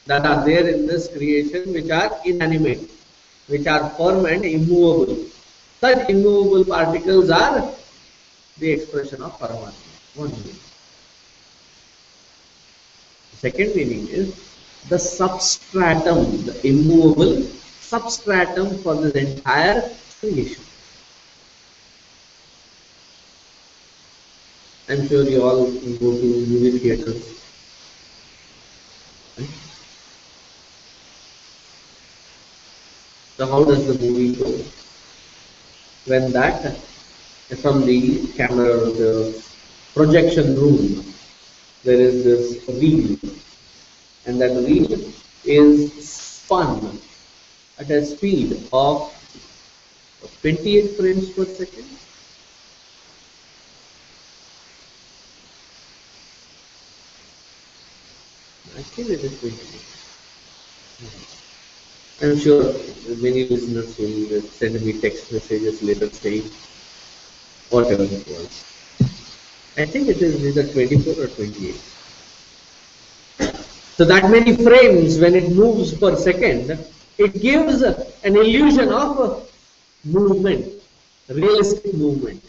that 0.06 0.26
are 0.26 0.46
there 0.46 0.68
in 0.68 0.86
this 0.86 1.08
creation 1.08 1.74
which 1.74 1.90
are 1.90 2.12
inanimate, 2.26 2.90
which 3.48 3.66
are 3.66 3.90
firm 3.92 4.26
and 4.26 4.46
immovable. 4.46 5.26
Such 5.82 6.10
immovable 6.10 6.66
particles 6.66 7.30
are 7.30 7.74
the 8.59 8.73
expression 8.73 9.23
of 9.23 9.39
Paramatma. 9.39 9.73
One 10.15 10.31
meaning. 10.31 10.59
Second 13.35 13.77
meaning 13.77 14.09
is 14.09 14.35
the 14.89 14.99
substratum, 14.99 16.45
the 16.45 16.67
immovable 16.67 17.43
substratum 17.81 18.79
for 18.79 18.97
this 18.97 19.13
entire 19.15 19.91
creation. 20.21 20.65
I'm 24.89 25.07
sure 25.07 25.23
you 25.23 25.43
all 25.43 25.67
go 25.67 26.17
to 26.19 26.47
movie 26.49 26.79
theaters. 26.79 27.23
Right? 29.39 29.49
So 33.37 33.47
how 33.47 33.65
does 33.65 33.87
the 33.87 34.05
movie 34.05 34.35
go? 34.35 34.51
When 36.07 36.33
that 36.33 36.75
from 37.57 37.87
the 37.87 38.27
camera 38.37 38.77
the 38.91 39.43
projection 39.95 40.55
room, 40.55 41.05
there 41.85 41.99
is 42.01 42.25
this 42.25 42.69
reel, 42.69 43.17
and 44.27 44.41
that 44.41 44.55
reel 44.67 44.99
is 45.45 45.93
spun 46.07 47.01
at 47.79 47.91
a 47.91 48.05
speed 48.05 48.69
of 48.73 49.13
28 50.43 50.97
frames 50.97 51.31
per 51.31 51.45
second 51.45 51.85
I 58.79 58.83
think 58.83 59.09
it 59.11 59.25
is 59.25 59.35
going 59.41 59.57
to 59.57 59.65
be. 59.73 59.79
I'm 62.23 62.39
sure 62.39 62.75
many 63.17 63.49
listeners 63.49 63.99
will 63.99 64.43
send 64.43 64.81
me 64.85 64.93
text 65.01 65.33
messages 65.33 65.83
later 65.83 66.13
saying 66.13 66.49
whatever 67.71 68.03
it 68.03 68.27
was. 68.27 68.65
I 69.77 69.87
think 69.87 70.09
it 70.09 70.21
is 70.21 70.45
either 70.45 70.67
24 70.73 71.25
or 71.25 71.29
28. 71.29 71.75
So 73.97 74.05
that 74.05 74.31
many 74.31 74.57
frames 74.57 75.19
when 75.19 75.35
it 75.35 75.51
moves 75.51 75.97
per 75.97 76.17
second, 76.17 76.85
it 77.19 77.41
gives 77.41 77.83
an 77.83 78.37
illusion 78.37 78.91
of 78.91 79.49
movement, 80.05 80.73
realistic 81.29 81.95
movement. 81.95 82.43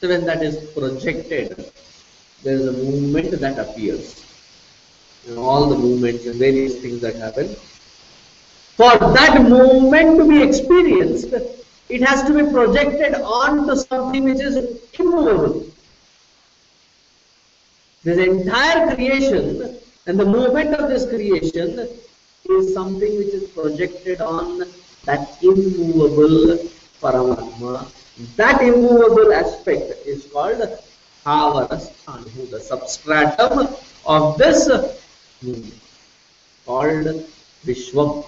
So 0.00 0.08
when 0.08 0.24
that 0.26 0.42
is 0.42 0.70
projected, 0.70 1.72
there 2.42 2.54
is 2.54 2.66
a 2.66 2.72
movement 2.72 3.32
that 3.40 3.58
appears. 3.58 4.24
And 5.26 5.38
all 5.38 5.68
the 5.68 5.76
movements 5.76 6.26
and 6.26 6.36
various 6.36 6.80
things 6.80 7.00
that 7.00 7.16
happen. 7.16 7.56
For 8.76 8.98
that 8.98 9.42
movement 9.42 10.18
to 10.18 10.28
be 10.28 10.42
experienced, 10.42 11.32
it 11.88 12.02
has 12.02 12.22
to 12.24 12.34
be 12.34 12.52
projected 12.52 13.14
onto 13.14 13.74
something 13.74 14.24
which 14.24 14.40
is 14.40 14.56
immovable. 14.98 15.66
This 18.04 18.18
entire 18.18 18.94
creation 18.94 19.78
and 20.06 20.20
the 20.20 20.26
movement 20.26 20.74
of 20.74 20.90
this 20.90 21.08
creation 21.08 21.88
is 22.50 22.74
something 22.74 23.16
which 23.16 23.32
is 23.34 23.48
projected 23.50 24.20
on 24.20 24.64
that 25.06 25.42
immovable 25.42 26.58
Paramatma. 27.00 27.88
That 28.36 28.60
immovable 28.62 29.32
aspect 29.32 30.06
is 30.06 30.26
called 30.32 30.60
Sthavarasthanuhu, 31.24 32.50
the 32.50 32.60
substratum 32.60 33.68
of 34.06 34.38
this 34.38 34.68
movement, 35.42 35.80
called 36.64 37.26
Vishwam. 37.64 38.24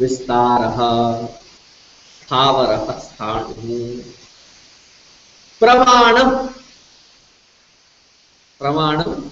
विस्तारः 0.00 0.78
स्थावरः 2.18 2.86
प्रमाणम् 8.60 9.30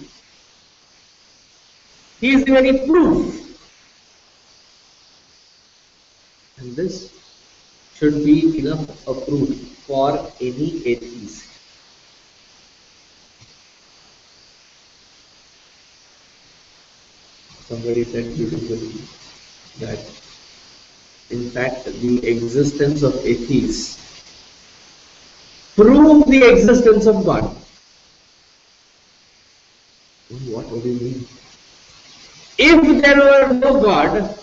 he 2.20 2.30
is 2.36 2.44
the 2.44 2.52
very 2.52 2.72
proof 2.86 3.36
and 6.58 6.76
this 6.76 7.10
should 7.98 8.22
be 8.24 8.58
enough 8.58 8.84
a 9.08 9.14
proof 9.14 9.54
for 9.86 10.08
any 10.40 10.68
atheist 10.92 11.46
somebody 17.68 18.04
said 18.04 18.34
beautifully 18.36 18.92
that 19.78 20.29
in 21.30 21.50
fact 21.50 21.84
the 21.84 22.26
existence 22.26 23.02
of 23.02 23.14
atheists 23.24 24.00
prove 25.76 26.26
the 26.26 26.42
existence 26.44 27.06
of 27.06 27.24
God. 27.24 27.44
What 30.46 30.68
do 30.68 30.88
you 30.88 31.00
mean? 31.00 31.26
If 32.58 33.02
there 33.02 33.16
were 33.16 33.54
no 33.54 33.80
God, 33.80 34.38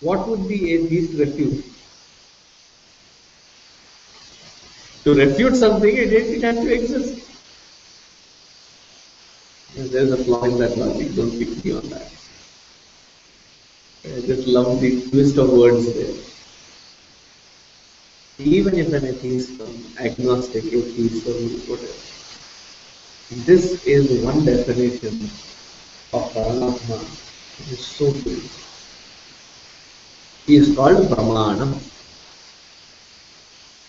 what 0.00 0.26
would 0.28 0.48
the 0.48 0.72
atheist 0.74 1.18
refute? 1.18 1.64
To 5.04 5.14
refute 5.14 5.56
something, 5.56 5.96
it, 5.96 6.12
it 6.12 6.40
to 6.40 6.74
exist. 6.74 7.22
There's 9.76 10.10
a 10.10 10.16
flaw 10.24 10.44
in 10.44 10.58
that 10.58 10.76
logic, 10.78 11.14
don't 11.14 11.38
pick 11.38 11.64
me 11.64 11.72
on 11.72 11.88
that. 11.90 12.10
I 14.14 14.20
just 14.20 14.46
love 14.46 14.80
the 14.80 15.02
twist 15.10 15.36
of 15.36 15.50
words 15.50 15.92
there. 15.92 16.14
Even 18.38 18.78
if 18.78 18.92
an 18.92 19.04
atheist, 19.04 19.60
agnostic, 19.98 20.64
atheist, 20.64 21.26
or 21.26 21.32
whatever, 21.66 21.92
this 23.50 23.84
is 23.84 24.22
one 24.24 24.44
definition 24.44 25.24
of 26.12 26.32
Paramatma. 26.34 27.02
It 27.60 27.72
is 27.72 27.84
so 27.84 28.12
good. 28.12 28.42
He 30.46 30.56
is 30.56 30.76
called 30.76 31.08
Pramanam. 31.08 31.74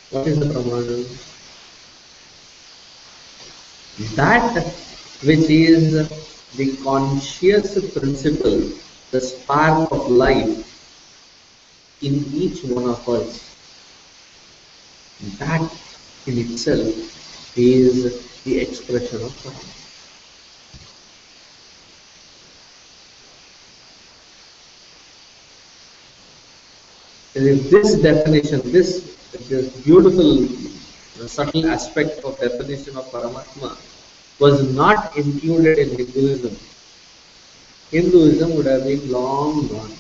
What 0.10 0.28
is 0.28 0.40
the 0.40 0.46
Pramanam? 0.46 1.06
That 4.16 4.66
which 5.22 5.50
is 5.50 6.10
the 6.56 6.76
conscious 6.84 7.94
principle 7.94 8.72
the 9.12 9.22
spark 9.22 9.92
of 9.92 10.10
life 10.10 10.64
in 12.02 12.26
each 12.34 12.64
one 12.64 12.90
of 12.90 13.08
us. 13.10 13.44
That 15.40 15.62
in 16.28 16.38
itself 16.38 17.58
is 17.58 18.44
the 18.44 18.60
expression 18.60 19.24
of 19.24 19.44
God. 19.44 19.54
this 27.34 27.96
definition, 28.02 28.62
this, 28.72 29.16
this 29.48 29.70
beautiful, 29.84 30.48
subtle 31.28 31.70
aspect 31.70 32.24
of 32.24 32.40
definition 32.40 32.98
of 32.98 33.06
Paramatma 33.12 33.78
was 34.40 34.74
not 34.74 35.16
included 35.16 35.78
in 35.78 35.90
Hinduism 35.98 36.58
Hinduism 37.92 38.56
would 38.56 38.66
have 38.66 38.84
been 38.84 39.12
long 39.12 39.68
gone. 39.68 39.92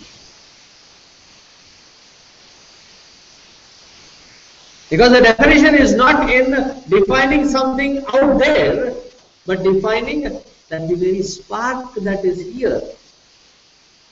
Because 4.89 5.11
the 5.11 5.21
definition 5.21 5.75
is 5.75 5.93
not 5.95 6.29
in 6.29 6.51
defining 6.89 7.47
something 7.47 8.03
out 8.13 8.39
there, 8.39 8.95
but 9.45 9.63
defining 9.63 10.23
that 10.69 10.87
the 10.87 10.95
very 10.95 11.21
spark 11.21 11.93
that 11.95 12.23
is 12.23 12.39
here. 12.53 12.81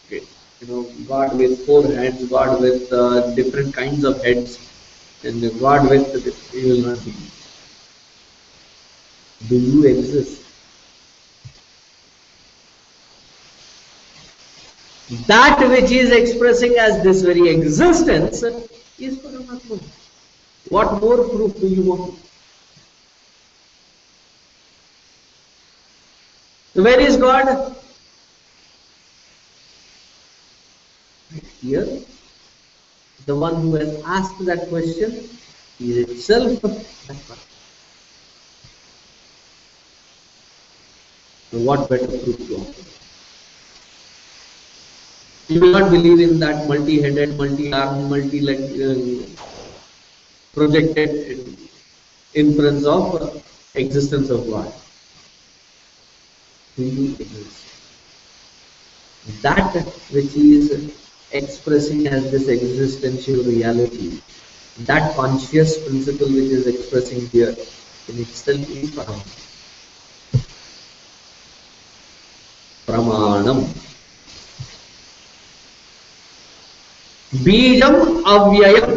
Okay. 0.05 0.23
You 0.61 0.67
know, 0.67 0.83
God 1.07 1.37
with 1.37 1.65
four 1.65 1.83
hands, 1.83 2.27
God 2.29 2.61
with 2.61 2.91
uh, 2.91 3.33
different 3.35 3.73
kinds 3.73 4.03
of 4.03 4.23
heads, 4.23 4.59
and 5.23 5.41
God 5.59 5.89
with, 5.89 6.51
He 6.51 6.69
will 6.69 6.89
not 6.89 7.03
be. 7.03 7.13
Do 9.49 9.57
you 9.57 9.85
exist? 9.85 10.44
That 15.09 15.59
which 15.69 15.91
is 15.91 16.11
expressing 16.11 16.75
as 16.77 17.03
this 17.03 17.21
very 17.21 17.49
existence 17.49 18.41
is 18.97 19.17
Paramatma. 19.19 19.79
What 20.69 20.99
more 20.99 21.29
proof 21.29 21.59
do 21.59 21.67
you 21.67 21.83
want? 21.83 22.19
Where 26.73 26.99
is 26.99 27.17
God? 27.17 27.75
Here, 31.61 31.99
the 33.25 33.35
one 33.35 33.61
who 33.61 33.75
has 33.75 34.01
asked 34.05 34.43
that 34.45 34.69
question 34.69 35.29
is 35.79 35.97
itself 35.97 36.61
that. 36.61 37.37
So 41.51 41.59
what 41.59 41.89
better 41.89 42.07
proof 42.07 42.47
to 42.47 42.55
offer? 42.55 42.84
You 45.47 45.59
not 45.71 45.91
believe 45.91 46.19
in 46.19 46.39
that 46.39 46.67
multi-headed, 46.67 47.37
multi-armed, 47.37 48.09
multi-leg 48.09 48.61
uh, 48.81 48.95
inference 52.33 52.85
of 52.85 53.21
uh, 53.21 53.29
existence 53.75 54.31
of 54.31 54.49
God. 54.49 54.73
He 56.75 57.13
exist. 57.13 57.63
That 59.43 59.75
which 60.09 60.35
is 60.35 60.91
expressing 61.31 62.07
as 62.07 62.31
this 62.31 62.49
existential 62.49 63.43
reality, 63.43 64.21
that 64.79 65.15
conscious 65.15 65.77
principle 65.87 66.27
which 66.27 66.51
is 66.57 66.65
expressing 66.65 67.27
here 67.27 67.55
in 68.07 68.19
itself 68.19 68.69
is 68.71 68.89
Param. 68.91 69.21
Pramanam. 72.87 73.84
बीजम 77.43 77.95
अव्ययम 78.31 78.95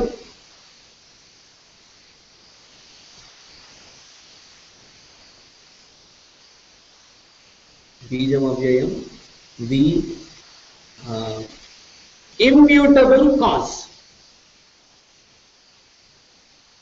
बीजम 8.11 8.49
अव्ययम 8.51 8.91
the 9.59 10.05
uh, 11.07 11.43
immutable 12.39 13.39
cause. 13.39 13.89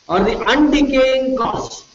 Or 0.09 0.21
the 0.21 0.33
undecaying 0.33 1.37
cause. 1.37 1.86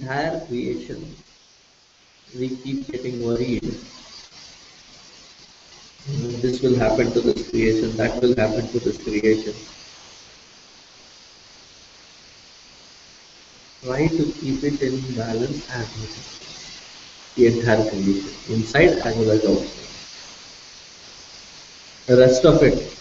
Entire 0.00 0.40
creation, 0.46 1.14
we 2.38 2.48
keep 2.56 2.86
getting 2.90 3.22
worried 3.24 3.74
this 6.42 6.60
will 6.62 6.76
happen 6.76 7.12
to 7.12 7.20
this 7.20 7.50
creation, 7.50 7.96
that 7.96 8.20
will 8.22 8.34
happen 8.34 8.66
to 8.68 8.78
this 8.80 8.96
creation. 9.02 9.54
Try 13.84 14.08
to 14.08 14.32
keep 14.40 14.64
it 14.64 14.80
in 14.82 15.00
balance 15.14 15.68
as 15.70 15.86
much. 15.98 16.16
The 17.36 17.46
entire 17.46 17.88
condition, 17.90 18.54
inside 18.54 18.98
as 19.04 19.16
well 19.16 19.30
as 19.30 19.44
outside. 19.44 19.86
The 22.06 22.16
rest 22.16 22.44
of 22.44 22.62
it, 22.62 22.96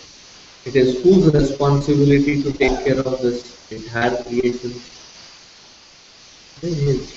it 0.66 0.76
is 0.76 1.02
whose 1.04 1.34
responsibility 1.34 2.44
to 2.44 2.52
take 2.54 2.86
care 2.86 3.00
of 3.00 3.22
this 3.22 3.58
entire 3.72 4.22
creation? 4.24 4.82
His. 6.62 7.14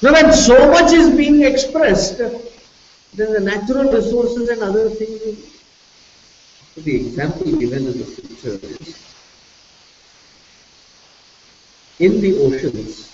So 0.00 0.12
when 0.12 0.32
so 0.32 0.70
much 0.70 0.92
is 0.92 1.16
being 1.16 1.42
expressed, 1.42 2.18
then 2.18 3.32
the 3.32 3.40
natural 3.40 3.90
resources 3.90 4.48
and 4.50 4.62
other 4.62 4.90
things. 4.90 5.38
The 6.76 6.96
example 6.96 7.50
given 7.56 7.86
in 7.86 7.98
the 7.98 8.04
scripture 8.04 8.58
is 8.66 9.06
in 11.98 12.20
the 12.20 12.38
oceans, 12.40 13.10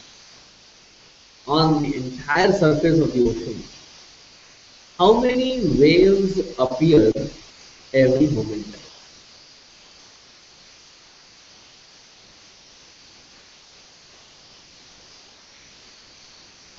on 1.46 1.84
the 1.84 1.94
entire 1.94 2.50
surface 2.50 2.98
of 2.98 3.12
the 3.12 3.28
ocean, 3.28 3.62
how 4.98 5.20
many 5.20 5.60
waves 5.78 6.40
appear 6.58 7.12
every 7.94 8.26
moment? 8.28 8.81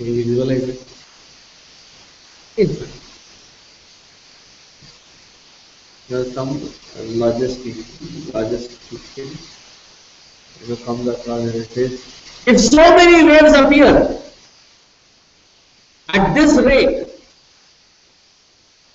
Can 0.03 0.15
you 0.15 0.23
visualize 0.25 0.63
it? 0.67 0.83
Infinite. 2.57 2.89
There 6.09 6.19
are 6.19 6.25
some 6.25 6.49
logistician, 7.21 7.85
logistician, 8.35 9.29
you 10.59 10.75
know, 10.75 11.11
across 11.11 11.27
and 11.27 11.55
it 11.55 11.69
says, 11.69 11.93
if 12.45 12.59
so 12.59 12.97
many 12.97 13.23
waves 13.29 13.53
appear 13.53 14.19
at 16.09 16.33
this 16.33 16.57
rate, 16.57 17.07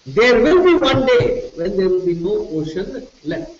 there 0.05 0.43
will 0.43 0.63
be 0.63 0.75
one 0.75 1.07
day 1.07 1.51
when 1.55 1.75
there 1.75 1.89
will 1.89 2.05
be 2.05 2.17
no 2.17 2.37
ocean 2.51 3.07
left. 3.25 3.53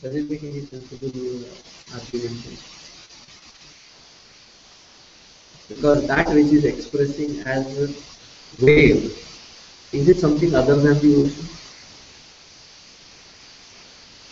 Does 0.00 0.14
it 0.14 0.30
make 0.30 0.42
any 0.42 0.64
sensible 0.64 1.44
uh, 1.44 1.96
argument? 1.98 2.62
Because 5.68 6.06
that 6.06 6.28
which 6.28 6.52
is 6.52 6.64
expressing 6.64 7.40
as 7.40 7.66
a 7.78 8.64
wave, 8.64 9.18
is 9.92 10.08
it 10.08 10.18
something 10.18 10.54
other 10.54 10.76
than 10.76 10.98
the 11.00 11.16
ocean? 11.16 11.46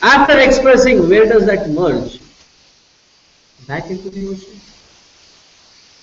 After 0.03 0.39
expressing, 0.39 1.09
where 1.09 1.27
does 1.27 1.47
that 1.47 1.71
merge? 1.71 2.21
Back 3.67 3.91
into 3.91 4.11
the 4.11 4.29
ocean. 4.29 4.61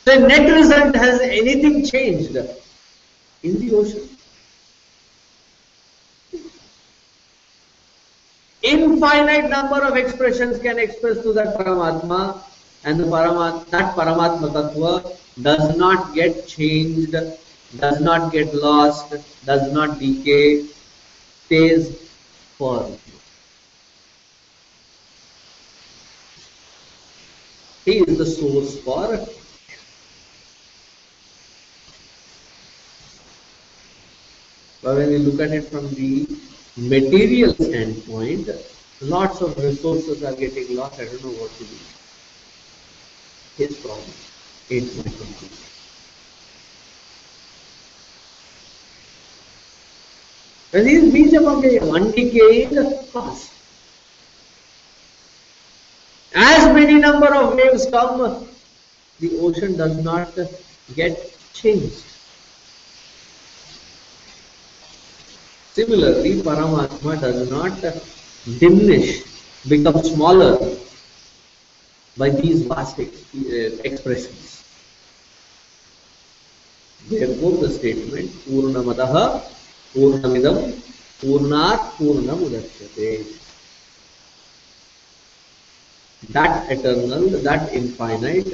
The 0.06 0.20
net 0.20 0.52
result 0.52 0.95
has 0.95 1.22
anything 1.22 1.86
changed 1.86 2.36
in 3.44 3.60
the 3.60 3.76
ocean? 3.76 4.10
Infinite 8.64 9.49
number 9.49 9.82
of 9.84 9.95
expressions 9.95 10.60
can 10.60 10.78
express 10.78 11.22
to 11.24 11.34
that 11.34 11.58
Paramatma 11.58 12.44
and 12.84 12.99
the 12.99 13.03
Paramat 13.03 13.70
that 13.70 13.95
Paramatma 13.95 14.52
Tattva 14.52 15.18
does 15.41 15.78
not 15.78 16.14
get 16.14 16.48
changed, 16.48 17.16
does 17.78 18.02
not 18.02 18.32
get 18.32 18.53
lost, 18.56 19.14
does 19.45 19.72
not 19.72 19.99
decay, 19.99 20.66
stays 21.45 21.95
for. 22.58 22.91
He 27.86 27.99
is 27.99 28.18
the 28.18 28.26
source 28.26 28.80
for 28.80 29.28
But 34.84 34.95
when 34.95 35.10
we 35.10 35.18
look 35.20 35.40
at 35.40 35.52
it 35.52 35.70
from 35.70 35.94
the 35.94 36.28
material 36.76 37.53
standpoint, 37.53 38.49
lots 38.99 39.41
of 39.41 39.56
resources 39.58 40.24
are 40.24 40.34
getting 40.34 40.76
lost. 40.76 40.99
I 40.99 41.06
don't 41.06 41.24
know 41.24 41.30
what 41.32 41.56
to 41.60 41.66
do. 41.66 41.78
His 43.57 43.78
problem. 43.78 44.06
Ain't 44.69 44.95
my 44.98 45.03
conclusion. 45.03 45.49
When 50.72 50.86
these 50.86 51.14
Bijamavyayam, 51.14 51.91
undecaying 51.98 53.06
fast. 53.07 53.52
As 56.34 56.73
many 56.73 56.98
number 56.98 57.36
of 57.36 57.56
waves 57.56 57.88
come, 57.88 58.48
the 59.19 59.38
ocean 59.40 59.76
does 59.76 59.98
not 59.98 60.34
get 60.95 61.34
changed. 61.53 62.03
Similarly, 65.73 66.41
Paramatma 66.41 67.19
does 67.19 67.49
not 67.49 67.73
diminish, 68.60 69.23
become 69.68 70.02
smaller 70.03 70.57
by 72.22 72.30
these 72.30 72.61
vast 72.72 72.99
ex- 72.99 73.26
uh, 73.35 73.81
expressions. 73.89 74.64
Therefore, 77.10 77.53
the 77.64 77.69
statement 77.77 78.30
Purnamadaha 78.45 79.23
Purnamidam 79.93 80.60
Purnat 81.22 81.80
Purnamudachyate. 81.98 83.26
That 86.30 86.72
eternal, 86.72 87.30
that 87.48 87.73
infinite, 87.73 88.53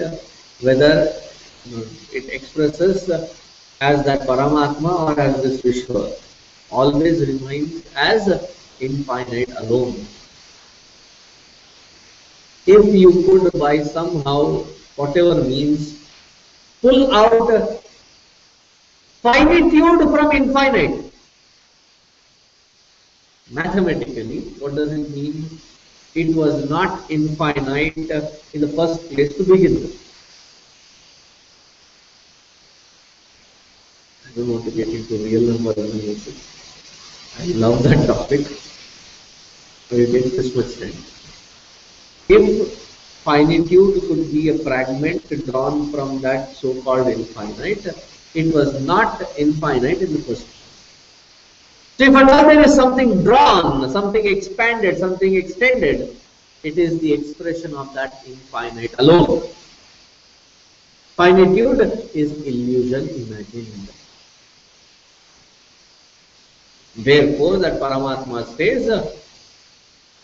whether 0.62 0.94
it 2.14 2.30
expresses 2.38 3.10
as 3.82 4.06
that 4.06 4.22
Paramatma 4.22 4.94
or 5.08 5.20
as 5.20 5.42
this 5.44 5.62
Vishwa, 5.62 6.14
always 6.72 7.20
remains 7.28 7.84
as 7.96 8.32
infinite 8.80 9.52
alone. 9.58 10.08
If 12.68 12.94
you 12.94 13.24
could 13.24 13.58
by 13.58 13.82
somehow, 13.82 14.66
whatever 14.98 15.36
means, 15.42 16.06
pull 16.82 17.16
out 17.16 17.82
finitude 19.22 20.02
from 20.12 20.32
infinite, 20.34 21.14
mathematically, 23.50 24.42
what 24.60 24.76
does 24.76 24.92
it 24.92 25.10
mean? 25.12 25.62
It 26.14 26.36
was 26.36 26.70
not 26.70 27.10
infinite 27.10 27.96
in 28.54 28.62
the 28.62 28.68
first 28.76 29.08
place 29.10 29.34
to 29.38 29.44
begin 29.44 29.76
with. 29.76 29.96
I 34.28 34.36
don't 34.36 34.50
want 34.52 34.66
to 34.66 34.72
get 34.72 34.90
into 34.90 35.24
real 35.24 35.54
number 35.54 35.72
analysis. 35.72 36.36
I 37.40 37.46
love 37.54 37.82
that 37.84 38.08
topic. 38.08 38.42
But 39.90 40.00
it 40.00 40.12
takes 40.12 40.36
this 40.36 40.54
much 40.54 40.78
time. 40.80 41.17
If 42.30 42.78
finitude 43.24 44.02
could 44.08 44.32
be 44.32 44.50
a 44.50 44.58
fragment 44.60 45.28
drawn 45.46 45.92
from 45.92 46.22
that 46.22 46.56
so-called 46.56 47.08
infinite, 47.08 47.86
it 48.34 48.54
was 48.54 48.82
not 48.82 49.22
infinite 49.38 50.02
in 50.02 50.14
the 50.14 50.20
first 50.20 50.46
place. 50.46 50.58
So 51.98 52.04
if 52.04 52.16
at 52.16 52.30
all 52.30 52.48
there 52.48 52.64
is 52.64 52.76
something 52.76 53.24
drawn, 53.24 53.90
something 53.90 54.26
expanded, 54.28 54.98
something 54.98 55.36
extended, 55.36 56.16
it 56.64 56.78
is 56.78 57.00
the 57.00 57.14
expression 57.14 57.74
of 57.74 57.94
that 57.94 58.22
infinite 58.26 58.94
alone. 59.00 59.42
Finitude 61.16 62.10
is 62.14 62.32
illusion 62.44 63.10
imagined. 63.10 63.90
Therefore, 66.96 67.58
that 67.58 67.80
Paramatma 67.80 68.46
stays 68.54 68.88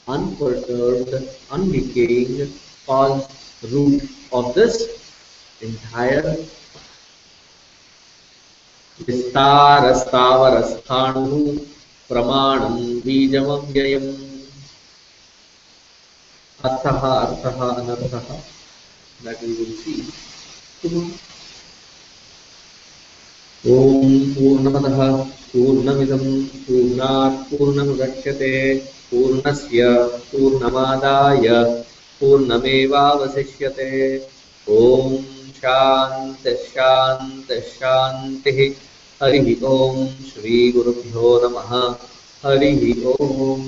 unperturbed, 0.07 1.29
undecaying, 1.49 2.49
cause 2.87 3.27
root 3.63 4.01
of 4.31 4.55
this 4.55 4.87
entire 5.61 6.37
विस्तारस्तावरस्थाणुः 9.07 11.57
प्रमाणं 12.09 12.99
बीजमव्ययम् 12.99 14.13
अर्थः 16.65 17.11
अर्थः 17.11 17.69
अनर्थः. 17.69 18.41
ॐ 23.67 24.33
पूर्णमदः 24.33 24.99
पूर्णमिदं 25.51 26.47
पूर्णात् 26.47 27.37
पूर्णमुदच्यते 27.51 28.49
पूर्णस्य 29.13 29.87
पूर्णमादाय 30.31 31.47
पूर्णमेवावशिष्यते। 32.19 33.89
ॐ 34.69 35.23
शान्तिः 35.55 36.55
शान्तिः 36.55 37.61
शान्तिः। 37.61 38.59
हरिः 39.23 39.65
ॐ 39.65 40.07
श्रीगुरुभ्यो 40.07 41.39
नमः। 41.43 41.95
हरिः 42.45 43.05
ॐ 43.05 43.63